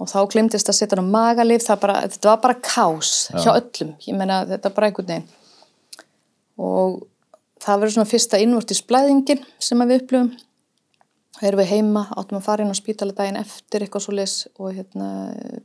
Og 0.00 0.08
þá 0.08 0.18
glemtist 0.32 0.70
að 0.70 0.78
setja 0.78 0.96
hann 0.96 1.10
á 1.10 1.12
magalif 1.12 1.66
bara, 1.80 2.02
þetta 2.06 2.30
var 2.30 2.42
bara 2.44 2.60
kás 2.64 3.14
hjá 3.34 3.50
öllum, 3.52 3.96
ég 4.06 4.16
meina 4.16 4.44
þetta 4.48 4.72
bara 4.76 4.88
einhvern 4.88 5.08
veginn. 5.10 5.26
Og 6.60 7.00
það 7.60 7.82
verður 7.82 7.96
svona 7.96 8.10
fyrsta 8.10 8.40
innvortisblæðingin 8.40 9.42
sem 9.60 9.84
við 9.84 10.00
upplifum. 10.00 10.30
Þá 11.40 11.44
erum 11.48 11.60
við 11.62 11.70
heima, 11.72 12.04
áttum 12.20 12.36
að 12.36 12.46
fara 12.46 12.64
inn 12.64 12.72
á 12.72 12.76
spítala 12.76 13.16
daginn 13.16 13.38
eftir 13.40 13.84
eitthvað 13.84 14.04
svo 14.04 14.14
les 14.16 14.34
og 14.60 14.74
hérna 14.76 15.10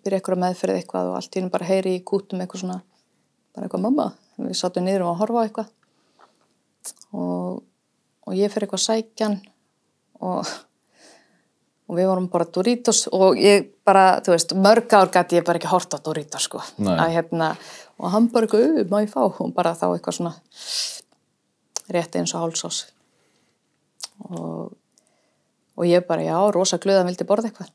byrja 0.05 0.19
eitthvað 0.19 0.43
meðferð 0.43 0.79
eitthvað 0.79 1.09
og 1.09 1.17
allt 1.19 1.35
í 1.35 1.41
hennu 1.41 1.51
bara 1.51 1.67
heyri 1.67 1.97
í 1.97 2.03
kútum 2.07 2.43
eitthvað 2.43 2.63
svona 2.63 2.77
bara 3.55 3.67
eitthvað 3.67 3.83
mamma, 3.83 4.05
við 4.39 4.55
sátum 4.59 4.85
niður 4.87 5.07
og 5.09 5.19
horfa 5.19 5.43
á 5.43 5.45
eitthvað. 5.47 5.73
Og, 7.15 7.59
og 8.27 8.37
ég 8.37 8.53
fyrir 8.53 8.67
eitthvað 8.67 8.85
sækjan 8.85 9.37
og, 10.21 10.47
og 11.89 11.97
við 11.97 12.07
vorum 12.09 12.27
bara 12.31 12.45
Doritos 12.45 13.07
og 13.13 13.37
ég 13.41 13.67
bara, 13.85 14.21
þú 14.25 14.33
veist, 14.35 14.53
mörg 14.55 14.93
ár 14.97 15.11
gæti 15.13 15.39
ég 15.39 15.45
bara 15.47 15.59
ekki 15.59 15.71
horta 15.71 15.99
Doritos 16.03 16.47
sko. 16.49 16.61
Að 17.05 17.13
hérna, 17.17 17.51
og 17.99 18.11
hann 18.11 18.27
bara 18.33 18.47
"Ú, 18.47 18.83
má 18.89 19.01
ég 19.03 19.11
fá? 19.11 19.21
Og 19.25 19.53
bara 19.53 19.75
þá 19.75 19.85
eitthvað 19.93 20.17
svona 20.17 20.33
rétt 21.93 22.15
eins 22.15 22.33
og 22.33 22.41
hálsás 22.41 22.85
og, 24.29 24.71
og 25.77 25.85
ég 25.85 26.05
bara, 26.07 26.21
já, 26.23 26.37
rosa 26.51 26.77
glöð 26.77 27.01
að 27.03 27.05
vildi 27.11 27.25
borða 27.27 27.49
eitthvað. 27.51 27.69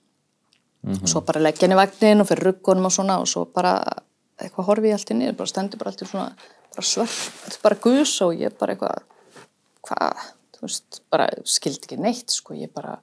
Svo 1.06 1.20
bara 1.20 1.40
leggja 1.44 1.66
henni 1.68 1.76
vagnin 1.76 2.20
og 2.22 2.26
fyrir 2.26 2.46
ruggunum 2.48 2.86
og 2.88 2.92
svona 2.92 3.18
og 3.20 3.28
svo 3.28 3.44
bara 3.44 3.74
eitthvað 4.40 4.64
horfi 4.66 4.88
ég 4.88 4.96
allt 4.96 5.10
í 5.12 5.14
niður, 5.18 5.36
bara 5.36 5.46
stendur 5.52 5.78
bara 5.78 5.90
allt 5.92 6.02
í 6.02 6.08
svona 6.08 6.30
bara 6.74 6.86
svört, 6.86 7.58
bara 7.62 7.76
gus 7.76 8.14
og 8.24 8.32
ég 8.34 8.54
bara 8.58 8.72
eitthvað 8.72 9.02
hvað, 9.84 10.16
þú 10.60 10.68
veist, 10.68 11.00
bara 11.12 11.26
skildi 11.48 11.88
ekki 11.88 11.98
neitt 12.00 12.34
sko, 12.34 12.54
ég 12.58 12.72
bara 12.76 12.98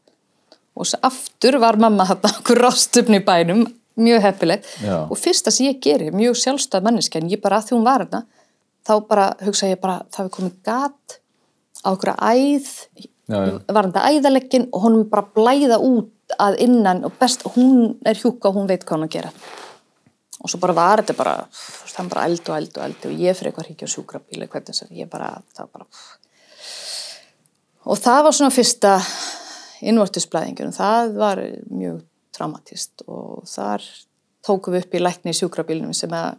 og 0.77 0.85
svo 0.85 1.01
aftur 1.07 1.57
var 1.61 1.79
mamma 1.81 2.05
þarna 2.05 2.33
okkur 2.37 2.61
rástöfni 2.61 3.19
bænum, 3.25 3.65
mjög 3.97 4.25
heppileg 4.27 4.65
og 5.09 5.17
fyrsta 5.17 5.53
sem 5.53 5.71
ég 5.71 5.81
geri, 5.81 6.11
mjög 6.13 6.37
sjálfstæð 6.43 6.85
manneski 6.85 7.21
en 7.21 7.31
ég 7.31 7.41
bara 7.41 7.61
að 7.61 7.69
því 7.71 7.77
hún 7.79 7.87
var 7.87 8.05
þarna 8.05 8.25
þá 8.87 8.93
bara 9.09 9.29
hugsa 9.43 9.71
ég 9.71 9.81
bara, 9.81 10.01
það 10.13 10.27
við 10.27 10.35
komið 10.37 10.57
gat 10.69 11.19
á 11.83 11.87
okkur 11.91 12.13
æð 12.15 12.73
Já, 13.27 13.41
já. 13.43 13.55
var 13.75 13.89
þetta 13.89 14.07
æðaleggin 14.07 14.69
og 14.71 14.83
honum 14.85 15.07
bara 15.11 15.25
blæða 15.35 15.81
út 15.83 16.35
að 16.39 16.61
innan 16.63 17.03
og 17.07 17.15
best, 17.19 17.43
hún 17.55 17.97
er 18.07 18.15
hjúka 18.15 18.47
og 18.47 18.59
hún 18.59 18.69
veit 18.69 18.85
hvað 18.87 19.01
hún 19.01 19.07
að 19.07 19.15
gera. 19.17 19.31
Og 20.37 20.51
svo 20.51 20.59
bara 20.63 20.75
var 20.77 21.01
þetta 21.01 21.15
bara 21.17 21.33
hann 21.97 22.11
bara 22.11 22.27
eld 22.29 22.45
og 22.45 22.55
eld 22.55 22.77
og 22.77 22.85
eld 22.85 23.05
og 23.09 23.19
ég 23.19 23.35
fyrir 23.35 23.51
eitthvað 23.51 23.67
hringja 23.67 23.89
á 23.89 23.93
sjúkrabíli, 23.95 24.47
hvernig 24.51 24.81
að 24.83 24.95
ég 24.99 25.09
bara 25.09 25.31
það 25.57 25.71
bara 25.73 25.87
og 27.85 28.01
það 28.01 28.23
var 28.27 28.37
svona 28.37 28.55
fyrsta 28.55 28.93
innvortisblæðingur 29.87 30.71
og 30.71 30.77
það 30.77 31.17
var 31.19 31.43
mjög 31.69 32.01
traumatist 32.35 33.05
og 33.07 33.45
þar 33.49 33.85
tókum 34.45 34.75
við 34.75 34.85
upp 34.85 34.95
í 34.97 35.03
lækni 35.03 35.33
í 35.33 35.37
sjúkrabílinum 35.37 35.93
sem 35.97 36.13
að 36.15 36.37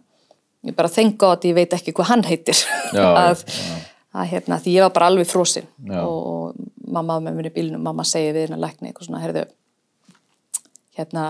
ég 0.66 0.74
bara 0.78 0.90
þenga 0.90 1.30
á 1.30 1.34
að 1.36 1.46
ég 1.50 1.58
veit 1.58 1.76
ekki 1.76 1.94
hvað 1.94 2.10
hann 2.12 2.24
heitir. 2.26 2.58
Já, 2.96 3.04
að, 3.06 3.44
já. 3.46 3.78
að 4.18 4.32
hérna, 4.32 4.58
því 4.64 4.74
ég 4.74 4.86
var 4.86 4.94
bara 4.96 5.10
alveg 5.12 5.30
frosin. 5.30 5.68
Já. 5.86 6.00
og, 6.02 6.58
mamma 6.88 7.18
með 7.20 7.38
mér 7.38 7.50
í 7.50 7.54
bílnum, 7.54 7.84
mamma 7.84 8.06
segi 8.08 8.32
við 8.32 8.48
hennar 8.48 8.62
lækni 8.62 8.90
eitthvað 8.90 9.08
svona, 9.10 9.22
herðu 9.22 9.44
hérna, 10.98 11.24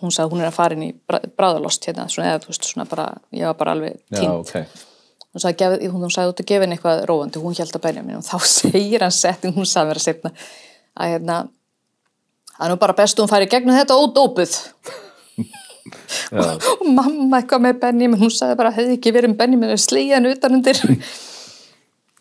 hún 0.00 0.14
sagði 0.14 0.32
hún 0.32 0.42
er 0.42 0.50
að 0.50 0.56
fara 0.56 0.76
inn 0.76 0.86
í 0.88 0.92
bráðalost 1.06 1.86
hérna, 1.86 2.08
svona, 2.12 2.32
eða 2.32 2.44
þú 2.44 2.52
veist, 2.52 2.68
svona 2.70 2.86
bara, 2.90 3.06
ég 3.36 3.50
var 3.50 3.58
bara 3.60 3.74
alveg 3.76 3.98
já, 4.00 4.20
tínt 4.20 4.32
ok 4.40 4.95
hún 5.36 5.42
sagði, 5.42 5.90
hún, 5.92 6.08
sagði 6.08 6.32
út 6.32 6.40
að 6.40 6.48
gefa 6.48 6.64
henni 6.64 6.78
eitthvað 6.78 7.02
róandi. 7.10 7.40
Hún 7.42 7.56
held 7.58 7.76
að 7.76 7.84
bænja 7.84 8.04
mín 8.06 8.16
og 8.16 8.24
þá 8.24 8.38
segir 8.56 9.04
hann 9.04 9.12
setting, 9.12 9.52
hún 9.56 9.68
sagði 9.68 9.92
mér 9.92 10.00
að 10.00 10.06
setna 10.06 10.32
að 10.96 11.12
hérna 11.12 11.36
er 12.56 12.72
nú 12.72 12.78
bara 12.80 12.96
best 12.96 13.18
að 13.18 13.26
hún 13.26 13.32
færi 13.34 13.50
gegnum 13.52 13.76
þetta 13.76 13.98
ódópuð 14.00 14.54
og 16.40 16.86
mamma 16.88 17.42
eitthvað 17.42 17.66
með 17.66 17.80
Benjamin, 17.84 18.22
hún 18.22 18.32
sagði 18.32 18.56
bara 18.62 18.72
hefði 18.72 18.96
ekki 18.96 19.12
verið 19.12 19.34
um 19.34 19.38
Benjamin 19.42 19.74
að 19.74 19.82
slegja 19.84 20.16
hann 20.16 20.30
utanundir. 20.32 20.80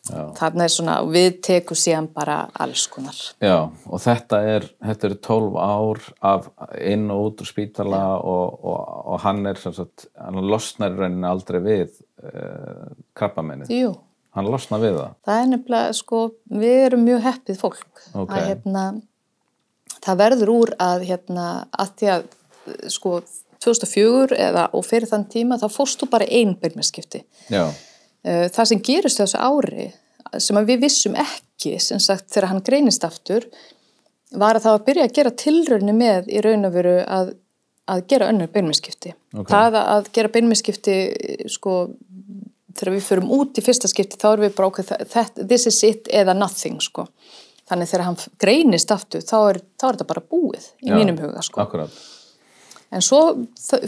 þarna 0.05 0.65
er 0.67 0.69
svona, 0.69 0.95
við 1.09 1.39
tekum 1.47 1.77
síðan 1.79 2.07
bara 2.13 2.35
alls 2.61 2.83
konar 2.93 3.17
Já, 3.41 3.55
og 3.89 4.01
þetta 4.03 4.41
er, 4.55 4.67
þetta 4.85 5.07
er 5.09 5.15
12 5.25 5.55
ár 5.57 6.01
af 6.21 6.49
inn 6.77 7.07
og 7.13 7.23
út 7.31 7.41
úr 7.41 7.49
spítala 7.49 8.01
og, 8.19 8.59
og, 8.61 8.83
og 9.15 9.23
hann 9.25 9.41
er 9.49 9.57
sagt, 9.63 10.05
hann 10.19 10.37
losnar 10.45 10.93
í 10.93 10.99
rauninni 10.99 11.25
aldrei 11.29 11.57
við 11.65 11.95
uh, 12.21 12.91
krabbamennið. 13.17 13.71
Jú, 13.73 13.95
Hann 14.35 14.49
losnar 14.51 14.81
við 14.83 14.97
það. 14.99 15.11
það 15.25 15.41
er 15.41 15.49
nefnilega, 15.53 15.93
sko, 15.95 16.21
við 16.51 16.77
erum 16.89 17.05
mjög 17.07 17.21
heppið 17.23 17.59
fólk 17.61 18.01
Ok. 18.13 18.33
að 18.35 18.47
hérna, 18.49 18.81
það 20.03 20.17
verður 20.21 20.51
úr 20.51 20.73
að 20.83 21.05
hérna, 21.07 21.45
að 21.71 21.93
því 22.01 22.09
að 22.17 22.25
sko, 22.91 23.13
2004 23.65 24.35
eða 24.49 24.67
og 24.75 24.83
fyrir 24.85 25.09
þann 25.09 25.23
tíma 25.31 25.57
þá 25.61 25.65
fórst 25.73 26.03
þú 26.03 26.09
bara 26.11 26.27
ein 26.29 26.53
byrnmeskipti. 26.61 27.23
Já, 27.49 27.65
Eh, 27.65 27.94
Það 28.25 28.65
sem 28.71 28.79
gerist 28.81 29.19
þessu 29.21 29.37
ári 29.37 29.87
sem 30.41 30.57
við 30.65 30.79
vissum 30.81 31.15
ekki 31.21 31.75
sem 31.79 31.99
sagt 32.01 32.31
þegar 32.33 32.49
hann 32.49 32.63
greinist 32.65 33.03
aftur 33.05 33.45
var 34.35 34.57
að 34.57 34.65
það 34.65 34.71
var 34.73 34.79
að 34.81 34.85
byrja 34.87 35.03
að 35.05 35.13
gera 35.19 35.33
tilraunni 35.43 35.93
með 35.95 36.31
í 36.33 36.41
raun 36.43 36.65
og 36.67 36.73
veru 36.73 36.95
að, 37.05 37.29
að 37.93 38.01
gera 38.09 38.29
önnur 38.33 38.49
beinmiskipti. 38.51 39.13
Ok. 39.37 39.47
Það 39.53 39.77
að- 39.83 40.09
gera 40.17 40.31
beinmiskipti 40.33 40.95
sko 41.53 41.75
þegar 42.75 42.93
við 42.97 43.05
förum 43.07 43.29
út 43.37 43.61
í 43.61 43.63
fyrsta 43.63 43.87
skipti 43.87 44.17
þá 44.19 44.27
erum 44.33 44.47
við 44.49 44.55
bara 44.57 44.67
okkur 44.71 44.87
þetta, 44.89 45.45
this 45.47 45.67
is 45.69 45.77
it 45.87 46.09
eða 46.11 46.33
nothing 46.35 46.81
sko. 46.83 47.05
Þannig 47.69 47.89
þegar 47.93 48.05
hann 48.09 48.17
greinist 48.41 48.91
aftur 48.91 49.21
þá 49.25 49.37
er, 49.53 49.61
þá 49.79 49.85
er 49.87 49.95
þetta 49.95 50.09
bara 50.11 50.25
búið 50.33 50.65
í 50.83 50.89
Já, 50.89 50.97
mínum 50.97 51.21
huga 51.21 51.41
sko. 51.45 51.61
akkurat. 51.63 51.93
En 52.91 53.01
svo 53.01 53.21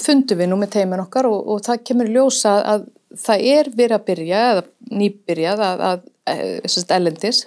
fundum 0.01 0.39
við 0.39 0.49
nú 0.49 0.57
með 0.61 0.71
teimin 0.77 1.03
okkar 1.03 1.27
og, 1.29 1.41
og 1.53 1.65
það 1.65 1.83
kemur 1.89 2.09
ljósa 2.13 2.55
að 2.63 2.87
það 3.15 3.45
er 3.53 3.69
verið 3.75 3.97
að 3.97 4.07
byrja, 4.09 4.39
eða 4.53 4.63
nýbyrjað 5.01 5.63
að, 5.67 5.83
að, 5.89 6.07
að 6.33 6.41
sérst, 6.67 6.95
ellendis 6.95 7.43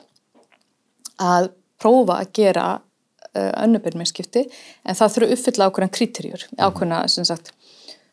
að 1.21 1.51
prófa 1.81 2.21
að 2.21 2.33
gera 2.37 2.67
uh, 2.79 3.53
önnubyrminskipti 3.65 4.47
en 4.49 4.97
það 4.97 5.17
þurfa 5.17 5.29
að 5.29 5.35
uppfylla 5.37 5.69
ákveðan 5.69 5.97
kriterjur, 5.97 6.47
ákveðna 6.57 7.03
sem 7.13 7.29
sagt 7.29 7.53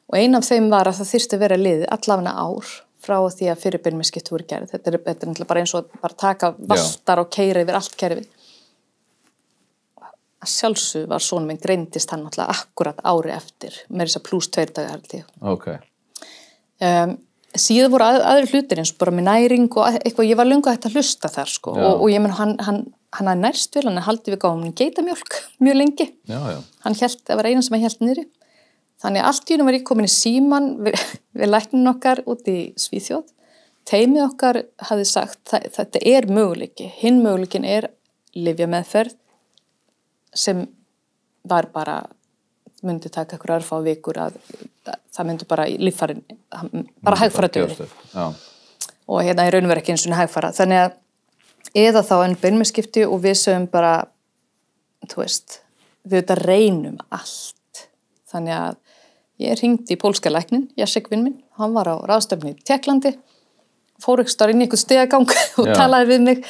og 0.07 0.17
ein 0.19 0.35
af 0.37 0.47
þeim 0.47 0.69
var 0.71 0.89
að 0.89 1.01
það 1.01 1.11
þyrsti 1.13 1.37
að 1.37 1.43
vera 1.43 1.59
liðið 1.59 1.89
allafna 1.95 2.35
ár 2.35 2.73
frá 3.07 3.17
því 3.31 3.51
að 3.51 3.61
fyrirbyrmiskipt 3.61 4.31
voru 4.31 4.47
gerð. 4.47 4.71
Þetta 4.73 4.91
er, 4.91 4.97
þetta 5.05 5.29
er 5.29 5.49
bara 5.49 5.63
eins 5.63 5.73
og 5.77 5.91
að 6.01 6.15
taka 6.19 6.51
vastar 6.69 7.21
og 7.21 7.29
keira 7.33 7.63
yfir 7.63 7.77
allt 7.77 7.97
kerfið. 7.99 8.27
Að 10.37 10.51
sjálfsög 10.53 11.05
var 11.11 11.23
svona 11.23 11.49
minn 11.49 11.61
greindist 11.61 12.11
hann 12.13 12.23
náttúrulega 12.25 12.55
akkurat 12.55 12.99
ári 13.03 13.33
eftir 13.35 13.77
með 13.89 14.07
þess 14.07 14.19
að 14.19 14.25
pluss 14.29 14.51
tveir 14.53 14.73
dagar 14.73 14.95
held 14.95 15.15
ég. 15.17 15.31
Ok. 15.53 15.69
Um, 16.77 17.15
síðan 17.61 17.91
voru 17.93 18.07
að, 18.07 18.19
aðri 18.31 18.49
hlutir 18.51 18.81
eins 18.81 18.93
og 18.93 19.01
bara 19.01 19.13
með 19.15 19.27
næring 19.27 19.67
og 19.69 19.99
eitthvað, 19.99 20.29
ég 20.29 20.39
var 20.39 20.49
lunga 20.49 20.73
hægt 20.73 20.87
að 20.89 20.97
hlusta 20.97 21.31
þar 21.31 21.51
sko 21.51 21.75
og, 21.75 22.01
og 22.03 22.09
ég 22.11 22.23
menn 22.23 22.35
hann, 22.37 22.55
hann, 22.65 22.81
hann 23.17 23.31
að 23.31 23.43
nærst 23.43 23.77
vel, 23.77 23.85
hann 23.89 24.01
haldi 24.05 24.33
við 24.33 24.41
gáðum 24.43 24.73
geitamjólk 24.77 25.37
mjög 25.63 25.79
lengi. 25.81 26.09
Já, 26.29 26.39
já. 26.53 26.59
Hann 26.85 26.99
held, 27.01 27.23
það 27.29 27.41
var 27.41 27.49
eina 27.51 27.63
sem 27.65 27.77
hann 27.77 27.87
held 27.87 28.03
niðri. 28.03 28.27
Þannig 28.97 29.21
að 29.21 29.29
allt 29.29 29.49
í 29.49 29.55
húnum 29.55 29.69
var 29.69 29.77
ég 29.77 29.85
komin 29.85 30.09
í 30.09 30.13
síman 30.13 30.69
við, 30.87 31.03
við 31.41 31.51
læknin 31.51 31.91
okkar 31.93 32.23
út 32.29 32.49
í 32.49 32.57
Svíþjóð. 32.81 33.27
Teimið 33.87 34.23
okkar 34.25 34.61
hafði 34.89 35.05
sagt, 35.07 35.39
það, 35.47 35.69
þetta 35.77 36.03
er 36.11 36.27
möguleiki. 36.27 36.89
Hinn 36.99 37.21
möguleikin 37.23 37.67
er 37.67 37.91
livja 38.35 38.67
meðferð 38.69 39.15
sem 40.37 40.65
var 41.47 41.69
bara, 41.73 42.01
myndi 42.85 43.09
taka 43.09 43.37
ykkur 43.37 43.55
örfa 43.57 43.79
á 43.79 43.81
vikur 43.85 44.19
að 44.21 44.37
það 44.85 45.27
myndi 45.29 45.47
bara 45.49 45.65
líffarin, 45.67 46.21
bara 47.03 47.19
hægfara. 47.19 47.49
Já. 48.13 48.33
og 49.07 49.23
hérna 49.23 49.47
í 49.47 49.51
raun 49.53 49.65
og 49.65 49.71
verið 49.71 49.81
ekki 49.81 49.95
eins 49.95 50.05
og 50.07 50.17
hægfara. 50.17 50.51
Þannig 50.53 50.83
að 50.83 50.97
eða 51.77 52.03
þá 52.05 52.15
enn 52.25 52.37
beinmeskipti 52.41 53.05
og 53.07 53.21
við 53.23 53.37
sögum 53.41 53.67
bara, 53.71 53.93
þú 55.09 55.23
veist, 55.23 55.61
við 56.03 56.21
auðvitað 56.21 56.43
reynum 56.45 56.99
allt. 57.09 57.87
Þannig 58.31 58.57
að 58.57 58.77
ég 59.43 59.59
ringdi 59.61 59.95
í 59.95 60.01
pólska 60.01 60.31
læknin, 60.33 60.67
Jasek 60.77 61.09
vinn 61.11 61.25
minn, 61.25 61.39
hann 61.57 61.73
var 61.77 61.89
á 61.89 61.95
ráðstöfni 62.09 62.55
í 62.55 62.61
Teklandi, 62.67 63.13
fór 64.01 64.21
ekki 64.23 64.33
starf 64.33 64.53
inn 64.53 64.61
í 64.61 64.67
einhvern 64.67 64.83
stegagang 64.83 65.27
og 65.61 65.73
talaði 65.73 66.13
við 66.13 66.23
mig 66.25 66.45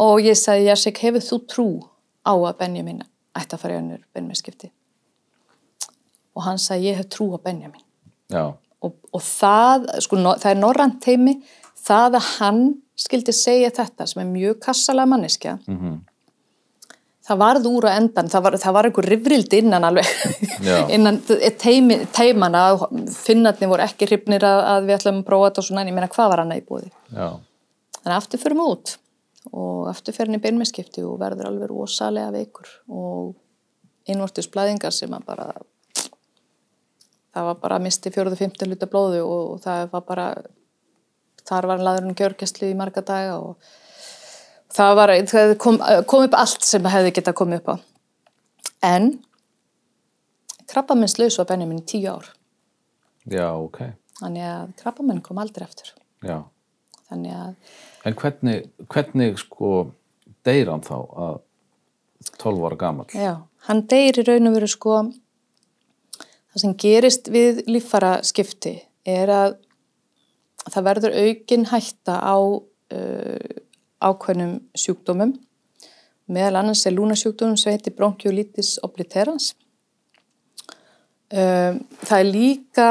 og 0.00 0.24
ég 0.24 0.38
sagði, 0.38 0.70
Jasek, 0.70 1.00
hefur 1.04 1.24
þú 1.24 1.40
trú 1.52 1.68
á 2.24 2.32
að 2.32 2.58
Benjamin 2.60 3.04
ætti 3.36 3.56
að 3.56 3.62
fara 3.62 3.76
í 3.76 3.80
önnur 3.82 4.02
beinmeskipti? 4.16 4.70
Og 6.36 6.44
hann 6.44 6.60
sagði, 6.60 6.90
ég 6.90 7.00
hef 7.00 7.08
trú 7.12 7.30
á 7.32 7.38
Benjamin. 7.40 7.84
Og, 8.84 8.96
og 9.16 9.22
það, 9.24 9.88
sko, 10.04 10.18
no, 10.20 10.34
það 10.40 10.52
er 10.52 10.60
norrant 10.60 10.98
teimi, 11.02 11.38
það 11.86 12.18
að 12.18 12.28
hann 12.36 12.66
skildi 12.96 13.32
segja 13.36 13.72
þetta 13.76 14.06
sem 14.08 14.22
er 14.22 14.28
mjög 14.28 14.60
kassalega 14.68 15.12
manneskja, 15.14 15.56
Mm 15.68 15.96
það 17.26 17.40
varð 17.40 17.68
úr 17.70 17.88
að 17.88 17.96
endan, 18.00 18.28
það 18.30 18.44
var, 18.44 18.56
það 18.62 18.76
var 18.76 18.88
einhver 18.88 19.08
rifrild 19.10 19.56
innan 19.58 19.86
alveg, 19.88 20.10
innan 20.94 21.18
teimi, 21.60 21.98
teimana, 22.14 22.66
finnarnir 23.16 23.70
voru 23.72 23.86
ekki 23.86 24.08
hrifnir 24.10 24.46
að, 24.46 24.62
að 24.72 24.86
við 24.86 24.98
ætlum 24.98 25.22
að 25.22 25.26
prófa 25.30 25.50
þetta 25.50 25.62
og 25.62 25.68
svona, 25.68 25.82
en 25.82 25.90
ég 25.90 25.96
meina 25.96 26.10
hvað 26.12 26.30
var 26.32 26.42
hann 26.42 26.54
að 26.54 26.62
í 26.62 26.66
búið. 26.68 26.92
Já. 27.10 27.28
Þannig 27.96 28.12
að 28.12 28.20
aftur 28.20 28.42
fyrir 28.42 28.62
út. 28.62 28.94
Og 29.52 29.88
aftur 29.90 30.14
fyrir 30.14 30.30
hann 30.30 30.38
í 30.38 30.44
beinmeskipti 30.44 31.06
og 31.06 31.18
verður 31.22 31.50
alveg 31.50 31.70
rosalega 31.72 32.34
veikur. 32.34 32.70
Og 32.90 33.34
innvortis 34.10 34.50
blæðingar 34.50 34.94
sem 34.94 35.14
að 35.14 35.26
bara 35.26 35.48
það 37.36 37.48
var 37.50 37.58
bara 37.60 37.76
að 37.76 37.84
misti 37.84 38.12
fjóruðu 38.14 38.38
fymti 38.40 38.68
hluta 38.68 38.88
blóðu 38.88 39.24
og 39.24 39.58
það 39.64 39.82
var 39.92 40.04
bara 40.08 40.26
þar 41.46 41.68
var 41.68 41.76
hann 41.76 41.86
laður 41.86 42.06
hann 42.06 42.18
gjörgæslu 42.18 42.70
í 42.70 42.78
marga 42.78 43.02
daga 43.04 43.36
og 43.42 43.68
það 44.72 44.94
var 44.98 45.12
það 45.32 45.52
kom, 45.62 45.78
kom 46.08 46.24
upp 46.26 46.36
allt 46.38 46.64
sem 46.66 46.88
hefði 46.88 47.12
getað 47.18 47.38
komið 47.42 47.60
upp 47.60 47.70
á 47.72 47.76
en 48.86 49.10
krabbaminnslaus 50.70 51.36
var 51.40 51.48
Benjamin 51.52 51.82
í 51.82 51.86
tíu 51.88 52.08
ár 52.10 52.32
Já, 53.26 53.50
ok. 53.52 53.82
þannig 54.22 54.48
að 54.48 54.72
krabbaminn 54.80 55.22
kom 55.24 55.42
aldrei 55.42 55.66
eftir 55.66 55.92
Já. 56.24 56.40
þannig 57.10 57.36
að 57.36 57.76
En 58.06 58.14
hvernig, 58.14 58.68
hvernig 58.86 59.40
sko 59.42 59.70
deyr 60.46 60.68
hann 60.70 60.84
þá 60.86 60.94
að 60.94 61.38
12 62.38 62.66
ára 62.68 62.76
gamall? 62.78 63.08
Já, 63.10 63.32
hann 63.66 63.80
deyr 63.90 64.20
í 64.22 64.24
raun 64.28 64.46
og 64.50 64.54
veru 64.54 64.68
sko 64.70 64.98
það 66.56 66.62
sem 66.64 66.76
gerist 66.80 67.28
við 67.32 67.62
líffara 67.68 68.16
skipti 68.24 68.78
er 69.06 69.30
að 69.30 69.58
það 70.66 70.86
verður 70.88 71.18
aukin 71.20 71.68
hætta 71.70 72.16
á 72.16 72.36
uh, 72.40 73.50
ákveðnum 74.00 74.56
sjúkdómum. 74.76 75.36
Meðal 76.32 76.62
annars 76.62 76.82
er 76.88 76.96
lúnasjúkdómum 76.96 77.58
sem 77.60 77.76
heitir 77.76 77.94
bronchiolitis 77.94 78.76
obliterans. 78.86 79.52
Um, 81.30 81.84
það 82.02 82.18
er 82.18 82.28
líka 82.32 82.88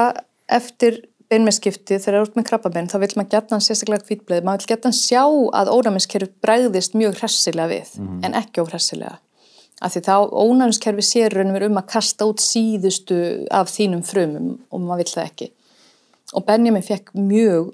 eftir 0.51 1.01
beinmesskipti 1.32 1.97
þegar 1.97 2.05
það 2.05 2.20
er 2.20 2.28
út 2.28 2.36
með 2.38 2.47
krabbabein 2.49 2.89
þá 2.91 2.97
vil 3.01 3.11
maður 3.18 3.32
geta 3.32 3.55
hann 3.55 3.63
sérstaklega 3.66 4.05
hvítbleið 4.09 4.45
maður 4.45 4.61
vil 4.61 4.72
geta 4.74 4.89
hann 4.89 4.97
sjá 4.97 5.24
að 5.57 5.72
ónæmiskerfi 5.74 6.28
bregðist 6.43 6.97
mjög 6.99 7.16
hressilega 7.22 7.72
við 7.72 7.95
en 8.28 8.38
ekki 8.38 8.61
óhressilega 8.61 9.16
af 9.84 9.91
því 9.91 10.01
þá 10.05 10.15
ónæmiskerfi 10.32 11.03
sér 11.03 11.34
raun 11.36 11.51
og 11.51 11.57
veru 11.57 11.69
um 11.71 11.80
að 11.82 11.89
kasta 11.91 12.28
út 12.30 12.43
síðustu 12.43 13.17
af 13.51 13.71
þínum 13.73 14.05
frumum 14.07 14.53
og 14.71 14.84
maður 14.84 15.03
vill 15.03 15.15
það 15.15 15.28
ekki. 15.30 15.49
Og 16.36 16.45
Benjamin 16.47 16.86
fekk 16.86 17.11
mjög 17.17 17.73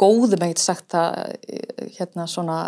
góðum 0.00 0.42
ekkert 0.42 0.62
sagt 0.62 0.96
að 0.98 1.36
hérna 1.96 2.26
svona 2.28 2.58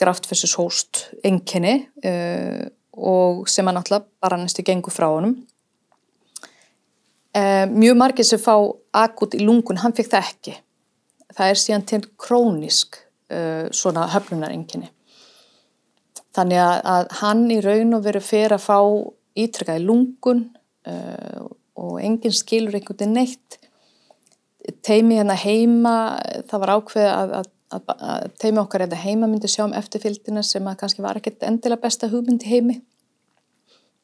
graft 0.00 0.28
versus 0.30 0.54
host 0.58 1.06
enginni 1.26 1.74
uh, 2.06 2.62
og 2.92 3.48
sem 3.50 3.66
að 3.66 3.78
náttúrulega 3.78 4.08
bara 4.22 4.38
næstu 4.40 4.64
gengur 4.66 4.94
frá 4.94 5.08
honum. 5.10 5.36
Uh, 7.32 7.66
mjög 7.72 7.98
margir 7.98 8.28
sem 8.28 8.40
fá 8.40 8.54
akut 9.02 9.34
í 9.34 9.42
lungun, 9.42 9.80
hann 9.80 9.94
fekk 9.96 10.10
það 10.12 10.32
ekki. 10.32 10.56
Það 11.32 11.50
er 11.50 11.60
síðan 11.60 11.86
til 11.88 12.02
krónisk 12.20 12.98
uh, 13.32 13.68
svona 13.74 14.06
höfnunar 14.12 14.54
enginni 14.54 14.90
þannig 16.36 16.62
að, 16.62 16.76
að 16.94 17.10
hann 17.20 17.42
í 17.52 17.58
raun 17.64 17.96
og 17.96 18.04
veru 18.06 18.22
fyrir 18.24 18.56
að 18.56 18.66
fá 18.66 18.78
ítrykkað 19.42 19.80
í 19.80 19.84
lungun 19.86 20.44
uh, 20.88 21.48
og 21.78 21.98
enginn 22.04 22.36
skilur 22.36 22.76
einhvern 22.76 22.98
veginn 22.98 23.16
neitt 23.16 23.58
teimi 24.86 25.18
hérna 25.18 25.34
heima, 25.38 25.96
það 26.50 26.62
var 26.62 26.72
ákveð 26.76 27.08
að, 27.10 27.32
að, 27.40 27.48
að, 27.96 28.26
teimi 28.38 28.62
okkar 28.62 28.84
hérna 28.84 29.00
heima 29.02 29.28
myndi 29.30 29.50
sjá 29.50 29.64
um 29.64 29.74
eftirfylgdina 29.76 30.44
sem 30.46 30.66
að 30.70 30.78
kannski 30.82 31.04
var 31.04 31.18
ekkert 31.18 31.42
endilega 31.48 31.82
besta 31.82 32.10
hugmynd 32.12 32.44
í 32.46 32.52
heimi 32.52 32.78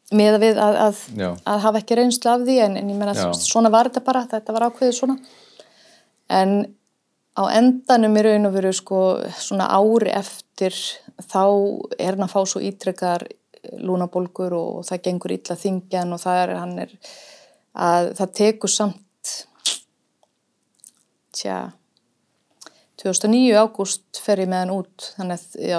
með 0.08 0.38
að 0.38 0.44
við 0.46 0.62
að, 0.64 0.78
að, 0.86 1.02
Já. 1.20 1.28
að 1.52 1.62
hafa 1.66 1.82
ekki 1.82 1.98
reynslu 1.98 2.32
af 2.32 2.44
því 2.46 2.56
en, 2.64 2.78
en 2.80 2.90
ég 2.90 2.96
meina 2.96 3.14
Já. 3.16 3.28
svona 3.36 3.70
var 3.72 3.90
þetta 3.90 4.04
bara, 4.06 4.24
þetta 4.30 4.54
var 4.56 4.68
ákveðið 4.70 4.96
svona 4.96 5.18
en 6.38 6.54
á 7.38 7.42
endanum 7.54 8.18
í 8.18 8.24
raun 8.26 8.48
og 8.48 8.54
veru 8.56 8.72
sko 8.74 9.00
svona 9.38 9.68
ári 9.70 10.10
eftir 10.14 10.74
þá 11.22 11.44
er 11.98 12.16
hann 12.16 12.26
að 12.26 12.34
fá 12.34 12.40
svo 12.42 12.62
ítrekkar 12.64 13.26
lúnabólgur 13.78 14.54
og 14.58 14.86
það 14.88 15.04
gengur 15.06 15.34
illa 15.34 15.58
þingjan 15.58 16.14
og 16.14 16.22
það 16.22 16.42
er, 16.42 16.54
hann 16.58 16.78
er 16.84 16.94
að 17.78 18.12
það 18.18 18.34
tekur 18.40 18.72
samt 18.72 19.34
tja 21.38 21.58
2009 22.98 23.54
ágúst 23.54 24.18
fer 24.18 24.42
ég 24.42 24.50
með 24.50 24.64
hann 24.64 24.74
út. 24.74 25.08
Þannig 25.14 25.38
að 25.38 25.66
já, 25.70 25.78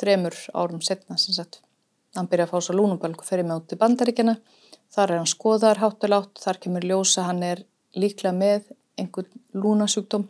tremur 0.00 0.36
árum 0.52 0.82
setna 0.84 1.16
sem 1.20 1.32
sagt 1.36 1.62
hann 2.16 2.28
byrja 2.28 2.48
að 2.48 2.52
fá 2.52 2.66
svo 2.66 2.76
lúnubölgu 2.76 3.24
fer 3.24 3.40
ég 3.40 3.48
með 3.48 3.62
út 3.62 3.74
í 3.74 3.80
bandaríkjana 3.80 4.36
þar 4.90 5.12
er 5.12 5.20
hann 5.20 5.30
skoðar 5.30 5.80
hátulátt 5.80 6.42
þar 6.42 6.58
kemur 6.64 6.86
ljósa 6.86 7.28
hann 7.28 7.44
er 7.46 7.62
líklega 7.96 8.34
með 8.34 8.72
einhvern 8.98 9.30
lúnasjúkdóm 9.54 10.26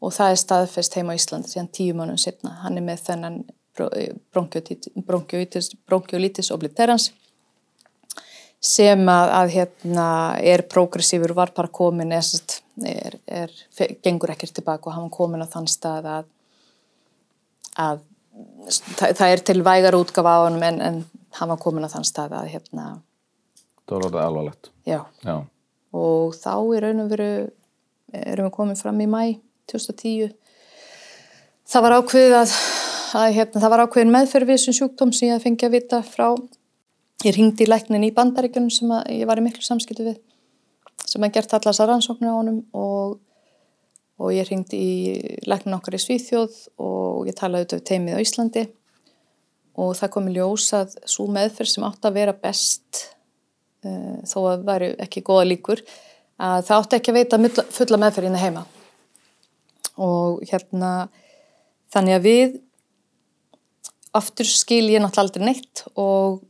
og 0.00 0.12
það 0.16 0.34
er 0.34 0.40
staðfest 0.42 0.96
heima 0.96 1.14
á 1.14 1.18
Íslandi 1.20 1.52
síðan 1.52 1.72
tíu 1.76 1.96
mánum 1.96 2.18
setna 2.20 2.56
hann 2.64 2.78
er 2.80 2.86
með 2.86 3.02
þennan 3.08 3.40
bronkiolitis, 4.34 5.74
bronkiolitis 5.88 6.50
obliterans 6.54 7.10
sem 8.60 9.00
að, 9.08 9.30
að 9.38 9.52
hérna 9.54 10.06
er 10.44 10.66
progressífur 10.68 11.32
var 11.36 11.52
bara 11.56 11.70
komin 11.72 12.12
er, 12.12 12.26
er, 12.84 13.16
er, 13.26 13.54
gengur 14.04 14.34
ekkert 14.34 14.58
tilbaka 14.58 14.90
og 14.90 14.96
hann 14.98 15.12
komin 15.12 15.44
á 15.44 15.48
þann 15.48 15.68
stað 15.70 16.08
að, 16.16 16.26
að 17.80 18.02
það, 18.98 19.14
það 19.16 19.28
er 19.30 19.44
til 19.48 19.62
vægar 19.64 19.96
útgafa 19.96 20.34
á 20.36 20.40
hann 20.44 20.60
en, 20.62 20.82
en 20.84 21.00
hann 21.38 21.52
var 21.54 21.62
komin 21.62 21.88
á 21.88 21.92
þann 21.92 22.08
stað 22.08 22.36
að 22.40 22.52
hérna 22.56 22.90
Það 23.90 23.96
var 23.96 24.04
alveg 24.06 24.22
alvarlegt. 24.22 24.68
já 24.86 25.00
Já. 25.24 25.36
og 25.96 26.36
þá 26.36 26.52
í 26.76 26.82
raun 26.84 27.00
og 27.02 27.08
veru 27.10 27.30
erum 28.12 28.50
við 28.50 28.54
komin 28.54 28.78
fram 28.78 29.00
í 29.00 29.08
mæ 29.10 29.22
2010 29.70 30.34
það 31.70 31.84
var 31.84 31.96
ákveðið 32.00 32.36
að, 32.36 32.54
að 33.20 33.36
hérna, 33.36 33.62
það 33.62 33.72
var 33.74 33.82
ákveðin 33.84 34.14
meðferð 34.14 34.50
við 34.50 34.58
þessum 34.58 34.76
sjúkdóm 34.78 35.12
sem 35.14 35.30
ég 35.30 35.44
fengi 35.44 35.68
að 35.68 35.76
vita 35.76 36.00
frá. 36.06 36.26
Ég 37.24 37.36
ringdi 37.36 37.66
í 37.66 37.68
læknin 37.68 38.06
í 38.06 38.14
bandaríkjunum 38.16 38.72
sem 38.72 38.92
ég 39.12 39.28
var 39.28 39.40
í 39.40 39.44
miklu 39.44 39.62
samskipti 39.64 40.06
við 40.06 40.20
sem 41.10 41.24
að 41.24 41.34
gert 41.34 41.52
allar 41.56 41.74
þessar 41.74 41.90
rannsóknir 41.90 42.32
á 42.32 42.38
honum 42.38 42.58
og, 42.76 43.18
og 44.20 44.32
ég 44.34 44.48
ringdi 44.48 44.80
í 44.80 44.92
læknin 45.48 45.76
okkar 45.76 45.96
í 45.96 46.02
Svíþjóð 46.02 46.58
og 46.80 47.28
ég 47.28 47.36
talaði 47.38 47.66
auðvitað 47.66 47.80
við 47.80 47.88
teimið 47.90 48.18
á 48.18 48.24
Íslandi. 48.24 48.66
Og 49.80 49.94
það 49.96 50.12
kom 50.16 50.28
í 50.28 50.34
ljós 50.34 50.66
að 50.76 50.98
svo 51.08 51.28
meðferð 51.30 51.74
sem 51.74 51.86
átt 51.86 52.08
að 52.08 52.18
vera 52.18 52.36
best 52.36 53.04
uh, 53.86 54.18
þó 54.28 54.38
að 54.54 54.66
væri 54.66 54.90
ekki 55.06 55.24
góða 55.26 55.46
líkur 55.52 55.84
að 56.40 56.66
það 56.66 56.76
átti 56.78 56.98
ekki 56.98 57.12
að 57.12 57.20
veita 57.20 57.64
fulla 57.76 58.00
meðferðina 58.00 58.40
heima 58.40 58.64
og 60.00 60.44
hérna 60.48 60.92
þannig 61.92 62.18
að 62.18 62.26
við 62.26 62.58
aftur 64.16 64.48
skil 64.48 64.86
ég 64.90 65.02
náttúrulega 65.02 65.26
aldrei 65.26 65.46
neitt 65.46 65.84
og 65.94 66.40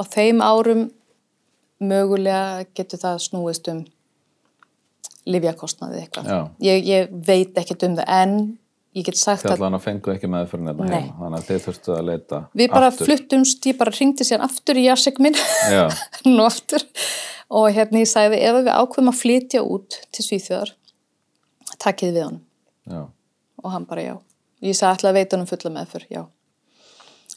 á 0.00 0.02
þeim 0.08 0.42
árum 0.42 0.86
mögulega 1.82 2.66
getur 2.76 3.02
það 3.02 3.22
snúist 3.26 3.68
um 3.70 3.84
livjakostnaði 5.26 6.04
eitthvað. 6.04 6.30
Ég, 6.62 6.86
ég 6.86 7.12
veit 7.26 7.58
ekkert 7.58 7.84
um 7.88 7.96
það 7.98 8.12
en 8.16 8.36
ég 8.96 9.04
get 9.04 9.18
sagt 9.18 9.44
Þið 9.44 9.64
að 9.66 9.76
að 9.76 9.84
fengu 9.84 10.12
ekki 10.14 10.30
með 10.30 10.48
fyrir 10.52 10.64
nefna 10.70 10.88
Nei. 10.88 10.96
heima, 10.96 11.16
þannig 11.20 11.38
að 11.38 11.48
þið 11.50 11.62
þurftu 11.66 11.94
að 11.96 12.06
leita 12.10 12.40
við 12.56 12.72
bara 12.72 12.90
aftur. 12.90 13.10
fluttumst, 13.10 13.68
ég 13.68 13.78
bara 13.80 13.94
ringdi 13.96 14.26
síðan 14.26 14.46
aftur 14.46 14.80
í 14.80 14.86
jasek 14.86 15.20
minn 15.22 15.36
nú 16.36 16.46
aftur 16.46 16.86
og 17.52 17.68
hérna 17.76 18.02
ég 18.02 18.10
sagði 18.10 18.40
ef 18.46 18.60
við 18.62 18.72
ákveðum 18.72 19.12
að 19.12 19.20
flytja 19.20 19.64
út 19.66 20.00
til 20.16 20.26
Svíþjóðar 20.26 20.72
takkið 21.82 22.14
við 22.14 22.24
honum 22.28 22.45
já, 22.86 23.02
og 23.62 23.72
hann 23.74 23.86
bara 23.88 24.06
já. 24.06 24.16
Ég 24.64 24.76
sagði 24.76 24.92
alltaf 24.94 25.10
að 25.10 25.18
veita 25.18 25.36
honum 25.36 25.50
fulla 25.50 25.72
meðför, 25.74 26.06
já. 26.10 26.22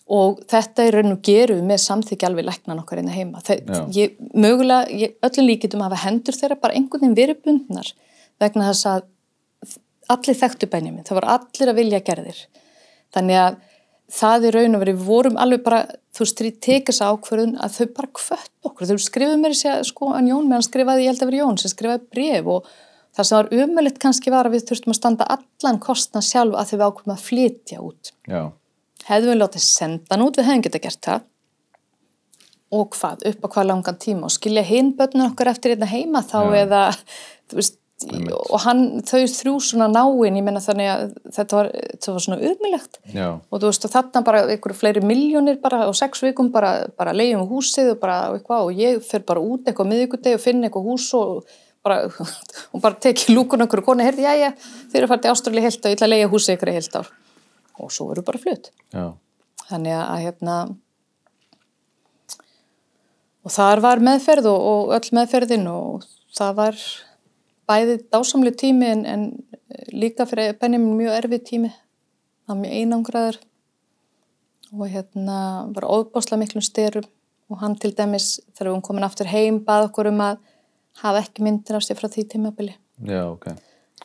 Og 0.10 0.40
þetta 0.50 0.86
er 0.88 0.96
raun 0.98 1.14
og 1.14 1.20
gerum 1.26 1.60
við 1.60 1.68
með 1.70 1.82
samþykja 1.84 2.30
alveg 2.32 2.48
læknan 2.48 2.80
okkar 2.82 3.02
inn 3.02 3.12
heima. 3.14 3.44
Þe 3.46 3.60
Já. 3.62 3.82
ég, 3.94 4.16
mögulega, 4.34 4.88
ég, 4.90 5.12
öllum 5.28 5.46
líkitum 5.46 5.84
að 5.84 5.92
hafa 5.92 6.00
hendur 6.08 6.38
þeirra 6.38 6.58
bara 6.64 6.78
einhvern 6.80 7.04
veginn 7.04 7.18
verið 7.20 7.44
bundnar 7.46 7.92
vegna 8.42 8.72
þess 8.72 8.88
að 8.90 9.06
allir 10.10 10.40
þekktu 10.40 10.70
bænum 10.72 10.96
minn, 10.96 11.06
það 11.06 11.20
var 11.20 11.28
allir 11.36 11.70
að 11.72 11.80
vilja 11.84 12.02
gerðir. 12.08 12.40
Þannig 13.14 13.42
að 13.44 13.60
það 14.10 14.48
er 14.50 14.58
raun 14.58 14.78
og 14.78 14.84
verið, 14.84 14.98
við 14.98 15.10
vorum 15.12 15.38
alveg 15.44 15.64
bara, 15.66 15.82
þú 16.16 16.26
veist, 16.26 16.44
tekið 16.66 16.90
þess 16.90 17.06
ákvörðun 17.06 17.58
að 17.62 17.76
þau 17.76 17.90
bara 18.00 18.14
kvött 18.20 18.54
okkur. 18.66 18.90
Þau 18.90 19.06
skrifuðu 19.06 19.42
mér 19.44 19.58
sér, 19.58 19.84
sko, 19.86 20.10
en 20.18 20.30
Jón, 20.32 20.50
meðan 20.50 20.66
skrifaði, 20.66 21.06
ég 21.06 21.14
held 21.14 21.26
að 21.26 21.30
vera 21.30 21.42
Jón, 21.44 21.60
sem 21.62 21.74
skrifaði 21.74 22.10
bref 22.10 22.50
og 22.56 22.72
það 23.20 23.28
sem 23.30 23.38
var 23.40 23.52
umöðlitt 23.60 24.00
kannski 24.02 24.32
var 24.34 24.48
að 24.50 24.56
við 24.58 24.68
þurftum 24.72 24.94
að 24.96 25.00
standa 25.02 25.28
allan 25.36 25.80
kostna 25.84 26.22
sjálf 26.26 26.56
að 26.58 26.72
þau 26.72 26.78
við 26.80 26.86
ákvörðum 26.88 27.16
að 27.18 27.26
flytja 27.28 27.82
út. 27.84 28.14
já, 28.30 28.42
Hefðum 29.10 29.32
við 29.34 29.40
látið 29.44 29.64
senda 29.66 30.16
hann 30.16 30.24
út, 30.26 30.38
við 30.40 30.48
hefðum 30.50 30.64
geta 30.70 30.82
gert 30.88 31.04
það 31.08 31.28
og 32.70 32.94
hvað, 32.94 33.24
upp 33.32 33.46
á 33.46 33.48
hvað 33.50 33.68
langan 33.72 33.98
tíma 33.98 34.28
og 34.28 34.34
skilja 34.36 34.62
hinn 34.68 34.92
börnun 34.98 35.32
okkar 35.32 35.50
eftir 35.56 35.74
hérna 35.74 35.88
heima 35.90 36.22
þá 36.22 36.36
Já. 36.44 36.58
eða, 36.64 36.82
þú 37.50 37.58
veist, 37.58 37.78
Einmitt. 38.06 38.36
og 38.38 38.62
hann, 38.64 38.84
þau 39.10 39.24
þrjú 39.34 39.54
svona 39.66 39.88
náinn, 39.92 40.38
ég 40.38 40.46
menna 40.46 40.62
þannig 40.64 40.88
að 40.92 41.02
þetta 41.36 41.58
var, 41.58 41.70
þetta 41.96 42.14
var 42.16 42.24
svona 42.28 42.38
umöðlegt 42.52 43.00
já, 43.16 43.26
og 43.42 43.56
þú 43.64 43.72
veist 43.72 43.88
og 43.90 43.94
þarna 43.96 44.22
bara 44.30 44.44
einhverju 44.54 44.78
fleiri 44.84 45.04
miljónir 45.04 45.58
bara 45.64 45.82
á 45.84 45.92
sex 45.98 46.22
vikum 46.24 46.52
bara, 46.54 46.76
bara 46.96 47.16
leiðum 47.18 47.50
húsið 47.50 47.96
og 47.96 48.00
bara 48.06 48.20
eitthvað 48.38 48.70
og 48.70 48.80
ég 48.86 49.02
fer 49.10 49.26
bara 49.28 49.42
út 49.44 49.66
eitthvað 49.68 49.90
miðvikudegi 49.92 50.38
og 50.38 50.46
finn 50.46 50.64
eitthvað 50.64 50.88
hús 50.94 51.10
og 51.18 51.58
bara, 51.86 52.02
og 52.74 52.84
bara 52.84 53.00
teki 53.08 53.34
lúkun 53.36 53.66
okkur 53.66 53.84
og 53.84 53.90
koni, 53.92 54.06
heyrði, 54.08 54.28
já, 54.28 54.36
já, 54.38 54.52
þeir 54.92 55.02
eru 55.02 55.12
fara 55.12 55.24
til 55.24 55.34
Ástrali 55.34 55.64
heilt 55.66 55.82
og 55.82 55.90
ég 55.90 55.98
ætla 55.98 56.10
að 56.10 56.14
leiða 56.16 56.30
húsið 56.34 56.56
ykkur 56.58 56.72
í 56.72 56.78
heilt 56.78 57.00
ár. 57.00 57.12
Og 57.80 57.92
svo 57.96 58.10
verður 58.12 58.28
bara 58.28 58.44
flutt. 58.44 58.72
Já, 58.94 59.06
þannig 59.70 59.98
að 59.98 60.24
hérna 60.26 60.56
og 63.46 63.54
þar 63.56 63.84
var 63.86 64.02
meðferð 64.04 64.50
og, 64.52 64.66
og 64.72 64.96
öll 64.98 65.14
meðferðin 65.16 65.70
og 65.72 66.08
það 66.38 66.58
var 66.60 66.82
bæði 67.70 68.00
dásamlu 68.12 68.52
tími 68.58 68.90
en, 68.90 69.06
en 69.06 69.24
líka 69.94 70.26
fyrir 70.30 70.58
Benjamin 70.60 70.98
mjög 70.98 71.16
erfið 71.22 71.46
tími. 71.52 71.72
Það 72.44 72.54
var 72.54 72.60
mjög 72.64 72.76
einangraður 72.82 73.40
og 74.70 74.92
hérna 74.92 75.40
var 75.74 75.88
óbáslega 75.90 76.42
miklum 76.44 76.66
styrum 76.66 77.08
og 77.50 77.62
hann 77.64 77.76
til 77.82 77.92
dæmis 77.98 78.38
þegar 78.54 78.70
við 78.70 78.76
hún 78.76 78.86
komin 78.86 79.06
aftur 79.08 79.30
heim 79.30 79.64
bað 79.66 79.88
okkur 79.88 80.12
um 80.12 80.22
að 80.22 80.42
hafa 81.02 81.24
ekki 81.24 81.46
myndir 81.46 81.78
af 81.78 81.86
sér 81.86 82.00
frá 82.00 82.10
því 82.12 82.26
tímabili. 82.34 82.76
Já, 83.08 83.24
ok. 83.30 83.52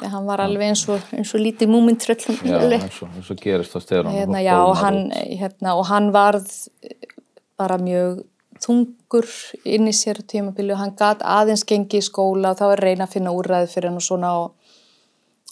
Að 0.03 0.11
hann 0.11 0.27
var 0.27 0.43
alveg 0.43 0.73
eins 0.73 0.83
og, 0.91 1.03
eins 1.15 1.31
og 1.37 1.43
lítið 1.43 1.71
múmintröll 1.71 2.19
Já, 2.43 2.57
eins 2.59 2.97
og, 3.03 3.11
eins 3.15 3.29
og 3.31 3.39
gerist 3.39 3.77
á 3.77 3.81
styrunum 3.83 4.15
hérna, 4.17 4.41
já, 4.43 4.57
og 4.59 4.75
hann, 4.81 5.05
hérna, 5.15 5.77
og 5.79 5.87
hann 5.87 6.09
varð 6.15 6.49
bara 7.59 7.79
mjög 7.79 8.25
þungur 8.65 9.29
inn 9.71 9.87
í 9.87 9.95
sér 9.95 10.19
tímabili 10.27 10.75
og 10.75 10.81
hann 10.83 10.97
gat 10.99 11.23
aðeins 11.23 11.63
gengi 11.69 12.01
í 12.01 12.03
skóla 12.03 12.55
og 12.55 12.59
þá 12.59 12.67
að 12.73 12.81
reyna 12.83 13.07
að 13.07 13.15
finna 13.15 13.37
úrræði 13.37 13.71
fyrir 13.71 13.93
hann 13.93 14.01
og 14.01 14.07
svona 14.09 14.33
og, 14.41 14.75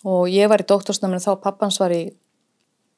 og 0.02 0.26
ég 0.32 0.50
var 0.50 0.64
í 0.64 0.66
doktorsnáminu 0.66 1.22
þá 1.22 1.36
pappans 1.44 1.78
var, 1.82 1.94
í, 1.94 2.08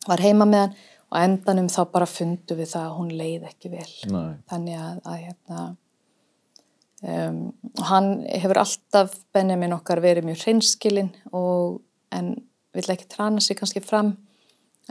var 0.09 0.25
heima 0.25 0.49
með 0.49 0.65
hann 0.65 0.77
og 1.15 1.21
endanum 1.23 1.71
þá 1.71 1.81
bara 1.93 2.07
fundu 2.11 2.57
við 2.59 2.73
það 2.73 2.87
að 2.89 2.95
hún 2.99 3.11
leið 3.15 3.49
ekki 3.51 3.71
vel. 3.71 3.91
Nei, 4.11 4.31
þannig 4.51 4.81
að, 4.81 4.97
að 5.07 5.19
hérna 5.21 5.65
um, 7.05 7.41
og 7.79 7.87
hann 7.91 8.11
hefur 8.29 8.63
alltaf 8.65 9.17
Benjamin 9.35 9.77
okkar 9.77 10.03
verið 10.05 10.29
mjög 10.29 10.45
hreinskilinn 10.45 11.13
og 11.33 11.81
en 12.15 12.35
vill 12.75 12.91
ekki 12.91 13.09
trana 13.11 13.43
sig 13.43 13.59
kannski 13.59 13.83
fram 13.85 14.15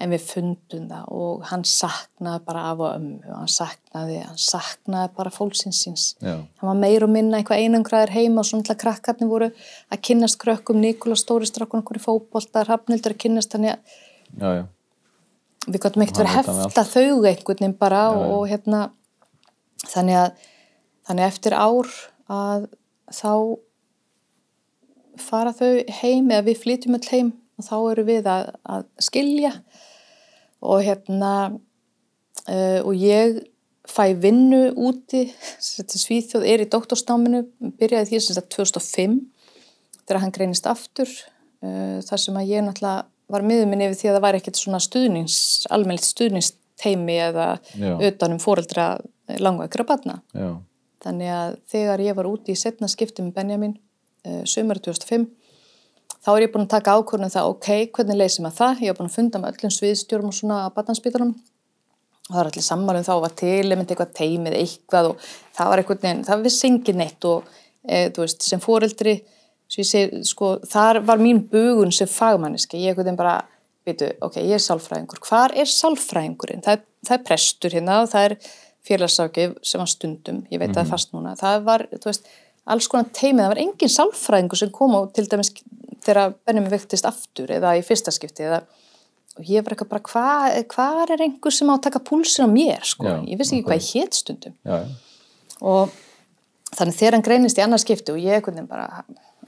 en 0.02 0.10
við 0.10 0.24
fundum 0.26 0.86
það 0.90 1.10
og 1.14 1.42
hann 1.52 1.64
saknaði 1.70 2.42
bara 2.48 2.64
af 2.72 2.80
og 2.82 2.96
ömmu 2.96 3.28
og 3.30 3.36
hann 3.44 3.52
saknaði, 3.52 4.22
hann 4.26 4.40
saknaði 4.42 5.12
bara 5.20 5.34
fólksins 5.34 5.82
síns. 5.86 6.06
Já, 6.18 6.40
hann 6.42 6.70
var 6.72 6.80
meir 6.80 7.06
og 7.06 7.12
minna 7.14 7.38
eitthvað 7.38 7.62
einangraður 7.62 8.16
heima 8.16 8.42
og 8.42 8.48
svona 8.50 8.66
til 8.66 8.74
að 8.74 8.80
krakkarnir 8.86 9.30
voru 9.30 9.52
að 9.54 10.02
kynnast 10.08 10.40
krökkum 10.42 10.82
Nikola 10.82 11.18
stóri 11.20 11.50
strákun 11.50 11.84
okkur 11.84 12.02
í 12.02 12.06
fótbolta 12.08 12.66
Hrafnildur 12.66 13.14
að 13.14 13.22
kynnast 13.22 13.54
þannig 13.54 13.76
að 13.76 14.00
já, 14.42 14.50
já, 14.58 14.64
við 15.68 15.80
gottum 15.86 16.08
ekkert 16.08 16.24
Hann 16.24 16.26
verið 16.26 16.42
að 16.42 16.50
hann 16.50 16.64
hefta 16.64 16.88
þau 16.90 17.06
einhvern 17.30 17.62
veginn 17.62 17.78
bara 17.86 18.02
Já, 18.02 18.18
og, 18.18 18.34
og 18.40 18.50
hérna 18.50 18.84
þannig 19.94 20.22
að, 20.24 20.50
þannig 21.08 21.28
eftir 21.28 21.56
ár 21.56 21.90
að 22.32 22.68
þá 23.14 23.34
fara 25.22 25.54
þau 25.54 25.84
heim 26.02 26.32
eða 26.32 26.48
við 26.50 26.62
flytjum 26.64 26.98
öll 26.98 27.10
heim 27.12 27.32
og 27.60 27.68
þá 27.68 27.76
eru 27.92 28.06
við 28.08 28.30
að, 28.30 28.54
að 28.66 28.86
skilja 29.06 29.54
og 30.64 30.86
hérna 30.86 31.34
uh, 31.52 32.80
og 32.82 32.94
ég 32.98 33.44
fæ 33.84 34.16
vinnu 34.16 34.70
úti 34.80 35.28
Svíþjóð 35.60 36.48
er 36.48 36.64
í 36.64 36.70
doktorsnáminu 36.72 37.44
byrjaði 37.80 38.10
því 38.10 38.22
sem 38.24 38.38
sagt 38.38 38.54
2005 38.56 39.20
þegar 40.04 40.22
hann 40.24 40.36
greinist 40.36 40.70
aftur 40.72 41.10
uh, 41.10 42.00
þar 42.06 42.24
sem 42.26 42.40
að 42.40 42.54
ég 42.56 42.66
náttúrulega 42.66 43.10
var 43.34 43.46
miður 43.46 43.70
minni 43.70 43.88
yfir 43.88 44.00
því 44.00 44.10
að 44.10 44.18
það 44.18 44.26
væri 44.26 44.40
ekkert 44.42 44.60
svona 44.60 44.80
stuðnings, 44.84 45.38
almennilegt 45.74 46.10
stuðningsteimi 46.10 47.16
eða 47.24 47.48
Já. 47.80 47.94
utanum 48.10 48.42
fóreldra 48.44 48.88
langvækra 49.40 49.86
barna. 49.88 50.20
já, 50.36 50.60
Þannig 51.04 51.32
að 51.36 51.56
þegar 51.74 52.04
ég 52.04 52.18
var 52.18 52.30
úti 52.30 52.54
í 52.54 52.60
setna 52.60 52.90
skiptum 52.92 53.30
með 53.30 53.40
Benjamin 53.40 53.74
uh, 53.76 54.44
sömur 54.50 54.80
2005 54.84 55.26
þá 56.24 56.30
er 56.34 56.46
ég 56.46 56.54
búin 56.54 56.68
að 56.68 56.76
taka 56.78 56.96
ákvörðun 56.98 57.28
um 57.28 57.34
það, 57.34 57.50
ok, 57.52 57.70
hvernig 57.98 58.20
leysum 58.20 58.48
að 58.48 58.60
það? 58.60 58.84
Ég 58.86 58.94
var 58.94 59.00
búin 59.00 59.10
að 59.10 59.18
funda 59.18 59.42
með 59.42 59.58
öllum 59.58 59.74
sviðstjórum 59.76 60.30
og 60.30 60.38
svona 60.38 60.60
á 60.64 60.76
barnaspítalum 60.76 61.34
og 61.34 62.30
það 62.30 62.38
var 62.40 62.50
allir 62.50 62.64
sammálum 62.64 63.04
þá 63.04 63.14
var 63.26 63.34
til, 63.42 63.74
myndi 63.74 63.92
eitthvað 63.92 64.14
teimið 64.16 64.58
eitthvað 64.62 65.10
og 65.10 65.26
það 65.58 65.72
var 65.74 65.82
eitthvað, 65.82 66.06
neinn, 66.08 66.22
það 66.24 66.46
vissi 66.48 66.70
engin 66.70 67.02
neitt 67.02 67.28
og 67.28 67.50
e, 67.84 68.06
veist, 68.16 68.46
sem 68.48 68.64
fóreldri 68.64 69.18
sko, 70.24 70.54
þar 70.72 71.02
var 71.04 71.20
mín 71.20 71.44
bugun 71.52 71.92
sem 71.92 72.08
fagmanniski, 72.08 72.80
ég 72.80 72.94
eitthvað 72.96 73.20
bara 73.20 73.36
veitu, 73.84 74.08
ok, 74.24 74.40
ég 74.40 74.56
er 74.56 74.64
sálfræðingur, 74.64 75.20
hvar 75.28 75.52
er 75.60 75.68
sálfræðingurinn? 75.68 76.64
Það 76.64 76.88
það 77.04 77.18
er 77.18 77.26
prestur 77.28 77.76
hérna 77.76 78.00
og 78.04 78.12
það 78.12 78.28
er 78.30 78.36
félagsákif 78.88 79.56
sem 79.64 79.82
var 79.82 79.92
stundum, 79.92 80.44
ég 80.52 80.60
veit 80.60 80.72
að 80.72 80.80
það 80.80 80.86
er 80.86 80.92
fast 80.92 81.14
núna. 81.16 81.36
Það 81.40 81.66
var, 81.68 81.86
þú 81.94 82.10
veist, 82.10 82.30
alls 82.74 82.88
konar 82.92 83.12
teimið 83.16 83.44
það 83.46 83.52
var 83.54 83.62
engin 83.64 83.94
sálfræðingur 83.96 84.60
sem 84.60 84.72
kom 84.76 84.96
á 84.96 85.02
til 85.16 85.28
dæmis 85.32 85.52
þegar 86.04 86.36
Benjamin 86.44 86.74
vektist 86.74 87.08
aftur 87.08 87.52
eða 87.56 87.76
í 87.80 87.84
fyrsta 87.86 88.12
skipti 88.12 88.48
eða 88.48 88.64
og 89.34 89.50
ég 89.50 89.66
var 89.66 89.74
eitthvað 89.74 89.90
bara, 89.90 90.04
hvað 90.06 90.58
hva 90.76 90.88
er 91.16 91.24
einhver 91.26 91.56
sem 91.56 91.70
á 91.72 91.74
að 91.74 91.86
taka 91.88 92.02
púlsir 92.06 92.46
á 92.46 92.50
mér, 92.52 92.84
sko. 92.86 93.08
Já, 93.08 93.16
ég 93.32 93.40
vissi 93.40 93.58
ekki 93.58 93.70
hvað 93.70 93.80
ég 93.80 93.88
hét 93.90 94.18
stundum. 94.20 94.56
Já, 94.62 94.84
já, 94.84 95.24
og 95.64 95.96
þannig 96.78 96.98
þegar 97.00 97.18
hann 97.18 97.26
greinist 97.26 97.60
í 97.60 97.64
annars 97.64 97.86
skipti 97.86 98.14
og 98.14 98.20
ég 98.22 98.46
veginn 98.46 98.70
bara 98.70 99.06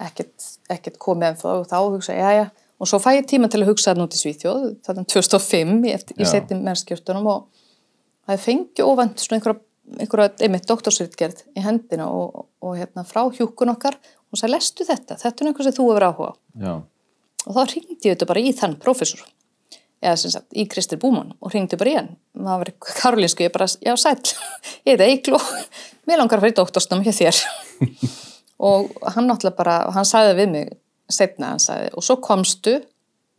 ekkert, 0.07 0.47
ekkert 0.73 0.97
komið 1.01 1.27
en 1.29 1.37
þá, 1.39 1.49
þá 1.69 1.77
hugsa, 1.83 2.15
já, 2.17 2.31
já. 2.39 2.45
Og 2.81 2.89
svo 2.89 2.99
fæ 2.99 3.13
ég 3.15 3.27
tíma 3.29 3.47
til 3.51 3.61
að 3.61 3.69
hugsa 3.69 3.93
það 3.93 4.01
nút 4.01 4.15
í 4.17 4.19
Svíþjóð 4.19 4.63
þannig 4.83 5.11
2005 5.13 5.75
í, 5.77 5.93
eftir, 5.95 6.17
í 6.17 6.25
Já. 6.25 6.31
setjum 6.33 6.65
og 8.25 8.33
það 8.33 8.43
fengi 8.45 8.85
óvænt 8.85 9.21
svona 9.21 9.39
einhverja, 9.39 9.61
einhverja 10.01 10.33
einmitt 10.45 10.67
doktorsritgerð 10.69 11.45
í 11.55 11.63
hendina 11.65 12.09
og, 12.09 12.47
og 12.65 12.75
hérna 12.79 13.05
frá 13.07 13.23
hjúkun 13.29 13.73
okkar 13.75 13.97
og 14.31 14.39
sagði, 14.39 14.55
lestu 14.57 14.87
þetta, 14.87 15.19
þetta 15.21 15.43
er 15.43 15.51
einhver 15.51 15.67
sem 15.67 15.77
þú 15.77 15.87
hefur 15.91 16.07
áhuga 16.09 16.29
á." 16.29 16.33
já, 16.65 16.73
og 17.45 17.57
þá 17.57 17.61
ringdi 17.73 18.09
ég 18.09 18.15
þetta 18.15 18.29
bara 18.33 18.43
í 18.43 18.53
þann 18.57 18.77
prófessor. 18.81 19.25
Eða 20.05 20.17
sem 20.19 20.31
sagt 20.33 20.53
í 20.53 20.65
Kristir 20.69 20.99
Búmann 21.01 21.31
og 21.39 21.53
ringdi 21.53 21.77
bara 21.79 21.89
í 21.91 21.95
hann, 21.97 22.09
maður 22.37 22.61
var 22.61 22.69
í 22.69 22.75
Karolínsku 22.99 23.45
ég 23.45 23.53
bara, 23.53 23.65
já 23.65 23.93
sæl, 23.97 24.17
ég 24.85 24.99
heiti 24.99 25.07
Eiklo 25.07 25.39
mér 26.05 26.21
langar 26.21 26.37
að 26.37 26.45
fara 26.45 26.53
í 26.53 26.57
doktorsnám 26.59 27.05
hjá 27.05 27.13
þér. 27.15 27.39
Og 28.65 28.91
hann 29.11 29.25
náttúrulega 29.27 29.57
bara 29.57 29.77
hann 29.91 30.07
sagði 30.07 30.35
við 30.37 30.51
mig 30.53 30.67
setna 31.11 31.53
hann 31.53 31.61
sagði, 31.61 31.89
og 31.93 32.05
svo 32.05 32.15
komstu 32.23 32.77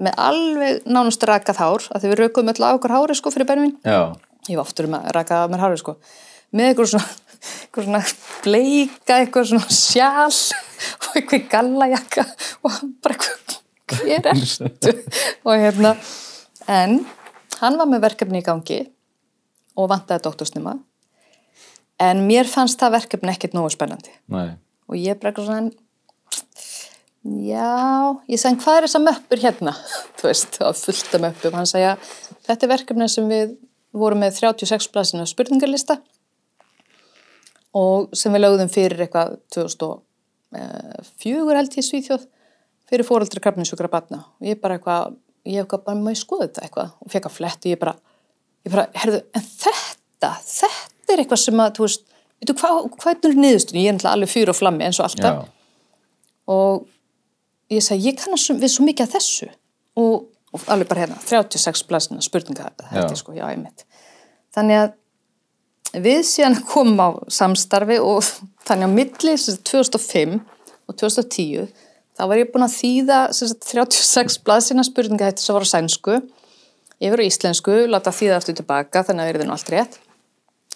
með 0.02 0.18
alveg 0.20 0.88
nánust 0.92 1.24
rakað 1.26 1.60
hár 1.62 1.86
að 1.88 2.02
því 2.02 2.10
við 2.10 2.20
raukum 2.20 2.50
öll 2.52 2.62
á 2.62 2.68
okkur 2.76 2.94
hári 2.94 3.16
sko 3.16 3.32
fyrir 3.32 3.48
bennum 3.48 3.72
já, 3.80 4.12
ég 4.50 4.58
var 4.58 4.64
oftur 4.64 4.88
með 4.90 5.08
að 5.08 5.16
raka 5.16 5.42
af 5.44 5.52
mér 5.52 5.64
hárið 5.64 5.82
sko. 5.82 5.96
Með 6.56 6.70
eitthvað 6.70 6.90
svona, 6.92 7.14
eitthvað 7.64 7.86
svona 7.88 8.02
bleika 8.44 9.20
eitthvað 9.20 9.48
svona 9.50 9.76
sjál 9.76 10.36
og 11.06 11.16
einhver 11.18 11.46
gallajakka 11.52 12.26
og 12.62 12.76
hann 12.76 12.92
bara 13.04 13.18
hver 13.86 14.30
ertu? 14.32 14.92
Og 15.46 15.54
hérna 15.54 15.94
en 16.70 17.00
hann 17.60 17.80
var 17.80 17.90
með 17.90 18.04
verkefni 18.06 18.42
í 18.42 18.46
gangi 18.46 18.82
og 19.76 19.90
vantaði 19.92 20.24
doktorsnima 20.26 20.76
en 22.02 22.22
mér 22.28 22.48
fannst 22.50 22.80
það 22.80 22.98
verkefni 22.98 23.32
ekkert 23.32 23.56
nógu 23.56 23.72
spennandi. 23.72 24.12
Nei. 24.32 24.56
og 24.86 24.98
ég 25.00 25.18
bara 25.18 25.32
eitthvað 25.32 25.48
svona 25.50 25.70
já, 27.26 28.16
ég 28.30 28.40
sagði 28.40 28.62
hvað 28.62 28.78
er 28.78 28.86
þessa 28.86 29.02
möppur 29.02 29.42
hérna? 29.42 29.76
Þú 30.18 30.28
veist, 30.28 30.50
það 30.58 30.68
var 30.68 30.80
fullt 30.80 31.16
af 31.16 31.24
möppum. 31.24 31.56
Hann 31.58 31.70
sagði 31.70 31.88
að 31.92 32.10
þetta 32.48 32.66
er 32.66 32.72
verkefni 32.74 33.08
sem 33.10 33.30
við 33.30 33.56
vorum 34.02 34.22
með 34.24 34.38
36 34.40 34.90
plasinu 34.92 35.26
spurningarlista 35.28 35.94
og 37.76 38.08
sem 38.16 38.32
við 38.32 38.44
lögðum 38.44 38.72
fyrir 38.72 39.04
eitthvað 39.04 39.28
2004 39.56 41.60
held 41.60 41.76
ég 41.76 41.86
Svíþjóð 41.86 42.26
fyrir 42.86 43.06
fóröldri 43.06 43.42
krafninsjúkra 43.42 43.90
batna 43.92 44.22
og 44.24 44.46
ég 44.46 44.60
bara 44.62 44.78
eitthvað, 44.78 45.16
ég 45.48 45.62
hef 45.62 45.72
bara 45.74 45.98
maður 45.98 46.20
skoðið 46.22 46.48
þetta 46.48 46.66
eitthvað? 46.66 46.92
Og 47.02 47.12
fekk 47.12 47.30
að 47.30 47.36
fletti 47.36 47.72
ég 47.74 47.80
bara, 47.82 47.94
ég 48.66 48.74
bara, 48.74 48.86
herðu, 49.02 49.22
en 49.34 49.46
þetta 49.46 50.32
þetta 50.46 51.14
er 51.14 51.22
eitthvað 51.22 51.42
sem 51.42 51.62
að, 51.62 51.72
þú 51.76 51.86
veist 51.86 52.06
veitu, 52.40 52.56
hvað, 52.60 52.78
hvað 53.00 53.28
er 53.30 53.38
niðurstunni, 53.40 53.84
ég 53.84 53.90
er 53.90 53.96
náttúrulega 53.96 54.18
alveg 54.18 54.32
fyrir 54.32 54.52
og 54.52 54.58
flammi 54.58 54.86
eins 54.86 55.00
og 55.00 55.08
alltaf. 55.08 55.36
Já. 55.36 55.38
og 56.54 56.86
ég 57.72 57.84
sagði, 57.84 58.10
ég 58.10 58.18
kannast 58.20 58.54
við 58.54 58.72
svo 58.72 58.86
mikið 58.86 59.06
af 59.06 59.14
þessu. 59.16 59.48
Og, 59.96 60.26
og 60.54 60.66
alveg 60.72 60.90
bara 60.90 61.06
hérna 61.06 61.18
36 61.24 61.86
plasina 61.88 62.24
spurninga 62.24 62.68
þetta 62.68 63.06
Já. 63.06 63.18
sko, 63.18 63.34
já, 63.36 63.46
ég 63.50 63.62
mitt 63.62 63.85
þannig 64.56 64.80
að 64.82 66.02
við 66.02 66.22
síðan 66.28 66.58
komum 66.68 67.00
á 67.00 67.08
samstarfi 67.32 67.98
og 68.02 68.24
þannig 68.66 68.88
að 68.88 68.96
milli 68.96 69.34
sem 69.36 69.56
sagt, 69.56 69.68
2005 69.70 70.38
og 70.86 70.96
2010 71.02 71.68
þá 72.16 72.24
var 72.30 72.40
ég 72.40 72.50
búin 72.52 72.66
að 72.66 72.74
þýða 72.76 73.20
sagt, 73.36 73.68
36 73.68 74.40
plasina 74.44 74.84
spurninga 74.86 75.30
þetta 75.30 75.44
sem 75.44 75.56
var 75.56 75.68
á 75.68 75.72
sænsku. 75.74 76.18
Yfir 76.96 77.20
á 77.20 77.28
íslensku, 77.28 77.78
láta 77.92 78.14
þýða 78.14 78.40
aftur 78.40 78.56
tilbaka 78.56 79.04
þannig 79.04 79.26
að 79.26 79.30
það 79.30 79.42
er 79.42 79.48
nú 79.50 79.56
allt 79.56 79.72
rétt. 79.74 79.98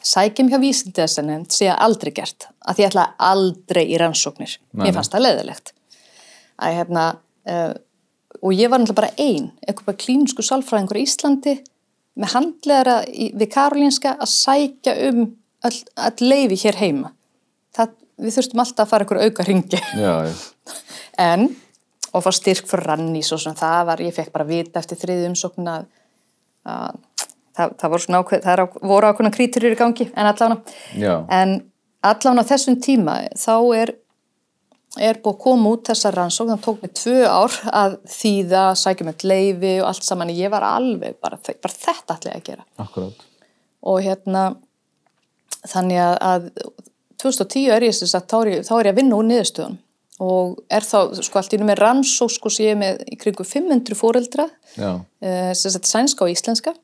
Sækjum 0.05 0.49
hjá 0.53 0.59
vísindesennin 0.61 1.47
sé 1.53 1.69
að 1.69 1.83
aldrei 1.87 2.13
gert 2.17 2.47
að 2.65 2.77
því 2.77 2.85
ég 2.85 2.91
ætla 2.91 3.07
aldrei 3.21 3.83
í 3.85 3.99
rannsóknir. 4.01 4.57
Nei, 4.73 4.87
mér 4.87 4.97
fannst 4.97 5.13
það 5.13 5.27
leðilegt 5.27 5.73
að 6.61 6.77
hérna 6.77 7.05
uh, 7.49 7.73
og 8.41 8.55
ég 8.57 8.71
var 8.73 8.81
náttúrulega 8.81 9.01
bara 9.01 9.13
ein 9.21 9.51
eitthvað 9.65 9.99
klínsku 10.05 10.45
sálfræðingur 10.45 11.01
í 11.01 11.05
Íslandi 11.05 11.55
með 12.19 12.35
handlegara 12.35 12.97
í, 13.07 13.31
við 13.37 13.53
Karolinska 13.55 14.17
að 14.19 14.33
sækja 14.33 14.97
um 15.11 15.25
all, 15.67 15.77
all 16.01 16.17
leifi 16.25 16.61
hér 16.65 16.79
heima. 16.81 17.13
Það, 17.77 17.97
við 18.21 18.37
þurftum 18.39 18.63
alltaf 18.65 18.87
að 18.87 18.93
fara 18.93 19.07
ykkur 19.07 19.23
auka 19.25 19.47
ringi 19.47 19.83
en 21.31 21.51
og 22.11 22.25
fá 22.25 22.33
styrk 22.35 22.67
fyrir 22.67 22.89
rannís 22.91 23.31
og 23.35 23.43
svona 23.43 23.59
það 23.59 23.85
var, 23.87 24.03
ég 24.03 24.17
fekk 24.17 24.33
bara 24.35 24.49
vita 24.49 24.83
eftir 24.83 24.99
þriði 24.99 25.31
umsókn 25.31 25.71
að, 25.71 25.87
að 26.67 26.99
það, 27.57 27.75
það 27.81 27.93
voru 27.93 28.05
svona 28.05 28.23
ákveð, 28.23 28.47
það 28.47 28.63
voru 28.91 29.11
ákveðna 29.11 29.33
kríturir 29.35 29.77
í 29.77 29.79
gangi 29.79 30.09
en 30.11 30.31
Já. 30.99 31.15
en 31.31 31.57
allavega 32.01 32.47
á 32.47 32.51
þessum 32.51 32.79
tíma 32.83 33.17
þá 33.39 33.55
er 33.79 33.95
er 34.99 35.21
búið 35.23 35.37
að 35.37 35.43
koma 35.45 35.75
út 35.75 35.91
þessa 35.91 36.11
rannsókn, 36.15 36.55
það 36.57 36.65
tók 36.65 36.81
mig 36.83 36.95
tvö 36.99 37.19
ár 37.31 37.59
að 37.83 37.99
þýða, 38.11 38.65
sækja 38.81 39.07
með 39.07 39.27
leifi 39.31 39.75
og 39.83 39.91
allt 39.91 40.07
saman, 40.07 40.33
ég 40.35 40.51
var 40.51 40.67
alveg 40.67 41.19
bara, 41.23 41.39
bara 41.39 41.77
þetta 41.77 42.17
ætla 42.17 42.33
ég 42.33 42.41
að 42.41 42.49
gera. 42.49 42.67
Akkurát. 42.83 43.27
og 43.81 44.01
hérna 44.05 44.43
þannig 45.69 46.01
að, 46.03 46.17
að 46.27 46.51
2010 47.23 47.71
er 47.77 47.87
ég 47.87 47.95
sem 47.97 48.11
sagt, 48.11 48.31
þá 48.33 48.37
er 48.41 48.53
ég, 48.55 48.67
þá 48.67 48.75
er 48.79 48.89
ég 48.89 48.95
að 48.95 49.01
vinna 49.01 49.21
úr 49.21 49.29
niðurstöðun 49.29 49.79
og 50.21 50.59
er 50.69 50.85
þá 50.85 51.23
sko 51.25 51.41
allt 51.41 51.55
í 51.57 51.61
með 51.63 51.81
rannsók 51.81 52.33
sko 52.35 52.53
sem 52.53 52.67
ég 52.67 52.75
er 52.75 52.81
með 52.81 53.05
í 53.09 53.17
kringu 53.21 53.45
500 53.47 53.97
fóreldra 53.97 54.47
eh, 54.77 55.53
sem 55.57 55.73
sagt 55.73 55.89
sænska 55.89 56.27
og 56.27 56.33
íslenska. 56.33 56.75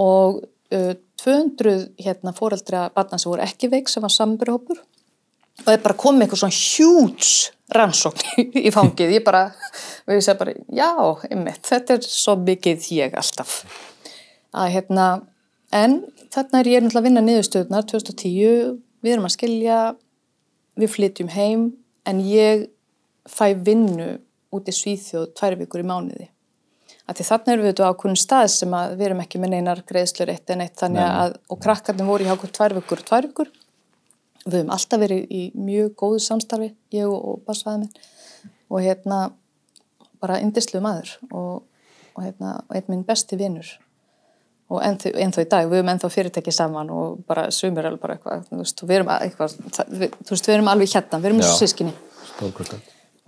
Og 0.00 0.42
uh, 0.72 0.92
200 1.22 1.86
hérna 2.00 2.32
fóreldra 2.36 2.86
barna 2.94 3.18
sem 3.20 3.30
voru 3.30 3.44
ekki 3.44 3.70
veik 3.72 3.88
sem 3.92 4.04
var 4.04 4.12
samburhópur 4.12 4.80
og 5.60 5.66
það 5.66 5.74
er 5.74 5.82
bara 5.84 5.98
komið 6.02 6.24
eitthvað 6.24 6.42
svona 6.42 6.58
hjúts 6.58 7.32
rannsókn 7.72 8.46
í 8.66 8.72
fangið. 8.74 9.14
Ég 9.18 9.26
bara, 9.26 9.44
og 10.06 10.14
ég 10.14 10.24
segi 10.24 10.40
bara, 10.40 10.54
já 10.72 10.90
einmitt, 11.28 11.62
þetta 11.68 11.98
er 11.98 12.08
svo 12.08 12.36
mikið 12.40 12.88
ég 12.98 13.16
alltaf. 13.18 13.60
Að 14.52 14.74
hérna 14.76 15.06
en 15.72 16.02
þarna 16.32 16.60
er 16.60 16.72
ég 16.72 16.84
náttúrulega 16.84 17.02
að 17.02 17.08
vinna 17.08 17.24
niðurstöðunar 17.26 17.88
2010, 17.88 18.76
við 19.02 19.14
erum 19.14 19.28
að 19.28 19.36
skilja 19.36 19.78
við 20.80 20.92
flytjum 20.92 21.32
heim 21.32 21.64
en 22.08 22.20
ég 22.24 22.68
fæ 23.28 23.52
vinnu 23.64 24.14
út 24.52 24.68
í 24.68 24.74
Svíþjóð 24.76 25.32
tvær 25.38 25.56
vikur 25.60 25.82
í 25.82 25.88
mánuði. 25.88 26.28
Því 27.12 27.24
þarna 27.28 27.52
erum 27.52 27.64
við 27.66 27.72
þetta 27.72 27.88
á 27.88 27.92
ákveðin 27.92 28.20
stað 28.20 28.46
sem 28.54 28.74
að 28.76 28.92
við 28.96 29.06
erum 29.08 29.18
ekki 29.20 29.40
með 29.42 29.50
neinar 29.52 29.80
greiðslur 29.88 30.30
eitt 30.32 30.52
en 30.54 30.62
eitt 30.64 30.78
þannig 30.80 31.02
Nei. 31.02 31.16
að, 31.24 31.34
og 31.52 31.58
krakkarnir 31.60 32.08
voru 32.08 32.24
í 32.24 32.30
hákur 32.30 32.52
tvær 32.56 32.74
vikur 32.78 33.02
og 33.02 33.08
tvær 33.10 33.26
vikur 33.26 33.50
við 34.46 34.58
höfum 34.58 34.72
alltaf 34.74 35.00
verið 35.02 35.30
í 35.30 35.42
mjög 35.54 35.92
góðu 36.02 36.18
samstarfi 36.24 36.72
ég 36.96 37.06
og, 37.06 37.18
og 37.34 37.42
barsfæði 37.46 37.84
minn. 37.84 37.92
Og 38.72 38.82
hérna 38.82 39.20
bara 40.22 40.40
indislu 40.42 40.80
maður 40.82 41.14
og, 41.30 41.62
og 42.16 42.20
hérna 42.24 42.56
einn 42.72 42.88
minn 42.90 43.06
besti 43.06 43.38
vinnur 43.40 43.68
og 44.72 44.80
ennþá, 44.86 45.10
ennþá 45.20 45.42
í 45.44 45.48
dag, 45.52 45.66
við 45.68 45.82
höfum 45.82 45.90
ennþá 45.92 46.08
fyrirtæki 46.14 46.52
saman 46.56 46.88
og 46.94 47.18
bara 47.28 47.50
sumir 47.52 47.84
alveg 47.84 48.00
bara 48.00 48.14
eitthvað 48.16 48.46
þú 48.48 48.60
veist, 48.62 48.82
við 48.88 48.94
erum, 48.96 49.10
að- 49.12 49.24
eitthvað, 49.26 49.56
þú 49.76 50.30
veist, 50.32 50.46
við 50.48 50.54
erum 50.54 50.70
alveg 50.72 50.94
hérna, 50.94 51.18
við 51.20 51.28
erum 51.28 51.42
Já. 51.42 51.50
sískinni 51.58 51.92
Stórkvöld. 52.30 52.78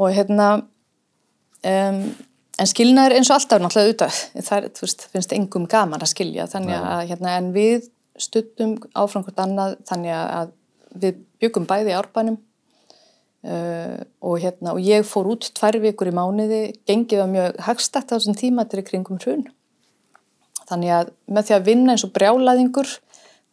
og 0.01 0.15
hérna 0.17 0.47
um, 0.55 1.99
en 2.63 2.71
skilnaður 2.71 3.17
eins 3.19 3.29
og 3.29 3.37
alltaf 3.37 3.61
náttúrulega 3.61 3.91
auðvitað, 3.91 4.21
það 4.47 4.57
er, 4.63 4.69
veist, 4.81 5.05
finnst 5.13 5.35
engum 5.37 5.67
gaman 5.69 6.05
að 6.07 6.13
skilja, 6.15 6.47
þannig 6.55 6.79
að 6.81 7.05
hérna, 7.11 7.37
en 7.43 7.51
við 7.57 7.91
stuttum 8.25 8.77
áfram 8.95 9.27
hvort 9.27 9.43
annað 9.45 9.77
þannig 9.91 10.15
að 10.15 10.53
við 10.95 11.23
byggum 11.43 11.67
bæði 11.69 11.93
í 11.93 11.97
árbænum 11.99 12.39
uh, 12.39 14.01
og 14.25 14.39
hérna, 14.43 14.75
og 14.75 14.81
ég 14.83 15.07
fór 15.09 15.31
út 15.35 15.51
tvær 15.57 15.79
vikur 15.83 16.11
í 16.11 16.15
mánuði, 16.17 16.63
gengið 16.89 17.25
var 17.25 17.33
mjög 17.33 17.61
hagstætt 17.67 18.15
á 18.15 18.17
þessum 18.17 18.39
tíma 18.39 18.67
til 18.69 18.83
í 18.83 18.87
kringum 18.87 19.21
hrun. 19.23 19.49
Þannig 20.65 20.95
að 20.97 21.11
með 21.29 21.49
því 21.49 21.57
að 21.57 21.67
vinna 21.67 21.95
eins 21.95 22.07
og 22.07 22.15
brjálaðingur 22.15 22.95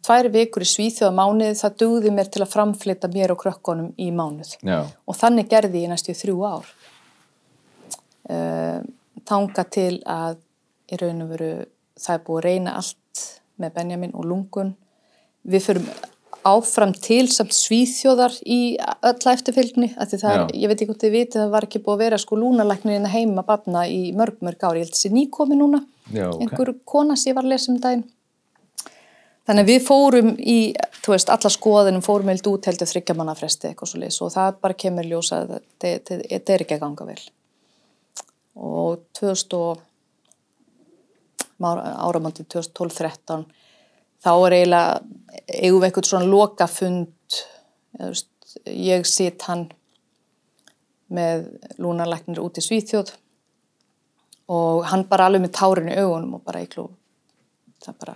tvær 0.06 0.30
vikur 0.34 0.64
í 0.66 0.70
Svíþjóða 0.70 1.14
mánuði 1.18 1.58
það 1.60 1.76
dugði 1.84 2.14
mér 2.16 2.30
til 2.32 2.46
að 2.46 2.54
framflita 2.54 3.10
mér 3.12 3.34
og 3.36 3.42
krökkunum 3.44 3.92
í 4.02 4.10
mánuð. 4.16 4.56
Já. 4.64 4.86
og 4.88 5.18
þannig 5.18 5.52
gerði 5.52 5.84
ég 5.84 5.92
næstu 5.92 6.16
þrjú 6.18 6.40
ár. 6.48 6.72
Uh, 8.32 8.80
þanga 9.28 9.68
til 9.74 10.00
að 10.08 10.40
í 10.92 11.00
raun 11.02 11.26
og 11.26 11.34
veru 11.34 11.52
það 12.00 12.16
er 12.16 12.24
búið 12.26 12.40
að 12.40 12.48
reyna 12.48 12.78
allt 12.80 13.26
með 13.62 13.76
Benjamin 13.76 14.16
og 14.18 14.26
lungun. 14.28 14.74
Við 15.44 15.68
förum 15.68 15.90
áfram 16.48 16.94
til 16.98 17.26
samt 17.30 17.54
svíþjóðar 17.54 18.34
í 18.50 18.60
öll 18.80 19.34
eftirfylgni 19.34 19.92
af 19.96 20.10
því 20.10 20.20
það 20.24 20.38
er, 20.38 20.54
ég 20.58 20.72
veit 20.72 20.78
ekki 20.80 20.88
hvort 20.90 21.04
þið 21.04 21.14
vitið 21.16 21.42
það 21.42 21.52
var 21.54 21.68
ekki 21.68 21.82
búið 21.86 21.94
að 21.94 22.02
vera 22.06 22.20
sko 22.22 22.40
lúnalæknirinn 22.42 23.12
heima 23.12 23.44
barna 23.46 23.84
í 23.90 24.00
mörg 24.18 24.40
mörg 24.42 24.66
ári, 24.66 24.82
ég 24.82 24.88
held 24.88 24.96
þessi 24.98 25.14
nýkomi 25.14 25.60
núna 25.60 25.84
Já, 26.10 26.28
ok. 26.32 26.42
einhver 26.42 26.74
kona 26.86 27.18
sem 27.18 27.32
ég 27.32 27.38
var 27.38 27.46
að 27.48 27.54
lesa 27.54 27.72
um 27.72 27.78
daginn. 27.84 28.08
Þannig 29.48 29.66
að 29.66 29.70
við 29.72 29.86
fórum 29.86 30.34
í 30.38 30.58
þú 31.02 31.14
veist, 31.16 31.30
alla 31.34 31.52
skoðinum 31.52 32.04
fórum 32.06 32.30
heilt 32.32 32.50
út 32.50 32.68
heldur 32.70 32.90
þryggja 32.90 33.16
manna 33.18 33.34
fresti 33.38 33.70
eitthvað 33.72 33.92
svo 33.92 34.02
leys 34.02 34.20
og 34.22 34.34
það 34.34 34.60
bara 34.66 34.78
kemur 34.86 35.08
ljósa 35.10 35.42
að 35.44 35.56
þetta- 35.82 36.20
er 36.56 36.66
ekki 36.66 36.78
að 36.78 36.84
ganga 36.84 37.08
vel. 37.10 37.22
Og 38.56 39.00
2000 39.18 39.58
og 39.58 39.88
áramandi 41.62 42.46
2012-13 42.50 43.46
þá 44.22 44.32
er 44.46 44.56
eiginlega 44.58 45.02
eigum 45.48 45.82
við 45.82 45.88
eitthvað 45.90 46.10
svona 46.10 46.30
lokafund 46.32 47.42
veist, 48.00 48.30
ég 48.68 49.06
sit 49.08 49.48
hann 49.48 49.68
með 51.12 51.48
lúnalæknir 51.82 52.42
út 52.44 52.60
í 52.60 52.64
Svíþjóð 52.64 53.14
og 54.52 54.88
hann 54.92 55.06
bara 55.08 55.28
alveg 55.30 55.46
með 55.46 55.56
tárin 55.60 55.92
í 55.92 55.98
augunum 56.00 56.40
og 56.40 56.44
bara 56.48 56.64
klú 56.68 56.90
það 57.82 57.98
bara, 58.04 58.16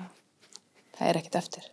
það 0.97 1.09
er 1.09 1.19
ekkert 1.19 1.39
eftir. 1.41 1.67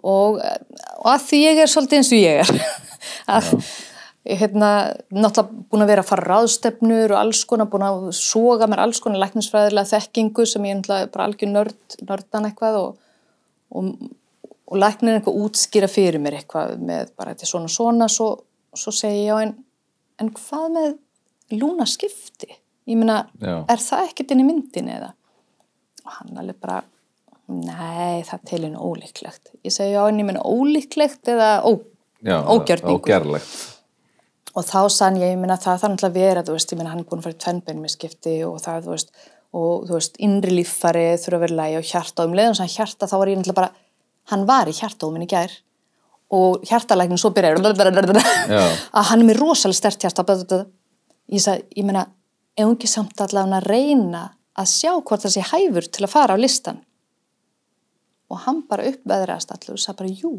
Og, 0.00 0.40
og 0.40 1.08
að 1.12 1.24
því 1.26 1.40
ég 1.42 1.60
er 1.60 1.70
svolítið 1.70 2.00
eins 2.00 2.12
og 2.14 2.20
ég 2.22 2.42
er. 2.44 2.52
Að 3.36 3.50
ég 4.28 4.40
hérna 4.40 4.70
náttúrulega 5.12 5.66
búin 5.72 5.84
að 5.84 5.90
vera 5.90 6.02
að 6.04 6.08
fara 6.10 6.26
ráðstefnur 6.28 7.12
og 7.14 7.18
alls 7.20 7.42
konar 7.48 7.68
búin 7.72 7.84
að 7.84 8.08
soga 8.16 8.68
mér 8.68 8.82
alls 8.84 9.00
konar 9.02 9.20
læknisfræðilega 9.22 9.90
þekkingu 9.92 10.46
sem 10.48 10.66
ég 10.68 10.78
náttúrulega 10.78 11.12
bara 11.14 11.28
algjör 11.28 11.52
nörd, 11.52 11.96
nördan 12.08 12.48
eitthvað 12.48 12.78
og, 12.80 12.90
og, 13.70 13.90
og 14.70 14.80
læknir 14.80 15.18
eitthvað 15.18 15.40
útskýra 15.44 15.88
fyrir 15.90 16.20
mér 16.22 16.40
eitthvað 16.40 16.76
með 16.78 17.12
bara 17.16 17.34
þetta 17.34 17.46
er 17.46 17.52
svona 17.52 17.70
svona 17.72 18.08
svo, 18.12 18.30
svo 18.76 18.94
segi 18.94 19.26
ég 19.26 19.34
á 19.34 19.38
en, 19.44 19.54
en 20.20 20.32
hvað 20.36 20.66
með 20.76 20.90
lúna 21.58 21.86
skipti? 21.88 22.50
Ég 22.90 22.98
meina, 22.98 23.24
Já. 23.42 23.64
er 23.70 23.82
það 23.82 24.06
ekkert 24.08 24.32
inn 24.34 24.42
í 24.42 24.46
myndin 24.46 24.88
eða? 24.90 25.12
Og 26.06 26.14
hann 26.16 26.38
alveg 26.42 26.56
bara, 26.62 26.80
nei, 27.50 28.22
það 28.26 28.44
til 28.48 28.60
henni 28.64 28.80
ólíklegt. 28.80 29.52
Ég 29.66 29.74
segi 29.74 29.92
já, 29.94 30.00
en 30.08 30.18
ég 30.22 30.26
meina 30.26 30.42
ólíklegt 30.46 31.28
eða 31.30 31.50
ó, 31.66 31.70
ógerlegt. 32.56 32.88
og 34.54 34.64
þá 34.66 34.80
sann 34.90 35.18
ég, 35.20 35.34
ég 35.34 35.38
meina 35.38 35.58
það 35.60 35.82
þarf 35.84 35.92
náttúrulega 35.92 36.10
að 36.10 36.18
vera, 36.24 36.44
þú 36.46 36.56
veist, 36.56 36.72
ég 36.74 36.80
meina 36.80 36.90
hann 36.94 37.02
er 37.04 37.08
búin 37.10 37.20
að 37.22 37.28
fara 37.28 37.36
í 37.36 37.42
tvennbeinum 37.44 37.86
í 37.86 37.92
skipti 37.92 38.32
og 38.46 38.56
það, 38.64 38.80
þú 38.88 38.96
veist, 38.96 39.12
og 39.56 39.88
þú 39.88 39.96
veist, 39.96 40.18
innri 40.22 40.54
líffari 40.60 41.06
þurfa 41.18 41.38
að 41.38 41.44
vera 41.46 41.58
lægi 41.58 41.78
og 41.80 41.88
hjarta. 41.90 42.22
Og 42.22 42.30
um 42.30 42.36
leiðan 42.38 42.58
sem 42.60 42.70
hjarta 42.70 43.08
þá 43.10 43.16
var 43.16 43.32
ég 43.32 43.40
náttúrulega 43.40 43.58
bara, 43.60 43.70
hann 44.30 44.46
var 44.48 44.70
í 44.70 44.76
hjartaóminn 44.76 45.26
í 45.26 45.30
gær. 45.30 45.56
Og 46.38 46.62
hjartalæknin 46.68 47.18
svo 47.18 47.32
byrjaði 47.34 47.58
Já. 48.54 48.62
að 48.98 49.08
hann 49.10 49.24
er 49.24 49.28
með 49.32 49.40
rosalega 49.42 49.80
stert 49.80 50.06
hjarta. 50.06 50.60
Ég 51.30 51.42
sagði, 51.42 51.66
ég 51.78 51.86
meina, 51.86 52.04
ef 52.54 52.68
hún 52.68 52.76
ekki 52.78 52.90
samt 52.90 53.20
allavega 53.22 53.58
að 53.58 53.68
reyna 53.70 54.22
að 54.60 54.70
sjá 54.70 54.92
hvort 54.94 55.24
það 55.24 55.34
sé 55.34 55.44
hæfur 55.50 55.86
til 55.90 56.06
að 56.06 56.12
fara 56.12 56.36
á 56.36 56.38
listan 56.40 56.80
og 58.30 58.42
hann 58.44 58.62
bara 58.70 58.86
uppveðraðast 58.90 59.52
allur 59.54 59.76
og 59.76 59.82
sagði 59.82 60.00
bara, 60.00 60.14
jú 60.22 60.32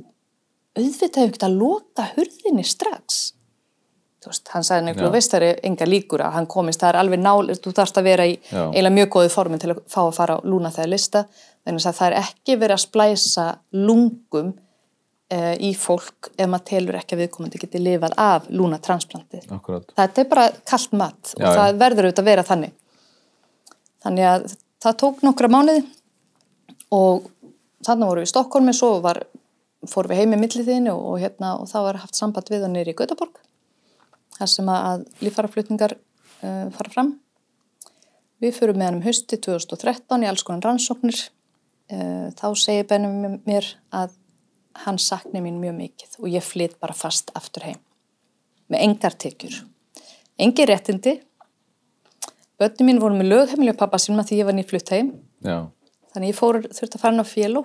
auðvitað 0.78 1.22
hefur 1.22 1.34
ekki 1.34 1.48
að 1.48 1.58
loka 1.60 2.08
hurðinni 2.16 2.66
strax 2.68 3.22
veist, 4.28 4.50
hann 4.54 4.66
sagði 4.68 4.88
nefnilega, 4.88 5.10
Já. 5.10 5.16
veist 5.18 5.34
það 5.34 5.46
er 5.48 5.62
enga 5.70 5.88
líkur 5.90 6.24
að 6.26 6.36
hann 6.38 6.50
komist, 6.52 6.82
það 6.82 6.92
er 6.94 7.00
alveg 7.02 7.22
nál, 7.22 7.54
þú 7.58 7.74
þarfst 7.78 8.02
að 8.02 8.10
vera 8.10 8.28
í 8.30 8.36
Já. 8.38 8.66
eiginlega 8.70 8.98
mjög 8.98 9.14
góði 9.16 9.32
formin 9.34 9.62
til 9.62 9.72
að 9.74 9.80
fá 9.90 10.02
að 10.04 10.18
fara 10.18 10.36
á 10.38 10.46
lúna 10.46 10.74
þegar 10.74 10.92
lista, 10.92 11.24
þannig 11.66 11.88
að 11.90 11.98
það 12.00 12.10
er 12.10 12.18
ekki 12.22 12.58
verið 12.62 12.76
að 12.76 12.84
splæsa 12.86 13.48
lungum 13.78 14.52
uh, 15.32 15.56
í 15.58 15.72
fólk 15.78 16.32
ef 16.36 16.50
maður 16.50 16.68
telur 16.72 17.00
ekki 17.00 17.18
að 17.18 17.24
viðkomandi 17.26 17.62
geti 17.62 17.82
lifað 17.82 18.18
af 18.22 18.50
lúna 18.54 18.80
transplantið. 18.84 19.48
Akkurat. 19.56 19.90
Þetta 19.98 20.24
er 20.24 20.30
bara 20.32 20.48
kallt 20.74 20.96
mat 20.98 21.34
og 21.38 21.46
Já, 21.46 21.52
það 21.58 21.82
verður 21.82 22.10
auðvitað 22.10 22.24
að 22.24 22.32
vera 22.32 22.48
þannig. 22.52 22.78
Þannig 24.02 24.30
að 24.32 24.48
það 24.82 24.98
tók 25.04 25.22
nokkra 25.26 25.52
mánuði 25.52 25.84
og 26.92 27.30
þannig 27.86 28.10
voru 28.10 28.24
við 28.24 28.30
í 28.30 28.32
Stokkólmi, 28.32 28.74
svo 28.76 28.96
var, 29.04 29.22
fór 29.90 30.10
við 30.10 30.22
heim 30.22 30.36
í 30.36 30.42
milliðinu 30.42 30.94
og, 30.94 31.06
og, 31.14 31.22
hérna, 31.22 31.56
og 31.62 31.70
það 31.72 31.88
var 31.88 32.02
haft 32.04 32.18
samband 32.18 32.52
við 32.52 32.66
hann 32.66 32.76
nýri 32.76 32.94
í 32.94 32.98
Gautaborg, 32.98 33.40
þar 34.42 34.52
sem 34.56 34.72
að 34.74 35.04
líffaraflutningar 35.22 35.94
uh, 35.98 36.68
fara 36.74 36.94
fram. 36.94 37.14
Við 38.42 38.58
fyrir 38.58 38.78
með 38.78 38.90
hann 38.90 38.98
um 38.98 39.06
hausti 39.06 39.38
2013 39.38 40.26
í 40.26 40.30
alls 40.32 40.44
konar 40.48 40.72
rannsóknir. 40.72 41.22
Uh, 41.92 42.34
þá 42.34 42.48
segir 42.58 42.90
Benum 42.90 43.40
mér 43.46 43.68
að 43.94 44.18
hann 44.86 44.98
sakni 45.02 45.42
mín 45.44 45.60
mjög 45.62 45.78
mikið 45.78 46.20
og 46.22 46.30
ég 46.32 46.46
flyt 46.46 46.78
bara 46.82 46.96
fast 46.96 47.34
aftur 47.38 47.68
heim 47.68 47.82
með 48.72 48.86
engar 48.86 49.18
tekjur. 49.20 49.58
Engi 50.42 50.66
réttindi. 50.66 51.18
Bönni 52.62 52.88
mín 52.88 53.02
voru 53.02 53.18
með 53.18 53.32
lögheimili 53.34 53.74
og 53.74 53.80
pappa 53.80 54.00
sínum 54.00 54.22
að 54.22 54.32
því 54.32 54.40
ég 54.40 54.48
var 54.48 54.58
nýflutt 54.58 54.92
heim. 54.94 55.12
Já. 55.44 55.58
Þannig 56.14 56.32
ég 56.32 56.38
fór, 56.38 56.62
þurfti 56.68 56.98
að 56.98 57.04
fara 57.04 57.16
inn 57.16 57.24
á 57.24 57.28
félú 57.28 57.64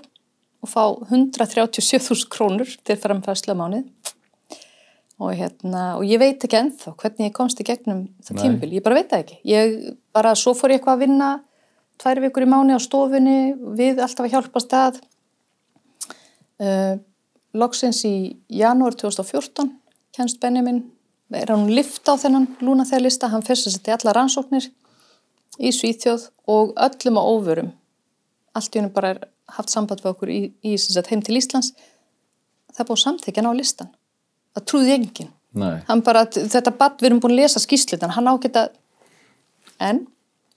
og 0.64 0.70
fá 0.70 0.82
137.000 1.12 2.26
krónur 2.32 2.72
til 2.86 2.98
framfærslu 2.98 3.54
á 3.54 3.60
mánuð. 3.60 3.86
Og, 5.16 5.32
hérna, 5.32 5.96
og 5.96 6.04
ég 6.04 6.20
veit 6.20 6.42
ekki 6.44 6.58
ennþá 6.58 6.92
hvernig 7.00 7.30
ég 7.30 7.36
komst 7.36 7.60
í 7.62 7.64
gegnum 7.64 8.02
það 8.24 8.40
tímbil. 8.42 8.72
Ég 8.76 8.84
bara 8.84 8.98
veit 8.98 9.08
það 9.08 9.22
ekki. 9.24 9.38
Ég 9.48 9.76
bara, 10.12 10.34
svo 10.36 10.52
fór 10.56 10.74
ég 10.74 10.80
eitthvað 10.80 10.98
að 10.98 11.04
vinna 11.06 11.28
tvær 12.02 12.20
vikur 12.26 12.44
í 12.44 12.48
mánu 12.52 12.76
á 12.76 12.80
stofunni, 12.84 13.54
við 13.78 14.02
alltaf 14.04 14.26
að 14.26 14.34
hjálpa 14.34 14.60
stað. 14.60 14.98
Uh, 16.60 17.00
loksins 17.56 18.02
í 18.08 18.36
janúar 18.52 18.96
2014 18.96 19.72
kennst 20.16 20.40
Benjamin, 20.40 20.82
er 21.32 21.50
hann 21.52 21.66
lift 21.72 22.08
á 22.08 22.16
þennan 22.16 22.46
lúnaþegarlista, 22.64 23.28
hann 23.32 23.44
fyrst 23.44 23.68
að 23.68 23.76
setja 23.76 23.96
alla 23.98 24.14
rannsóknir 24.16 24.68
í 25.56 25.72
Svíþjóð 25.72 26.28
og 26.52 26.72
öllum 26.76 27.20
á 27.20 27.22
óvörum. 27.24 27.72
Allt 28.56 28.76
í 28.76 28.80
hennu 28.80 28.92
bara 28.92 29.14
er 29.14 29.20
haft 29.56 29.72
samband 29.72 30.02
við 30.04 30.12
okkur 30.12 30.32
í, 30.32 30.40
í 30.64 30.76
sagt, 30.80 31.10
heim 31.12 31.22
til 31.24 31.36
Íslands. 31.40 31.72
Það 32.76 32.90
búið 32.90 33.02
samþykjan 33.02 33.48
á 33.48 33.52
listan. 33.56 33.92
Það 34.57 34.64
trúði. 34.70 34.98
Hann 35.88 36.02
bara, 36.04 36.24
þetta 36.32 36.72
badd, 36.76 36.98
við 37.00 37.11
erum 37.11 37.20
búin 37.24 37.34
að 37.34 37.42
lesa 37.42 37.61
skýslutan, 37.61 38.12
hann 38.16 38.28
ágæta, 38.28 38.66
en 39.80 40.07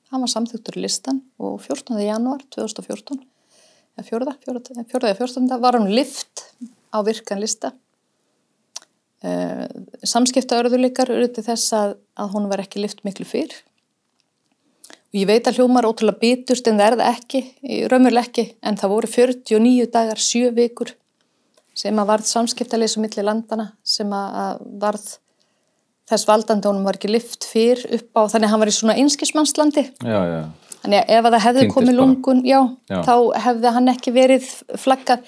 hann 0.09 0.23
var 0.23 0.31
samþyktur 0.31 0.79
í 0.79 0.83
listan 0.85 1.21
og 1.39 1.59
14. 1.63 1.99
janúar 2.03 2.41
2014, 2.55 3.21
eða 3.99 4.07
fjórða, 4.07 4.35
fjórða, 4.43 4.85
fjórða 4.89 5.11
eða 5.11 5.19
14. 5.21 5.59
var 5.63 5.77
hann 5.77 5.91
lift 5.91 6.45
á 6.95 6.99
virkan 7.05 7.43
lista. 7.43 7.73
Uh, 9.19 9.67
samskipta 10.07 10.61
örðuleikar 10.61 11.11
til 11.35 11.43
þess 11.43 11.73
að, 11.75 11.97
að 12.15 12.31
hún 12.37 12.47
var 12.51 12.63
ekki 12.63 12.79
lift 12.79 13.03
miklu 13.03 13.27
fyrr. 13.27 13.51
Og 15.09 15.17
ég 15.19 15.27
veit 15.27 15.47
að 15.49 15.59
hljómar 15.59 15.87
ótrúlega 15.89 16.21
bitust 16.21 16.67
en 16.69 16.79
það 16.79 16.87
er 16.87 16.97
það 16.99 17.17
ekki, 17.17 17.43
raumurlega 17.91 18.29
ekki, 18.29 18.45
en 18.63 18.79
það 18.79 18.93
voru 18.93 19.11
49 19.11 19.91
dagar, 19.91 20.23
7 20.23 20.55
vikur 20.55 20.95
sem 21.79 21.99
að 22.01 22.09
varð 22.11 22.29
samskiptaleysu 22.29 23.01
milli 23.03 23.23
landana 23.25 23.69
sem 23.87 24.09
að 24.15 24.39
að 24.43 24.63
varð 24.83 25.09
þess 26.09 26.25
valdandi 26.25 26.67
honum 26.67 26.87
var 26.87 26.97
ekki 26.97 27.11
lift 27.11 27.45
fyrr 27.45 27.83
upp 27.99 28.17
á, 28.17 28.21
þannig 28.33 28.47
að 28.47 28.51
hann 28.55 28.63
var 28.63 28.71
í 28.71 28.73
svona 28.79 28.95
einskismannslandi. 28.97 29.83
Já, 30.01 30.19
já. 30.33 30.39
Þannig 30.79 30.97
að 31.03 31.11
ef 31.13 31.25
að 31.27 31.33
það 31.35 31.43
hefði 31.45 31.59
Týndist 31.61 31.75
komið 31.75 31.89
bara. 31.91 31.99
lungun, 31.99 32.39
já, 32.47 32.59
Já. 32.89 32.97
þá 33.05 33.13
hefði 33.45 33.73
hann 33.75 33.91
ekki 33.93 34.13
verið 34.15 34.47
flaggað. 34.79 35.19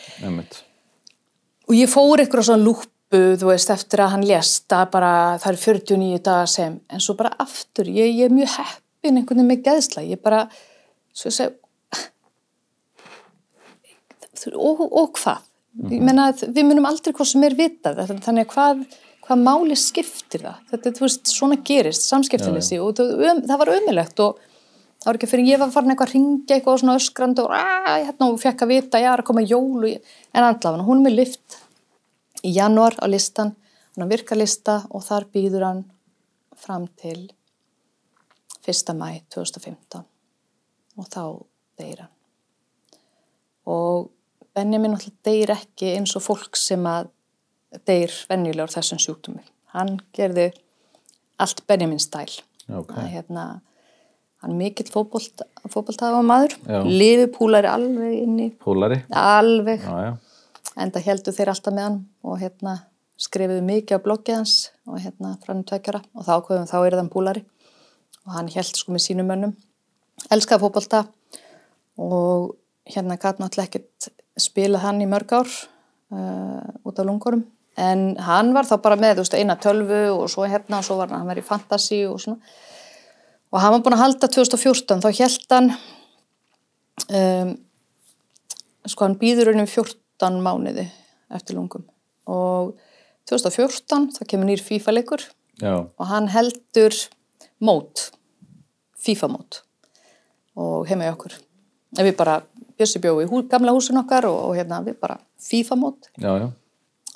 Og 1.70 1.76
ég 1.78 1.91
fór 1.91 2.24
ykkur 2.24 2.41
á 2.41 2.47
svona 2.47 2.66
lúpu, 2.66 3.20
þú 3.38 3.49
veist, 3.52 3.70
eftir 3.76 4.02
að 4.06 4.14
hann 4.16 4.26
lést 4.26 4.74
að 4.76 4.86
bara 4.95 5.12
það 5.43 5.52
eru 5.52 5.62
49 5.66 6.22
dagar 6.26 6.49
sem, 6.49 6.80
en 6.89 7.04
svo 7.04 7.14
bara 7.20 7.34
aftur, 7.43 7.86
ég, 7.91 8.16
ég 8.16 8.30
er 8.32 8.34
mjög 8.34 8.56
heppin 8.58 9.20
einhvern 9.20 9.43
veginn 9.43 9.52
með 9.52 9.64
geðsla, 9.68 10.06
ég 10.08 10.24
bara, 10.24 10.45
svo 11.14 11.30
ég 11.30 11.36
segi, 11.36 11.54
og, 14.56 14.82
og 14.88 15.12
hvað? 15.20 15.43
Ég 15.72 16.03
meina, 16.03 16.28
að 16.32 16.49
við 16.51 16.67
munum 16.67 16.88
aldrei 16.89 17.13
hvað 17.15 17.30
sem 17.30 17.43
er 17.47 17.55
vitað, 17.55 18.01
þannig 18.26 18.43
að 18.43 18.49
hvað, 18.51 18.82
hvað 19.24 19.43
máli 19.45 19.78
skiptir 19.80 20.43
það? 20.43 20.65
Þetta, 20.74 20.91
þú 20.97 21.05
veist, 21.05 21.32
svona 21.32 21.57
gerist, 21.69 22.07
samskiptilisi 22.11 22.80
og 22.84 22.97
það, 22.99 23.13
um, 23.30 23.39
það 23.47 23.61
var 23.61 23.72
ömulegt 23.78 24.24
og 24.26 24.41
það 24.41 25.07
var 25.07 25.19
ekki 25.19 25.32
fyrir 25.32 25.51
ég 25.53 25.61
var 25.61 25.72
farin 25.72 25.93
eitthvað 25.93 26.11
að 26.11 26.17
ringja 26.17 26.57
eitthvað 26.57 26.84
svona 26.84 26.97
öskrandi 26.99 27.45
og 27.45 27.55
hérna 27.55 28.28
og 28.28 28.38
fekk 28.43 28.65
að 28.65 28.74
vita, 28.76 28.99
já, 28.99 29.13
er 29.13 29.24
að 29.24 29.30
koma 29.32 29.45
jól 29.47 29.88
ég, 29.88 30.13
en 30.36 30.49
andlafan, 30.49 30.86
hún 30.89 30.99
er 30.99 31.07
með 31.07 31.17
lift 31.22 31.59
í 32.43 32.53
januar 32.57 32.99
á 32.99 33.07
listan, 33.07 33.55
hann 33.95 34.05
á 34.05 34.11
virkalista 34.11 34.82
og 34.91 35.07
þar 35.07 35.32
býður 35.32 35.67
hann 35.69 35.84
fram 36.59 36.91
til 36.99 37.30
1. 38.67 38.91
mæ 38.99 39.22
2015 39.32 40.03
og 40.99 41.07
þá 41.07 41.24
deyr 41.80 42.03
hann. 42.03 42.17
Og 43.72 44.11
Benjamin 44.56 44.91
náttúrulega 44.95 45.26
deyr 45.28 45.54
ekki 45.56 45.93
eins 45.95 46.16
og 46.20 46.24
fólk 46.26 46.58
sem 46.60 46.84
að 46.89 47.10
deyr 47.88 48.14
venjulegur 48.30 48.74
þessum 48.74 48.99
sjúkdómi. 48.99 49.43
Hann 49.76 49.99
gerði 50.18 50.49
allt 51.41 51.62
Benjamin 51.70 52.02
stæl. 52.04 52.28
Já, 52.68 52.76
ok. 52.82 52.91
Að, 52.99 53.08
hérna, 53.14 53.45
hann 54.43 54.52
er 54.54 54.60
mikill 54.60 54.89
fótbolt, 54.91 55.43
fótboltafa 55.72 56.20
maður, 56.26 56.58
Já. 56.68 56.82
lifupúlari 56.86 57.70
alveg 57.72 58.18
inn 58.26 58.38
í, 58.43 58.49
Pólari. 58.60 59.02
alveg 59.16 59.86
Já, 59.88 59.95
já. 60.10 60.12
enda 60.84 60.99
heldur 61.04 61.36
þeir 61.36 61.52
alltaf 61.54 61.74
með 61.76 61.88
hann 61.88 61.97
og 62.24 62.39
hérna 62.41 62.76
skrifuðu 63.22 63.64
mikið 63.66 63.99
á 64.02 64.06
bloggið 64.06 64.36
hans 64.39 64.54
og 64.89 64.99
hérna 65.04 65.36
frá 65.43 65.54
hann 65.54 65.66
tveggjara 65.70 66.02
og 66.16 66.26
þá 66.26 66.32
ákveðum 66.39 66.70
þá 66.72 66.78
er 66.88 66.95
þann 66.99 67.12
púlari 67.14 67.43
og 68.26 68.32
hann 68.38 68.49
held 68.54 68.76
sko 68.80 68.95
með 68.95 69.04
sínum 69.06 69.30
mönnum 69.30 69.54
elskaði 70.34 70.64
fótbolta 70.64 71.04
og 72.02 72.56
hérna 72.89 73.18
gæti 73.22 73.43
náttúrulega 73.43 73.68
ekkert 73.70 74.10
spilað 74.41 74.85
hann 74.85 75.01
í 75.03 75.09
mörg 75.09 75.33
ár 75.37 75.49
uh, 75.49 76.61
út 76.87 76.99
af 76.99 77.07
lungorum 77.07 77.45
en 77.79 78.03
hann 78.19 78.51
var 78.55 78.67
þá 78.67 78.75
bara 78.83 78.99
með 78.99 79.21
veist, 79.21 79.35
eina 79.37 79.55
tölvu 79.59 80.03
og 80.11 80.27
svo 80.31 80.45
hérna 80.49 80.81
og 80.81 80.87
svo 80.87 80.97
var 80.99 81.11
hann, 81.11 81.23
hann 81.23 81.31
verið 81.31 81.45
í 81.45 81.47
fantasy 81.47 82.01
og 82.07 82.19
svona. 82.21 82.53
Og 83.51 83.59
hann 83.59 83.75
var 83.75 83.83
búin 83.83 83.95
að 83.97 84.03
halda 84.05 84.29
2014 84.31 85.03
þá 85.03 85.09
held 85.17 85.55
hann 85.55 85.71
um, 87.07 87.53
sko 88.87 89.07
hann 89.07 89.17
býður 89.21 89.53
um 89.53 89.65
14 89.65 90.41
mánuði 90.43 90.87
eftir 91.31 91.57
lungum. 91.57 91.85
Og 92.31 92.75
2014 93.29 94.11
þá 94.17 94.21
kemur 94.27 94.49
nýr 94.49 94.63
FIFA-leikur 94.63 95.23
og 95.61 96.07
hann 96.09 96.29
heldur 96.33 96.95
mót, 97.61 98.09
FIFA-mót 99.01 99.61
og 100.59 100.87
heima 100.89 101.07
í 101.07 101.11
okkur. 101.13 101.35
En 101.99 102.07
við 102.07 102.15
bara, 102.19 102.39
Bjössi 102.82 103.03
bjóði 103.03 103.27
í 103.27 103.29
hú, 103.29 103.43
gamla 103.51 103.75
húsin 103.75 104.01
okkar 104.01 104.27
og, 104.29 104.39
og 104.49 104.57
hérna 104.57 104.82
við 104.86 104.97
bara 105.03 105.19
já. 106.17 106.49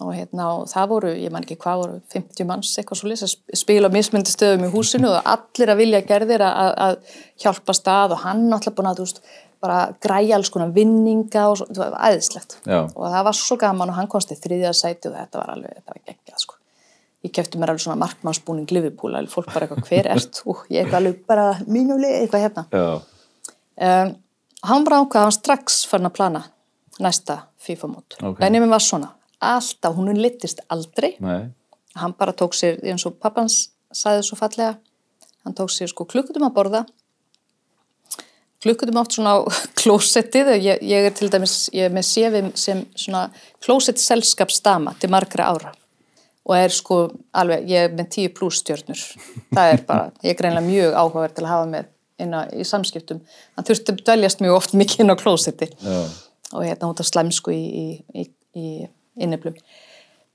og 0.03 0.11
hérna 0.13 0.49
og 0.59 0.67
það 0.69 0.91
voru, 0.91 1.13
ég 1.17 1.33
man 1.33 1.45
ekki 1.45 1.57
hvað 1.63 1.81
voru 1.81 1.99
50 2.13 2.49
manns 2.49 2.73
eitthvað 2.77 2.99
svo 2.99 3.09
lýs 3.09 3.25
að 3.25 3.35
spila 3.57 3.89
mismyndi 3.93 4.33
stöðum 4.33 4.67
í 4.67 4.71
húsinu 4.73 5.13
og 5.13 5.29
allir 5.31 5.71
að 5.73 5.81
vilja 5.81 6.03
gerðir 6.05 6.43
að, 6.45 6.73
að 6.85 7.17
hjálpa 7.41 7.75
stað 7.77 8.15
og 8.17 8.23
hann 8.25 8.45
náttúrulega 8.51 8.77
búin 8.77 8.91
að 8.91 8.99
þú 8.99 9.07
veist, 9.07 9.23
bara 9.65 9.79
græja 10.03 10.35
alls 10.37 10.51
konar 10.53 10.73
vinninga 10.75 11.47
og 11.49 11.57
svo, 11.59 11.69
það 11.71 11.95
var 11.95 12.11
æðislegt. 12.11 12.59
Já. 12.67 12.81
og 12.83 13.07
það 13.15 13.25
var 13.29 13.39
svo 13.39 13.57
gaman 13.61 13.93
og 13.93 13.97
hann 13.99 14.11
komst 14.11 14.33
í 14.35 14.37
þriðja 14.39 14.73
sæti 14.77 15.09
og 15.09 15.17
þetta 15.17 15.41
var 15.41 15.55
alveg, 15.55 15.79
þetta 15.79 15.95
var 15.95 16.03
geggjað 16.11 16.43
sko. 16.43 16.59
Ég 17.25 17.33
kefti 17.33 17.57
mér 17.61 17.73
alveg 17.73 17.85
svona 17.85 18.01
markmannsbúning 18.03 18.69
alveg 18.69 19.31
fólk 19.31 19.49
bara 19.53 19.65
eitthvað 19.65 19.87
hver 19.89 20.11
ert 20.13 20.43
og 20.45 20.67
ég 20.69 20.83
eitthvað 20.83 20.99
alveg 20.99 21.23
bara 21.25 21.47
mínuli 21.65 22.11
eitthvað 22.19 22.45
hérna. 22.45 22.65
Já, 22.69 22.85
um, 24.65 24.69
hann 24.71 24.87
var 24.87 24.97
ákvað, 24.99 25.21
hann 25.21 25.31
var 25.31 25.37
strax 25.37 25.83
farin 25.89 26.09
að 26.09 26.17
plana 26.17 26.43
næsta 26.99 27.37
FIFA-mót. 27.65 28.17
Ok. 28.21 28.39
Benjamin 28.39 28.69
var 28.69 28.83
svona, 28.83 29.13
alltaf, 29.43 29.95
hún 29.95 30.13
litist 30.19 30.61
aldrei. 30.69 31.15
Nei, 31.23 31.49
hann 31.99 32.13
bara 32.17 32.33
tók 32.33 32.55
sér, 32.55 32.79
eins 32.83 33.05
og 33.07 33.17
pappans 33.21 33.69
sagði 33.95 34.25
svo 34.27 34.37
fallega, 34.39 34.75
hann 35.45 35.55
tók 35.57 35.71
sér 35.73 35.91
sko 35.91 36.07
klukkutum 36.09 36.47
að 36.47 36.55
borða. 36.55 36.83
Klukkutum 38.65 38.97
átt 38.97 39.15
svona 39.15 39.37
á 39.37 39.39
klósettið 39.79 40.55
ég, 40.57 40.83
ég 40.83 41.07
er 41.09 41.15
til 41.15 41.29
dæmis, 41.31 41.65
ég 41.75 41.89
er 41.89 41.95
með 41.95 42.07
séfum 42.09 42.53
sem 42.57 42.85
svona 42.97 43.27
klósett 43.63 44.01
selskapsdama 44.01 44.95
til 44.99 45.11
margra 45.13 45.51
ára. 45.51 45.73
Og 46.45 46.53
er 46.53 46.69
sko 46.69 47.07
alveg, 47.33 47.63
ég 47.69 47.87
er 47.87 47.93
með 47.97 48.09
tíu 48.13 48.31
pluss 48.33 48.59
stjörnur. 48.61 49.01
Það 49.53 49.71
er 49.71 49.85
bara, 49.87 50.09
ég 50.21 50.35
er 50.35 50.37
greinlega 50.37 50.65
mjög 50.67 50.97
áhugaverð 50.99 51.37
til 51.37 51.45
að 51.45 51.53
hafa 51.53 51.69
með 51.71 51.87
inn 52.21 52.35
á, 52.35 52.47
í 52.55 52.63
samskiptum. 52.67 53.21
Hann 53.55 53.67
þurfti 53.67 53.93
að 53.93 54.03
dveljast 54.05 54.43
mjög 54.43 54.59
oft 54.59 54.75
mikið 54.77 55.03
inn 55.03 55.13
á 55.13 55.17
klósetti 55.19 55.67
já, 55.71 55.97
og 56.53 56.61
hérna 56.63 56.91
út 56.91 57.01
af 57.03 57.09
slæmsku 57.09 57.53
í, 57.53 57.63
í, 57.65 58.21
í, 58.21 58.25
í 58.55 58.67
inniblum 59.21 59.57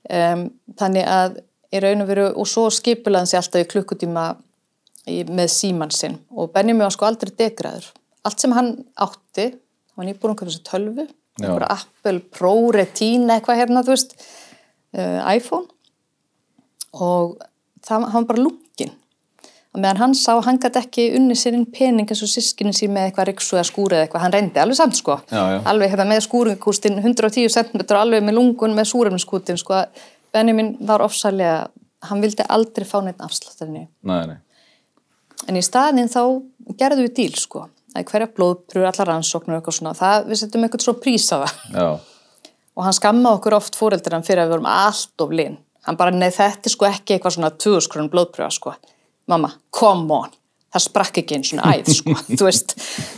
um, 0.09 0.45
þannig 0.79 1.07
að 1.07 1.41
í 1.71 1.81
raun 1.83 2.03
og 2.03 2.09
veru 2.09 2.27
og 2.31 2.49
svo 2.49 2.67
skipulaði 2.73 3.21
hann 3.21 3.31
sér 3.31 3.41
alltaf 3.41 3.63
í 3.63 3.69
klukkutíma 3.71 4.25
í, 5.07 5.21
með 5.29 5.51
síman 5.53 5.93
sinn. 5.95 6.19
Og 6.35 6.51
Benjamin 6.53 6.85
var 6.85 6.95
sko 6.95 7.07
aldrei 7.07 7.31
degraður. 7.37 7.91
Allt 8.27 8.43
sem 8.43 8.53
hann 8.55 8.73
átti 9.01 9.51
hann 9.51 10.01
var 10.01 10.07
nýbúin 10.07 10.33
um 10.35 10.39
þessu 10.41 10.63
tölvu 10.67 11.07
Apple 11.41 12.19
Pro 12.33 12.53
Retina 12.75 13.37
eitthvað 13.37 13.61
hérna 13.61 13.85
þú 13.85 13.95
veist 13.95 14.17
uh, 14.19 15.21
iPhone. 15.31 15.67
Og 16.91 17.37
það, 17.85 18.09
hann 18.11 18.19
var 18.19 18.29
bara 18.33 18.43
lungin 18.43 18.91
og 19.71 19.79
meðan 19.79 19.99
hann 20.01 20.15
sá, 20.17 20.33
hann 20.43 20.59
gæti 20.59 20.79
ekki 20.81 21.05
unni 21.15 21.35
sér 21.39 21.55
inn 21.55 21.67
pening 21.71 22.09
eins 22.11 22.21
og 22.25 22.29
sískinu 22.31 22.73
sín 22.75 22.91
með 22.91 23.07
eitthvað 23.07 23.29
riksu 23.29 23.55
eða 23.55 23.67
skúri 23.69 23.95
eða 23.95 24.07
eitthvað, 24.07 24.23
hann 24.25 24.35
reyndi 24.35 24.59
alveg 24.59 24.79
samt 24.79 24.99
sko. 24.99 25.17
Já, 25.31 25.41
já. 25.55 25.59
alveg 25.71 25.93
hérna 25.93 26.07
með 26.09 26.23
skúringakústin 26.27 26.99
110 26.99 27.53
cm 27.55 27.85
alveg 27.95 28.25
með 28.27 28.37
lungun 28.37 28.75
með 28.75 28.89
súrefniskútin 28.91 29.59
sko. 29.61 29.79
Að 29.79 30.03
Benjamin 30.35 30.73
var 30.87 31.03
ofsalega 31.05 31.69
hann 32.09 32.23
vildi 32.23 32.47
aldrei 32.51 32.87
fá 32.87 32.97
neitt 33.05 33.21
afsláttarni 33.21 33.85
nei, 33.85 34.21
nei, 34.27 34.37
en 35.47 35.59
í 35.59 35.63
staðin 35.63 36.09
þá 36.11 36.23
gerðu 36.79 37.07
við 37.07 37.17
díl 37.21 37.35
sko. 37.39 37.67
Að 37.91 38.07
hverja 38.07 38.31
blóðpröfur, 38.31 38.87
allar 38.87 39.09
rannsóknur 39.11 39.57
og 39.57 39.59
eitthvað 39.59 39.75
svona, 39.75 39.91
það, 39.99 40.29
við 40.29 40.39
setjum 40.39 40.63
eitthvað 40.63 40.83
svo 40.85 40.93
prís 40.99 41.25
á 41.31 41.43
það. 41.43 41.57
Já, 41.75 41.89
og 42.71 42.85
hann 42.87 42.95
skamma 42.95 43.33
okkur 43.35 43.55
oft 43.57 43.75
fóreldur 43.75 44.15
fyrir 44.23 44.45
að 44.45 44.47
við 44.47 44.55
vorum 44.55 44.69
allt 44.71 45.23
of 45.23 45.33
lin. 45.35 45.57
Hann 45.83 45.97
bara, 45.99 46.13
nei 46.15 46.29
þetta 46.31 46.69
er 46.69 46.71
sko 46.71 46.87
ekki 46.87 47.17
eitthvað 47.17 47.35
svona 47.35 47.49
2000 47.51 47.91
krónum 47.91 48.11
blóðpröfa 48.13 48.55
sko 48.55 48.75
mamma, 49.31 49.51
come 49.75 50.17
on, 50.17 50.33
það 50.71 50.85
sprakk 50.85 51.19
ekki 51.21 51.37
eins 51.37 51.51
svona 51.51 51.73
æð 51.75 51.91
sko, 51.97 52.15
veist 52.47 52.75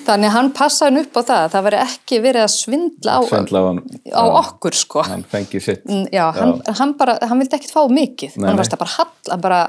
þannig 0.07 0.33
hann 0.33 0.51
passaði 0.57 1.03
upp 1.03 1.19
á 1.19 1.21
það, 1.21 1.45
það 1.55 1.67
veri 1.67 1.81
ekki 1.83 2.19
verið 2.23 2.45
að 2.45 2.53
svindla 2.55 3.17
á, 3.17 3.21
Svindla 3.29 3.61
á 3.61 3.65
hann, 3.69 3.81
á 4.09 4.23
já. 4.23 4.33
okkur 4.43 4.77
sko. 4.77 5.05
Hann 5.09 5.25
fengi 5.29 5.61
sitt. 5.63 5.85
Mm, 5.89 6.05
já, 6.13 6.25
hann, 6.37 6.55
hann 6.81 6.93
bara, 6.99 7.17
hann 7.21 7.41
vildi 7.41 7.59
ekkert 7.59 7.75
fá 7.75 7.83
mikið. 7.89 8.37
Nei, 8.37 8.49
hann 8.49 8.61
varst 8.61 8.77
að 8.77 8.83
bara 8.85 8.95
hall, 8.97 9.41
bara 9.43 9.59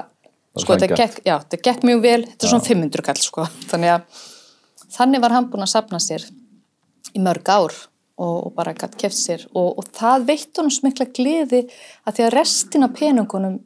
sko, 0.55 0.71
sanngjarnt. 0.71 1.01
gekk, 1.01 1.19
já, 1.27 1.35
þetta 1.43 1.61
gekk 1.69 1.89
mjög 1.89 2.05
vel. 2.05 2.21
Þetta 2.29 2.47
er 2.47 2.53
svona 2.55 2.69
500 2.69 3.05
kall, 3.09 3.21
sko. 3.21 3.49
Þannig 3.73 3.97
að 3.97 4.23
þannig 4.95 5.23
var 5.23 5.35
hann 5.35 5.51
búin 5.51 5.65
að 5.65 5.73
sapna 5.73 5.99
sér 6.01 6.25
í 7.15 7.21
mörg 7.23 7.49
ár 7.51 7.75
og, 8.15 8.35
og 8.47 8.51
bara 8.55 8.75
gætt 8.75 8.97
keft 8.99 9.17
sér. 9.17 9.45
Og, 9.53 9.73
og 9.79 9.89
það 9.95 10.27
veitt 10.29 10.59
honum 10.59 10.73
svo 10.73 10.87
mikla 10.87 11.07
gleði 11.15 11.65
að 12.05 12.17
því 12.17 12.27
að 12.27 12.35
restin 12.35 12.87
af 12.87 12.95
penungunum 12.97 13.59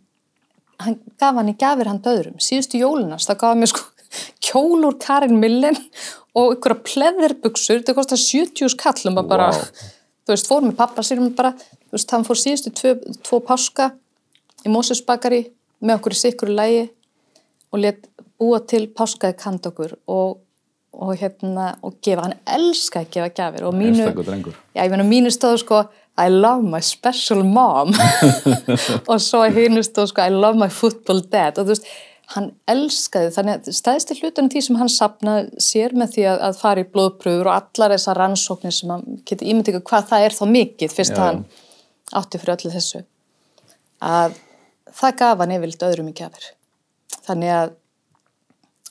hann 0.83 0.99
gaf 1.19 1.37
hann 1.37 1.51
í 1.51 1.55
gafir 1.59 1.89
hann 1.91 2.01
döðrum 2.03 2.39
síðustu 2.43 2.81
jólunas, 2.81 3.27
það 3.27 3.41
gaf 3.41 3.53
hann 3.53 3.63
mér 3.63 3.71
sko 3.73 3.87
kjól 4.43 4.87
úr 4.87 4.97
Karin 5.01 5.39
Millen 5.39 5.77
og 6.37 6.55
ykkur 6.55 6.77
pleðirbuxur, 6.85 7.81
þetta 7.81 7.95
kostar 7.97 8.21
70 8.21 8.73
skallum 8.73 9.19
að 9.21 9.31
bara, 9.31 9.49
Vá. 9.53 9.87
þú 10.25 10.33
veist, 10.33 10.49
fór 10.49 10.65
með 10.65 10.75
pappa 10.79 11.05
sér 11.05 11.21
bara, 11.37 11.53
þú 11.89 11.97
veist, 11.97 12.13
hann 12.15 12.25
fór 12.27 12.39
síðustu 12.39 12.73
tvo, 12.75 12.95
tvo 13.25 13.41
páska 13.45 13.91
í 14.65 14.73
Mósusbakari 14.73 15.43
með 15.83 15.99
okkur 15.99 16.15
í 16.15 16.19
sikkur 16.23 16.53
lægi 16.53 16.85
og 17.69 17.83
let 17.83 18.09
búa 18.39 18.61
til 18.65 18.85
páskaði 18.95 19.37
kand 19.39 19.69
okkur 19.69 19.95
og, 20.09 20.39
og 20.95 21.13
hérna 21.19 21.73
og 21.85 21.99
gefa, 22.05 22.27
hann 22.27 22.37
elska 22.57 23.03
að 23.03 23.13
gefa 23.15 23.33
gjafir 23.41 23.67
og 23.69 23.77
mínu, 23.77 24.09
já, 24.09 24.83
ég 24.83 24.93
meina 24.93 25.07
mínu 25.07 25.33
stóðu 25.33 25.63
sko 25.63 25.83
I 26.19 26.27
love 26.33 26.65
my 26.67 26.81
special 26.83 27.43
mom. 27.47 27.93
Og 29.11 29.17
svo 29.23 29.45
hínu 29.47 29.83
stóðu 29.87 30.11
sko 30.11 30.25
I 30.27 30.33
love 30.35 30.59
my 30.59 30.69
football 30.73 31.21
dad. 31.31 31.57
Og 31.57 31.67
þú 31.67 31.75
veist, 31.75 31.89
hann 32.35 32.51
elskaði 32.69 33.31
þannig 33.33 33.55
að 33.57 33.77
stæðsti 33.79 34.19
hlutunum 34.19 34.51
því 34.53 34.61
sem 34.65 34.77
hann 34.77 34.91
sapnaði 34.93 35.63
sér 35.65 35.95
með 35.97 36.13
því 36.15 36.27
að, 36.29 36.43
að 36.49 36.59
fara 36.59 36.83
í 36.83 36.89
blóðpröfur 36.93 37.49
og 37.49 37.55
allar 37.55 37.95
þessar 37.95 38.21
rannsóknir 38.21 38.75
sem 38.75 38.93
hann 38.93 39.21
getur 39.25 39.49
ímyndið 39.49 39.79
hvað 39.87 40.11
það 40.11 40.27
er 40.27 40.37
þá 40.37 40.43
mikið 40.53 40.93
fyrst 40.93 41.17
að 41.17 41.25
hann 41.25 41.41
átti 42.19 42.41
fyrir 42.41 42.55
öllu 42.57 42.73
þessu. 42.75 43.03
Að 44.05 44.37
það 44.99 45.19
gaf 45.23 45.43
hann 45.43 45.55
yfirleitt 45.57 45.87
öðrum 45.89 46.11
í 46.11 46.15
gjafir. 46.19 46.51
Þannig 47.25 47.55
að 47.55 47.73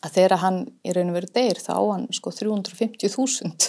að 0.07 0.13
þegar 0.15 0.39
hann 0.45 0.59
í 0.87 0.93
raun 0.95 1.09
og 1.11 1.17
veru 1.19 1.31
deyr 1.35 1.59
þá 1.59 1.71
á 1.75 1.83
hann 1.91 2.05
sko 2.15 2.31
350.000 2.31 3.69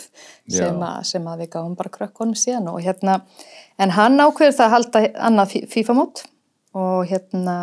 Já. 0.50 0.60
sem, 0.60 0.84
sem 1.10 1.30
að 1.32 1.40
við 1.44 1.50
gáum 1.56 1.76
bara 1.80 1.90
krökkunum 1.94 2.38
síðan 2.38 2.68
og 2.70 2.82
hérna 2.86 3.20
en 3.82 3.94
hann 3.96 4.20
ákveður 4.22 4.58
það 4.60 4.66
að 4.68 4.74
halda 4.76 5.02
annað 5.30 5.54
fí- 5.56 5.64
FIFA-mót 5.74 6.24
og 6.78 7.08
hérna 7.10 7.56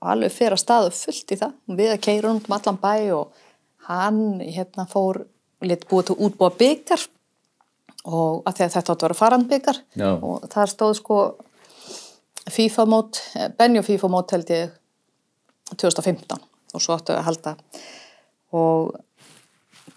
alveg 0.00 0.32
fyrir 0.32 0.56
að 0.56 0.62
staðu 0.64 0.90
fullt 0.96 1.32
í 1.32 1.38
það 1.40 1.54
við 1.80 1.94
að 1.94 2.02
keira 2.08 2.34
um 2.34 2.42
allan 2.56 2.80
bæ 2.82 2.92
og 3.16 3.40
hann 3.88 4.20
hérna 4.44 4.84
fór 4.88 5.22
lit 5.64 5.86
búið 5.88 6.10
til 6.10 6.16
að 6.18 6.22
útbúa 6.28 6.52
byggar 6.60 7.06
og 8.08 8.42
að 8.48 8.60
þetta 8.62 8.80
átt 8.80 8.92
að 8.94 9.02
vera 9.06 9.16
farandbyggar 9.18 9.80
og 10.24 10.44
það 10.52 10.70
stóð 10.74 10.94
sko 11.00 11.16
FIFA-mót, 12.50 13.18
Benjo 13.58 13.82
FIFA-mót 13.84 14.32
held 14.34 14.48
ég 14.50 14.70
2015 15.76 16.40
og 16.74 16.82
svo 16.82 16.96
áttu 16.96 17.12
að 17.14 17.26
halda 17.28 17.52
og 18.56 18.96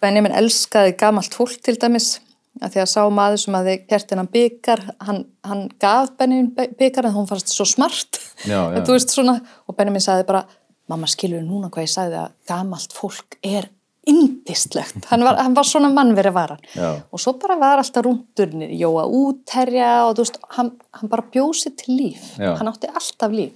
Benjamin 0.04 0.36
elskaði 0.36 0.96
gamalt 1.00 1.36
fólk 1.38 1.62
til 1.64 1.78
dæmis 1.80 2.18
að 2.62 2.76
því 2.76 2.82
að 2.84 2.90
sá 2.92 3.02
maður 3.10 3.40
sem 3.42 3.56
að 3.58 3.70
þið 3.70 3.86
kert 3.90 4.12
hennan 4.14 4.32
byggar 4.34 4.82
hann, 5.08 5.22
hann 5.48 5.64
gaf 5.82 6.12
Benjamin 6.20 6.52
byggar 6.80 7.08
en 7.10 7.16
hún 7.16 7.30
fannst 7.30 7.54
svo 7.54 7.66
smart. 7.68 8.20
Já, 8.46 8.60
já. 8.72 8.76
En 8.78 8.84
þú 8.86 8.98
veist 8.98 9.16
svona, 9.16 9.40
og 9.68 9.78
Benjamin 9.78 10.04
sagði 10.04 10.28
bara 10.30 10.44
mamma 10.92 11.08
skilur 11.10 11.44
núna 11.46 11.72
hvað 11.74 11.88
ég 11.88 11.94
sagði 11.94 12.20
að 12.22 12.36
gamalt 12.50 12.94
fólk 12.96 13.40
er 13.44 13.70
indistlegt 14.04 15.06
hann 15.08 15.24
var, 15.24 15.38
hann 15.40 15.54
var 15.56 15.64
svona 15.64 15.88
mannveri 15.88 16.34
var 16.36 16.58
hann 16.58 16.64
Já. 16.76 16.90
og 17.08 17.22
svo 17.24 17.38
bara 17.40 17.56
var 17.56 17.80
alltaf 17.80 18.04
rúndurnir 18.04 18.74
jóa 18.76 19.06
útherja 19.08 19.92
og 20.10 20.18
þú 20.18 20.26
veist 20.26 20.40
hann, 20.58 20.74
hann 21.00 21.12
bara 21.12 21.24
bjósi 21.32 21.72
til 21.80 21.96
líf. 22.02 22.34
Hann 22.36 22.68
átti 22.68 22.92
alltaf 22.92 23.32
líf 23.32 23.56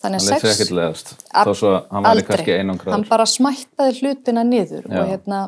þannig 0.00 0.20
að 0.20 1.00
þó 1.46 1.54
svo 1.54 1.72
hann 1.90 2.06
var 2.06 2.22
kannski 2.26 2.58
hann 2.60 3.08
bara 3.08 3.26
smættaði 3.28 3.98
hlutina 4.00 4.44
niður 4.46 4.86
Já. 4.88 5.00
og 5.00 5.10
hérna 5.10 5.40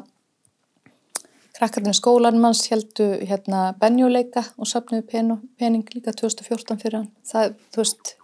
krakkarnir 1.63 1.95
skólan 1.95 2.41
manns 2.43 2.65
heldu 2.73 3.07
hérna 3.23 3.71
benjuleika 3.81 4.43
og 4.59 4.67
söfnuðu 4.67 5.05
pening, 5.07 5.43
pening 5.61 5.85
líka 5.95 6.15
2014 6.17 6.81
fyrir 6.81 6.99
hann. 6.99 7.11
Það, 7.29 7.55
þú 7.75 7.83
veist, 7.83 8.15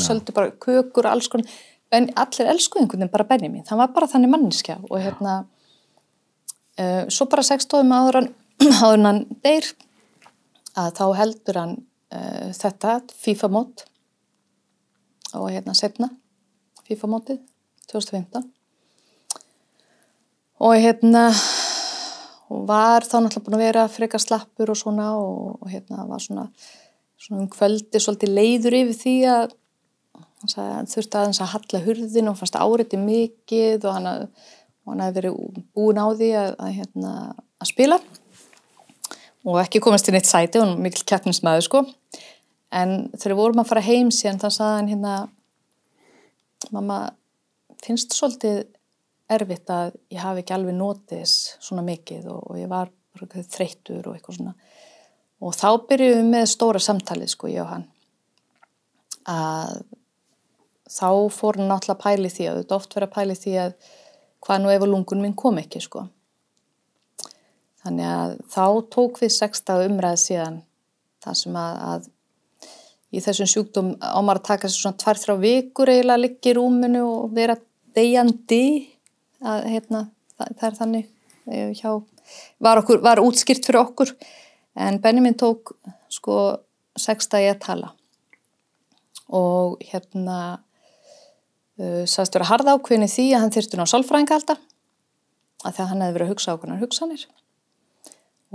söldu 0.00 0.34
bara 0.36 0.52
kökur 0.64 1.04
og 1.04 1.10
alls 1.12 1.28
konar, 1.32 1.50
ben, 1.92 2.08
allir 2.16 2.48
veginn 2.48 3.12
bara 3.12 3.26
Benjamin, 3.28 3.64
það 3.66 3.82
var 3.82 3.92
bara 3.94 4.08
þannig 4.10 4.32
manniska 4.32 4.78
og 4.88 4.96
hérna 5.02 5.34
uh, 6.80 7.04
svo 7.12 7.28
bara 7.30 7.44
sextóðum 7.46 7.92
áður 7.92 8.20
hann 8.20 8.30
áður 8.82 8.96
en 8.96 9.10
hann 9.10 9.20
deyr 9.44 9.68
að 10.76 10.90
þá 10.96 11.04
heldur 11.20 11.60
hann 11.60 11.76
uh, 12.14 12.48
þetta 12.56 13.00
FIFA 13.12 13.52
mót 15.36 15.44
og 15.44 15.52
hérna 15.52 15.74
setna 15.76 16.10
FIFA 16.86 17.10
mótið 17.10 17.40
2015 17.90 18.46
og 20.60 20.74
hérna 20.80 21.28
var 22.48 23.04
þá 23.04 23.20
náttúrulega 23.20 23.44
búin 23.44 23.58
að 23.58 23.64
vera 23.64 23.86
frekar 23.90 24.22
slappur 24.22 24.70
og 24.72 24.78
svona 24.78 25.12
og, 25.18 25.58
og 25.60 25.70
hérna 25.70 26.06
var 26.08 26.22
svona, 26.22 26.46
svona 27.18 27.42
um 27.44 27.48
kvöldi 27.50 28.00
svolítið 28.00 28.34
leiður 28.36 28.78
yfir 28.80 29.00
því 29.00 29.16
að 29.32 29.56
hann 30.56 30.86
þurfti 30.86 31.18
aðeins 31.18 31.40
að 31.42 31.52
halla 31.54 31.82
hurðin 31.82 32.30
og 32.30 32.38
fannst 32.38 32.56
áriði 32.60 33.00
mikið 33.02 33.88
og 33.88 33.96
hann, 33.96 34.06
og 34.86 34.92
hann 34.92 35.02
hefði 35.02 35.18
verið 35.18 35.64
búin 35.74 35.98
á 35.98 36.06
því 36.12 36.30
að, 36.38 36.50
að, 36.54 36.72
hérna, 36.76 37.12
að 37.58 37.70
spila. 37.72 37.98
Og 39.46 39.58
ekki 39.62 39.82
komast 39.82 40.08
inn 40.08 40.18
eitt 40.18 40.28
sæti 40.28 40.60
og 40.62 40.76
mikil 40.78 41.02
keppnismæður 41.08 41.66
sko 41.66 41.82
en 42.76 42.96
þegar 43.16 43.38
vorum 43.38 43.62
að 43.62 43.70
fara 43.70 43.84
heim 43.86 44.12
síðan 44.14 44.40
þá 44.42 44.48
sagði 44.48 44.78
hann 44.78 44.90
hérna 44.92 45.14
mamma 46.74 46.98
finnst 47.82 48.14
svolítið 48.16 48.64
erfitt 49.32 49.70
að 49.72 49.96
ég 50.12 50.22
hafi 50.22 50.42
ekki 50.42 50.54
alveg 50.54 50.78
þess 51.10 51.56
svona 51.62 51.84
mikið 51.86 52.28
og, 52.30 52.42
og 52.50 52.60
ég 52.60 52.70
var 52.70 52.92
þreyttur 53.16 54.06
og 54.06 54.16
eitthvað 54.16 54.38
svona. 54.38 54.54
Og 55.42 55.54
þá 55.56 55.68
byrjuðum 55.88 56.22
við 56.22 56.32
með 56.32 56.48
stóra 56.52 56.80
samtalið 56.82 57.32
sko 57.32 57.50
ég 57.50 57.62
og 57.64 57.70
hann. 57.72 57.86
Að 59.26 59.82
þá 60.86 61.08
fór 61.34 61.58
hann 61.60 61.70
náttúrulega 61.70 62.02
pæli 62.04 62.30
því 62.32 62.48
að 62.50 62.60
þetta 62.60 62.78
oft 62.78 62.96
verið 62.96 63.08
að 63.08 63.16
pæli 63.16 63.38
því 63.40 63.56
að 63.64 63.72
hvað 64.46 64.62
nú 64.62 64.72
ef 64.72 64.84
að 64.84 64.92
lungun 64.92 65.24
minn 65.24 65.36
kom 65.38 65.58
ekki 65.60 65.82
sko. 65.82 66.06
Þannig 67.82 68.12
að 68.12 68.36
þá 68.52 68.66
tók 68.94 69.20
við 69.22 69.34
sexta 69.34 69.80
umræð 69.84 70.20
síðan 70.22 70.60
það 71.24 71.40
sem 71.42 71.58
að, 71.58 71.82
að 71.90 72.08
í 73.16 73.22
þessum 73.24 73.48
sjúkdóm 73.50 73.94
á 73.98 74.20
maður 74.20 74.42
að 74.42 74.48
taka 74.50 74.70
svona 74.72 74.98
tvær, 75.00 75.20
þrjá 75.22 75.36
vikur 75.42 75.92
eiginlega 75.92 76.18
að 76.18 76.24
liggja 76.24 76.52
í 76.52 76.56
rúminu 76.58 77.04
og 77.06 77.32
vera 77.36 77.56
degjandi 77.96 78.64
að 79.46 79.68
hérna, 79.72 80.02
það, 80.36 80.52
það 80.60 80.68
er 80.68 80.78
þannig 80.80 81.08
eh, 81.48 81.70
hjá, 81.78 81.90
var, 82.62 82.82
okkur, 82.82 83.00
var 83.04 83.22
útskýrt 83.24 83.68
fyrir 83.68 83.82
okkur. 83.82 84.12
En 84.76 85.00
Benjamin 85.00 85.36
tók 85.38 85.72
sko 86.12 86.36
sexta 87.00 87.40
ég 87.40 87.56
að 87.56 87.62
tala. 87.64 87.92
Og 89.32 89.80
hérna 89.88 90.38
uh, 91.80 92.04
sagðist 92.06 92.36
vera 92.36 92.48
harða 92.50 92.76
ákveðin 92.76 93.08
í 93.08 93.10
því 93.10 93.26
að 93.32 93.42
hann 93.42 93.54
þyrstu 93.56 93.80
ná 93.80 93.86
sálfræðinga 93.90 94.36
alltaf 94.38 94.62
að 95.64 95.72
því 95.72 95.82
að 95.82 95.90
hann 95.90 96.04
hefði 96.04 96.16
verið 96.16 96.26
að 96.26 96.32
hugsa 96.34 96.54
á 96.54 96.58
hvernig 96.60 96.82
hugsanir. 96.84 97.26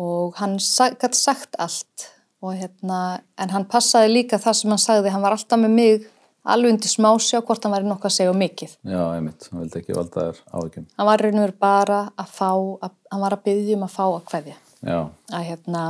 Og 0.01 0.38
hann 0.39 0.57
gæti 1.01 1.20
sagt 1.20 1.57
allt 1.59 2.05
og 2.42 2.56
hérna 2.58 3.22
en 3.38 3.54
hann 3.54 3.68
passaði 3.70 4.16
líka 4.16 4.39
það 4.42 4.58
sem 4.60 4.74
hann 4.74 4.82
sagði 4.82 5.14
hann 5.14 5.24
var 5.24 5.36
alltaf 5.38 5.62
með 5.62 5.76
mig 5.78 6.06
alveg 6.42 6.74
undir 6.74 6.89
smá 6.89 7.10
sjá 7.22 7.38
hvort 7.46 7.64
hann 7.66 7.74
væri 7.76 7.86
nokkuð 7.86 8.10
að 8.10 8.16
segja 8.16 8.34
mikið. 8.34 8.72
Já, 8.89 9.02
einmitt, 9.14 9.48
hann 9.52 9.62
vildi 9.62 9.78
ekki 9.82 9.94
valda 9.98 10.24
þér 10.28 10.39
áhugjum 10.58 10.88
Hann 10.98 11.10
var 11.12 11.22
reynur 11.22 11.54
bara 11.62 12.00
að 12.18 12.32
fá 12.34 12.50
að, 12.50 12.96
hann 13.14 13.22
var 13.22 13.36
að 13.38 13.44
byggja 13.46 13.78
um 13.78 13.86
að 13.86 13.94
fá 13.94 14.06
að 14.08 14.24
hverja 14.32 14.56
Já, 14.82 15.00
að 15.38 15.46
hérna 15.52 15.84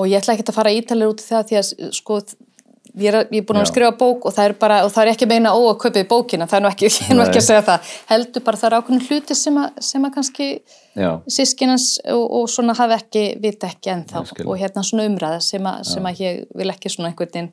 og 0.00 0.06
ég 0.08 0.20
ætla 0.20 0.36
ekki 0.36 0.46
að 0.48 0.56
fara 0.56 0.72
ítalir 0.72 1.10
út 1.12 1.20
í 1.20 1.26
það 1.26 1.48
því 1.50 1.58
að 1.60 1.92
sko 1.98 2.18
ég 2.98 3.10
er, 3.12 3.18
ég 3.30 3.42
er 3.42 3.46
búin 3.46 3.60
að 3.60 3.66
Já. 3.66 3.70
skrifa 3.70 3.92
bók 4.00 4.26
og 4.26 4.34
það 4.34 4.48
er 4.48 4.56
bara, 4.60 4.80
og 4.86 4.92
það 4.94 5.04
er 5.04 5.12
ekki 5.12 5.26
að 5.28 5.32
meina 5.34 5.54
ó 5.54 5.60
að 5.60 5.78
kaupið 5.84 6.08
bókina, 6.10 6.48
það 6.50 6.58
er 6.58 6.64
nú 6.64 6.70
ekki, 6.70 6.90
er 7.06 7.18
nú 7.18 7.24
ekki 7.26 7.40
að 7.40 7.46
segja 7.46 7.66
það. 7.68 7.94
Heldur 8.10 8.46
bara 8.48 8.60
það 8.60 8.70
er 8.70 8.76
ákveðin 8.78 9.06
hluti 9.06 9.38
sem 9.38 9.60
að, 9.62 9.80
sem 9.90 10.08
að 10.08 10.14
kannski 10.16 10.50
já, 10.98 11.10
sískinans 11.38 11.86
og, 12.16 12.26
og 12.40 12.50
svona 12.50 12.74
hafi 12.78 12.98
ekki, 12.98 13.24
vita 13.42 13.70
ekki 13.70 13.94
ennþá. 13.94 14.24
Og 14.46 14.52
hérna 14.58 14.84
svona 14.86 15.06
umræða 15.10 15.40
sem 15.44 15.70
að, 15.70 15.86
sem 15.92 16.10
að 16.10 16.24
ég 16.24 16.44
vil 16.58 16.70
ekki 16.74 16.92
svona 16.92 17.12
einhvern 17.12 17.34
veginn 17.34 17.52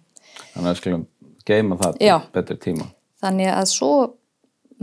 þannig 0.53 0.71
að 0.71 0.79
skulum 0.81 1.05
geima 1.47 1.77
það 1.79 2.01
Já. 2.03 2.15
betri 2.35 2.57
tíma. 2.61 2.89
Þannig 3.23 3.51
að 3.53 3.69
svo 3.71 3.91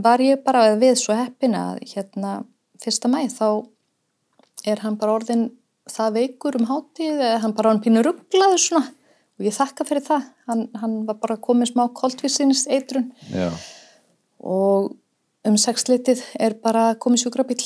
var 0.01 0.23
ég 0.23 0.41
bara 0.43 0.65
við 0.79 0.97
svo 0.99 1.15
heppin 1.15 1.55
að 1.57 1.79
hérna 1.93 2.39
fyrsta 2.83 3.11
mæ 3.11 3.21
þá 3.31 3.47
er 4.67 4.81
hann 4.83 4.97
bara 4.99 5.15
orðin 5.19 5.47
það 5.91 6.17
veikur 6.19 6.57
um 6.59 6.67
hátíð 6.69 7.21
eða 7.21 7.41
hann 7.43 7.53
bara 7.55 7.71
orðin 7.71 7.83
pínu 7.85 8.03
rugglaður 8.05 8.61
svona 8.61 8.89
og 9.35 9.47
ég 9.47 9.55
þakka 9.55 9.87
fyrir 9.87 10.05
það, 10.05 10.27
hann, 10.49 10.67
hann 10.81 10.99
var 11.07 11.17
bara 11.21 11.39
komið 11.41 11.73
smá 11.73 11.87
koltvísins 11.95 12.65
eitrun 12.71 13.09
Já, 13.31 13.49
og 14.39 14.93
um 15.45 15.57
sexlitið 15.59 16.23
er 16.39 16.57
bara 16.63 16.93
komið 17.01 17.25
sjúkrabíl 17.25 17.63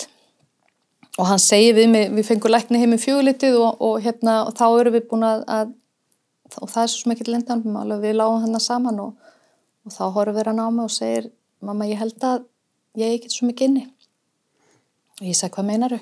og 1.20 1.28
hann 1.28 1.42
segir 1.42 1.76
við 1.78 1.92
mig, 1.92 2.08
við 2.16 2.28
fengum 2.30 2.54
lækni 2.54 2.82
heim 2.82 2.96
í 2.96 3.02
fjögulitið 3.02 3.60
og, 3.60 3.82
og 3.84 4.00
hérna 4.04 4.42
og 4.48 4.56
þá 4.58 4.66
erum 4.70 4.96
við 4.96 5.08
búin 5.12 5.28
að, 5.28 5.44
að 5.48 5.76
og 6.58 6.70
það 6.72 6.84
er 6.84 6.92
svo 6.92 7.04
smekkill 7.04 7.34
lendan 7.34 7.66
við 8.02 8.16
lágum 8.18 8.42
hann 8.44 8.62
saman 8.64 9.02
og, 9.04 9.34
og 9.86 9.94
þá 9.94 10.04
horfir 10.16 10.50
hann 10.50 10.62
á 10.64 10.68
mig 10.74 10.88
og 10.88 10.94
segir 10.94 11.30
mamma 11.62 11.88
ég 11.90 12.00
held 12.00 12.24
að 12.26 12.46
ég 12.98 13.06
er 13.06 13.18
ekki 13.20 13.32
svo 13.34 13.50
mikið 13.50 13.70
inni. 13.70 13.84
Og 15.20 15.28
ég 15.28 15.38
segi 15.38 15.54
hvað 15.54 15.68
meinaru 15.68 16.00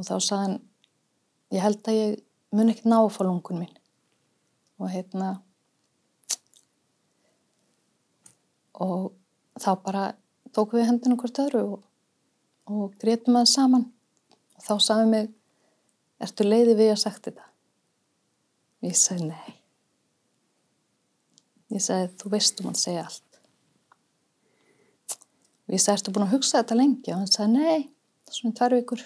og 0.00 0.06
þá 0.08 0.14
sagði 0.16 0.40
hann 0.42 0.56
ég 1.54 1.64
held 1.64 1.90
að 1.90 1.98
ég 1.98 2.16
mun 2.56 2.72
ekki 2.72 2.88
ná 2.88 2.98
að 3.02 3.12
fá 3.14 3.22
lungun 3.26 3.62
mín 3.62 3.79
og 4.80 4.88
hérna 4.88 5.34
og 8.80 9.10
þá 9.60 9.70
bara 9.84 10.04
tókum 10.56 10.80
við 10.80 10.88
hendinu 10.88 11.18
hvort 11.20 11.40
öðru 11.42 11.62
og, 11.74 11.80
og 12.70 12.94
grétum 13.02 13.36
að 13.40 13.50
saman. 13.52 13.86
Og 14.56 14.64
þá 14.64 14.74
sagði 14.80 15.10
mig 15.10 15.30
ertu 16.20 16.46
leiði 16.46 16.76
við 16.78 16.94
að 16.94 17.02
sagt 17.04 17.28
þetta? 17.28 17.46
Ég 18.86 18.96
sagði 18.96 19.28
nei. 19.30 19.56
Ég 21.70 21.84
sagði 21.84 22.08
þú 22.22 22.32
veist 22.32 22.64
um 22.64 22.70
að 22.72 22.80
segja 22.80 23.04
allt. 23.04 23.40
Og 25.68 25.76
ég 25.76 25.82
sagði 25.84 25.98
ertu 25.98 26.16
búin 26.16 26.26
að 26.26 26.34
hugsa 26.38 26.62
þetta 26.62 26.80
lengi? 26.80 27.12
Og 27.12 27.20
hann 27.20 27.30
sagði 27.30 27.52
nei 27.58 27.80
það 27.84 28.32
er 28.32 28.38
svona 28.38 28.58
tvær 28.58 28.76
vikur. 28.78 29.04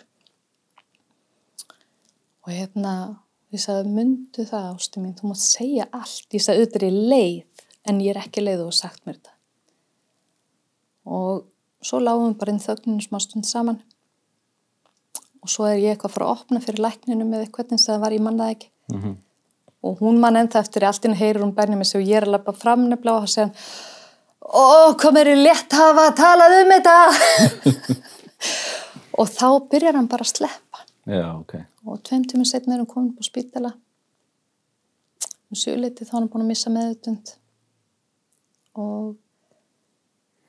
Og 2.45 2.53
hérna 2.53 2.95
ég 3.55 3.63
sagði 3.63 3.95
myndu 3.95 4.45
það 4.49 4.69
ástu 4.73 5.03
mín 5.03 5.17
þú 5.19 5.31
mátt 5.31 5.43
segja 5.43 5.87
allt. 5.95 6.27
Ég 6.35 6.43
sagði 6.43 6.65
auðvitað 6.65 6.83
er 6.83 6.87
ég 6.89 7.01
leið 7.13 7.65
en 7.91 8.01
ég 8.03 8.13
er 8.15 8.21
ekki 8.25 8.45
leið 8.45 8.65
og 8.65 8.71
har 8.71 8.79
sagt 8.79 9.03
mér 9.05 9.19
þetta. 9.19 9.35
Og 11.15 11.43
svo 11.85 12.01
lágum 12.01 12.31
við 12.31 12.39
bara 12.41 12.55
inn 12.55 12.63
þögninu 12.65 13.05
smá 13.05 13.21
stund 13.23 13.49
saman. 13.49 13.81
Og 15.45 15.53
svo 15.53 15.69
er 15.69 15.81
ég 15.83 15.95
eitthvað 15.95 16.11
að 16.11 16.17
fara 16.17 16.29
að 16.31 16.39
opna 16.39 16.63
fyrir 16.65 16.85
lækninu 16.87 17.29
með 17.29 17.45
eitthvað 17.45 17.75
eins 17.77 17.87
og 17.87 17.93
það 17.93 18.05
var 18.07 18.17
ég 18.17 18.25
mannaði 18.25 18.57
ekki. 18.59 18.71
Mhm. 18.93 19.21
og 19.85 19.99
hún 20.01 20.17
mann 20.21 20.37
ennþá 20.37 20.61
eftir 20.65 20.85
allt 20.89 21.05
inn 21.05 21.17
heyrir 21.17 21.43
hún 21.45 21.53
bærni 21.53 21.77
með 21.77 21.91
sig 21.91 22.01
og 22.01 22.09
ég 22.09 22.17
er 22.17 22.25
að 22.25 22.35
lappa 22.35 22.53
fram 22.57 22.87
nefnilega 22.89 23.17
og 23.17 23.25
það 23.25 23.33
segja 23.35 23.51
ó, 24.45 25.13
mér 25.13 25.31
er 25.33 25.41
létt 25.45 25.73
hafa 25.77 26.07
að 26.09 26.17
tala 26.17 26.49
um 26.61 26.73
þetta. 26.73 26.97
Og 29.21 29.29
þá 29.31 29.49
byrjar 29.71 29.95
hann 29.95 30.09
bara 30.11 30.27
að 30.27 30.33
sleppa 30.33 30.64
já, 31.07 31.27
ok. 31.39 31.57
Og 31.87 32.01
tveim 32.07 32.25
tímur 32.29 32.49
setna 32.49 32.75
er 32.75 32.83
hann 32.83 32.91
komin 32.91 33.15
på 33.17 33.27
spítala. 33.27 33.75
Um 35.51 35.59
sjöleiti 35.59 36.07
þá 36.07 36.15
er 36.15 36.21
hann 36.21 36.31
búin 36.33 36.47
að 36.47 36.53
missa 36.53 36.73
meðutund 36.73 37.35
og 38.75 39.13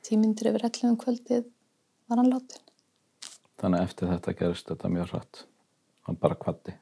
tímyndir 0.05 0.49
yfir 0.51 0.65
11 0.69 0.93
um 0.93 1.01
kvöldið 1.01 1.43
var 2.09 2.21
hann 2.21 2.31
látin 2.31 2.63
Þannig 3.61 3.79
að 3.81 3.85
eftir 3.85 4.09
þetta 4.11 4.33
gerist 4.39 4.71
þetta 4.71 4.89
mjög 4.91 5.11
hratt. 5.13 5.45
Hann 6.05 6.17
bara 6.21 6.37
kvatti 6.39 6.73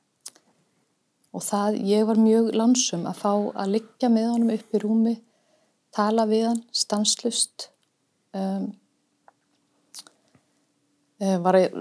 og 1.34 1.42
það, 1.42 1.80
ég 1.90 2.06
var 2.08 2.20
mjög 2.22 2.52
lansum 2.54 3.08
að 3.10 3.22
fá 3.24 3.32
að 3.34 3.72
liggja 3.78 4.10
með 4.14 4.30
honum 4.36 4.54
upp 4.54 4.76
í 4.76 4.82
rúmi 4.84 5.14
tala 5.94 6.26
við 6.30 6.48
hann, 6.50 6.62
stanslust 6.74 7.70
um, 8.38 8.72
var 11.44 11.58
ég, 11.60 11.76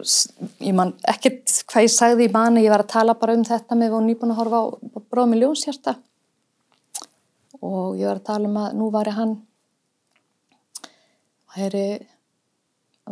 ég 0.60 0.74
man 0.76 0.92
ekkert 1.08 1.54
hvað 1.70 1.86
ég 1.86 1.92
sagði 1.94 2.28
í 2.28 2.32
mani, 2.32 2.64
ég 2.64 2.72
var 2.72 2.84
að 2.84 2.92
tala 2.92 3.14
bara 3.18 3.36
um 3.38 3.44
þetta 3.46 3.78
með 3.78 3.96
og 3.98 4.04
nýbúin 4.06 4.34
að 4.34 4.40
horfa 4.42 4.60
á 4.62 4.98
bróðum 5.10 5.36
í 5.36 5.40
ljónshjarta. 5.42 5.96
Og 7.62 7.98
ég 8.00 8.08
var 8.08 8.20
að 8.20 8.28
tala 8.28 8.50
um 8.50 8.58
að 8.62 8.78
nú 8.78 8.88
væri 8.94 9.14
hann 9.16 9.36
væri 11.56 11.86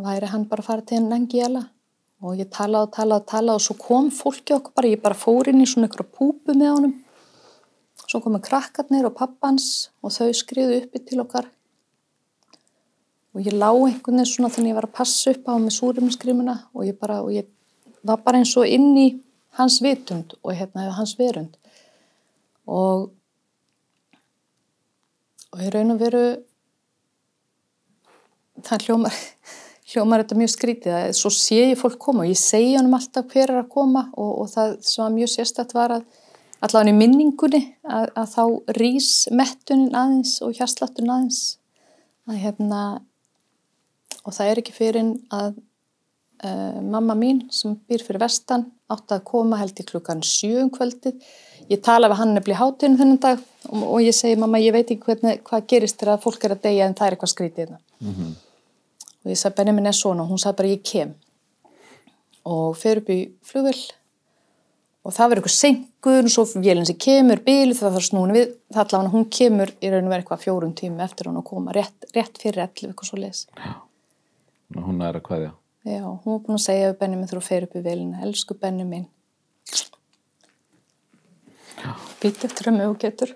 væri 0.01 0.31
hann 0.31 0.47
bara 0.49 0.63
að 0.63 0.69
fara 0.69 0.85
til 0.87 0.97
henn 0.97 1.13
engi 1.15 1.41
jæla 1.41 1.61
og 2.21 2.37
ég 2.39 2.49
talaði 2.53 2.87
og 2.87 2.93
talaði 2.95 3.23
og 3.23 3.29
talaði 3.31 3.59
og 3.59 3.65
svo 3.65 3.75
kom 3.81 4.11
fólki 4.13 4.55
okkur 4.55 4.75
bara, 4.77 4.91
ég 4.91 5.01
bara 5.01 5.17
fór 5.17 5.49
inn 5.49 5.63
í 5.63 5.67
svona 5.69 5.89
ykkur 5.89 6.05
púpu 6.13 6.53
með 6.53 6.75
honum. 6.75 6.93
Svo 8.05 8.21
komu 8.21 8.41
krakkarnir 8.43 9.07
og 9.07 9.15
pappans 9.17 9.89
og 10.03 10.13
þau 10.13 10.29
skriðu 10.37 10.81
uppi 10.83 11.01
til 11.05 11.21
okkar 11.23 11.49
og 13.31 13.45
ég 13.45 13.55
lá 13.55 13.69
einhvern 13.71 14.19
veginn 14.19 14.27
svona 14.27 14.51
þannig 14.51 14.69
að 14.69 14.73
ég 14.73 14.79
var 14.79 14.87
að 14.89 14.97
passa 14.97 15.31
upp 15.31 15.47
á 15.47 15.53
með 15.55 15.75
súrumskrimuna 15.77 16.55
og 16.75 16.85
ég 16.87 16.97
bara, 16.99 17.21
og 17.23 17.31
ég 17.31 17.47
var 18.03 18.21
bara 18.25 18.41
eins 18.41 18.53
og 18.59 18.67
inn 18.67 18.91
í 18.99 19.07
hans 19.59 19.79
vitund 19.83 20.35
og 20.41 20.55
hérna 20.55 20.89
hans 20.97 21.15
verund. 21.19 21.55
Og 22.67 23.11
og 25.51 25.59
ég 25.59 25.73
raun 25.73 25.91
og 25.91 25.99
veru 25.99 26.23
það 28.63 28.85
hljómar 28.87 29.15
hljómar 29.91 30.23
þetta 30.23 30.39
mjög 30.39 30.51
skrítið 30.53 30.95
að 30.95 31.13
svo 31.19 31.31
sé 31.35 31.61
ég 31.73 31.79
fólk 31.79 31.97
koma 31.99 32.23
og 32.23 32.31
ég 32.31 32.39
segi 32.39 32.77
honum 32.77 32.95
alltaf 32.95 33.27
hver 33.33 33.51
er 33.51 33.63
að 33.63 33.71
koma 33.73 34.05
og, 34.13 34.31
og 34.43 34.51
það 34.51 34.77
sem 34.87 35.03
var 35.03 35.15
mjög 35.15 35.33
sérstætt 35.33 35.75
var 35.75 35.95
að 35.97 36.05
allavega 36.61 36.93
í 36.93 36.97
minningunni 36.99 37.61
að, 37.83 38.11
að 38.15 38.27
þá 38.35 38.43
rís 38.77 39.11
mettunin 39.33 39.97
aðeins 39.97 40.37
og 40.45 40.55
hjarsláttunin 40.55 41.13
aðeins. 41.15 41.41
Að 42.29 42.37
hérna 42.43 42.81
og 44.25 44.35
það 44.35 44.51
er 44.51 44.61
ekki 44.61 44.75
fyrir 44.75 45.13
að 45.33 45.53
uh, 46.45 46.81
mamma 46.81 47.15
mín 47.17 47.45
sem 47.53 47.77
býr 47.89 48.03
fyrir 48.05 48.21
vestan 48.23 48.67
átti 48.91 49.15
að 49.15 49.25
koma 49.27 49.59
held 49.61 49.79
í 49.79 49.87
klukkan 49.87 50.23
sjö 50.25 50.65
um 50.65 50.71
kvöldið. 50.73 51.17
Ég 51.71 51.81
tala 51.85 52.09
við 52.11 52.19
hann 52.19 52.33
nefnilega 52.35 52.65
hátinn 52.65 52.97
þennan 52.99 53.21
dag 53.23 53.39
og, 53.69 53.83
og 53.95 53.99
ég 54.03 54.15
segi 54.15 54.39
mamma 54.39 54.59
ég 54.61 54.75
veit 54.75 54.89
ekki 54.89 55.05
hvernig, 55.07 55.41
hvað 55.47 55.67
gerist 55.71 56.01
þegar 56.01 56.21
fólk 56.23 56.45
er 56.45 56.57
að 56.57 56.65
deyja 56.65 56.89
en 56.89 56.97
það 56.97 57.07
er 57.07 57.17
eitthvað 57.17 57.33
skrítið 57.35 57.63
hérna. 57.65 57.81
Mhm. 58.01 58.31
og 59.21 59.29
ég 59.29 59.37
sagði 59.37 59.57
Benjamin 59.61 59.87
er 59.87 59.95
svona. 59.95 60.23
Og 60.23 60.33
hún 60.33 60.41
sagði 60.41 60.57
bara 60.57 60.73
ég 60.73 60.83
kem. 60.83 61.15
Og 62.49 62.77
fer 62.77 62.97
upp 62.97 63.09
í 63.13 63.19
flugvill 63.45 63.83
og 65.01 65.13
það 65.15 65.31
verður 65.31 65.41
eitthvað 65.41 65.57
senkur 65.57 66.27
og 66.27 66.33
svo 66.33 66.43
vélinn 66.61 66.85
sem 66.89 66.97
kemur, 67.01 67.41
bílu 67.45 67.77
það 67.77 67.95
þarf 67.95 68.07
snúin 68.07 68.33
við, 68.35 68.51
það 68.73 68.83
allavega 68.83 69.13
hún 69.15 69.29
kemur 69.37 69.71
í 69.81 69.89
raun 69.89 70.05
og 70.05 70.11
verið 70.13 70.23
eitthvað 70.23 70.43
fjórum 70.43 70.75
tími 70.77 71.05
eftir 71.05 71.29
hún 71.29 71.39
að 71.41 71.47
koma 71.47 71.73
rétt, 71.77 72.09
rétt 72.13 72.41
fyrir 72.41 72.65
ellu 72.67 72.91
eitthvað 72.91 73.09
svo 73.09 73.21
leis 73.21 73.47
og 74.75 74.83
hún 74.87 75.01
er 75.05 75.17
að 75.19 75.25
kveðja. 75.27 75.51
Já, 75.87 76.01
hún 76.05 76.27
var 76.35 76.43
búin 76.45 76.57
að 76.59 76.65
segja 76.67 76.91
við 76.91 76.99
Benjamin 77.01 77.27
þegar 77.29 77.41
hún 77.41 77.47
fer 77.49 77.65
upp 77.67 77.75
í 77.75 77.83
vélina, 77.85 78.21
elsku 78.27 78.57
Benjamin 78.61 79.07
býtt 82.21 82.43
eftir 82.45 82.69
að 82.69 82.75
mjög 82.77 82.97
getur. 83.01 83.31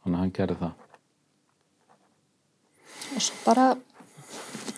Þannig 0.00 0.16
að 0.16 0.20
hann 0.20 0.34
gerði 0.36 0.56
það. 0.60 0.74
Og 3.10 3.24
svo 3.24 3.38
bara 3.46 3.64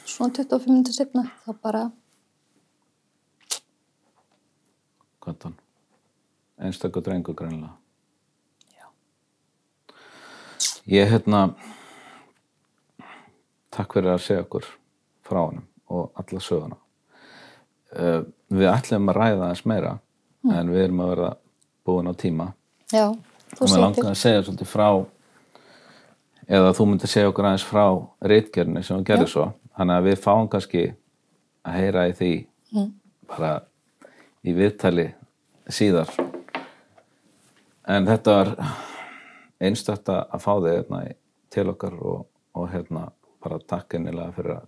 svona 0.06 0.34
25 0.38 0.70
minnir 0.70 0.94
setna 0.94 1.26
þá 1.44 1.50
bara 1.62 1.82
Kvaddan. 5.22 5.54
einstaklega 6.58 7.04
drengur 7.06 7.34
greinlega 7.34 7.76
Já. 8.74 8.86
ég 10.86 11.10
hérna 11.10 11.54
takk 13.72 13.96
fyrir 13.96 14.12
að 14.14 14.24
segja 14.26 14.44
okkur 14.44 14.68
frá 15.26 15.40
honum 15.40 15.66
og 15.92 16.10
alla 16.20 16.40
söguna. 16.42 16.78
Uh, 17.92 18.22
við 18.52 18.70
ætlum 18.72 19.10
að 19.12 19.18
ræða 19.18 19.46
aðeins 19.46 19.64
meira 19.68 19.96
en 20.48 20.70
við 20.72 20.86
erum 20.86 21.02
að 21.04 21.10
vera 21.12 21.32
búin 21.86 22.10
á 22.10 22.14
tíma. 22.18 22.52
Já, 22.92 23.08
og 23.08 23.58
þú 23.58 23.66
mér 23.66 23.72
segir 23.72 23.84
langar 23.84 24.08
að 24.10 24.20
segja 24.22 24.44
svolítið 24.46 24.70
frá 24.70 24.88
eða 26.48 26.72
þú 26.76 26.86
myndir 26.88 27.12
segja 27.12 27.30
okkur 27.30 27.48
aðeins 27.48 27.66
frá 27.68 27.84
reitgerðinni 28.32 28.84
sem 28.84 28.96
hún 28.96 29.06
gerði 29.08 29.28
svo. 29.30 29.48
Þannig 29.76 29.98
að 29.98 30.08
við 30.08 30.22
fáum 30.24 30.50
kannski 30.52 30.84
að 31.62 31.78
heyra 31.78 32.06
í 32.08 32.16
því 32.18 32.32
bara 33.30 33.52
í 34.42 34.54
viðtali 34.56 35.08
síðar. 35.70 36.10
En 37.88 38.06
þetta 38.06 38.36
var 38.36 38.52
einstætt 39.62 40.10
að 40.12 40.38
fá 40.42 40.52
þig 40.60 40.72
hérna, 40.72 41.02
til 41.52 41.68
okkar 41.72 41.96
og, 41.98 42.26
og 42.58 42.70
hérna 42.72 43.08
bara 43.42 43.58
takk 43.74 43.98
innilega 43.98 44.32
fyrir 44.36 44.62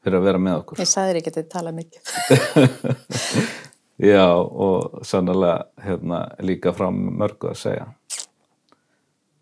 fyrir 0.00 0.20
að 0.20 0.28
vera 0.28 0.42
með 0.42 0.60
okkur 0.62 0.82
Ég 0.82 0.90
sagði 0.90 1.10
þér 1.12 1.20
ekki 1.20 1.32
að 1.32 1.38
þið 1.40 1.50
tala 1.54 1.74
mikið. 1.76 2.12
Já, 4.10 4.26
og 4.32 5.02
sannlega 5.04 5.56
hérna, 5.84 6.22
líka 6.40 6.72
frá 6.72 6.88
mörgu 6.88 7.50
að 7.52 7.58
segja. 7.66 7.88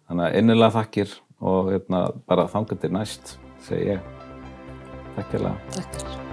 Þannig 0.08 0.26
að 0.26 0.38
innilega 0.42 0.74
þakkir 0.80 1.18
og 1.38 1.74
hérna, 1.74 2.06
bara 2.26 2.48
þangar 2.50 2.82
til 2.82 2.94
næst, 2.98 3.36
segi 3.68 3.92
ég. 3.94 4.14
Takk 5.14 5.36
hérlega. 5.36 5.76
Takk 5.76 6.00
fyrir. 6.00 6.27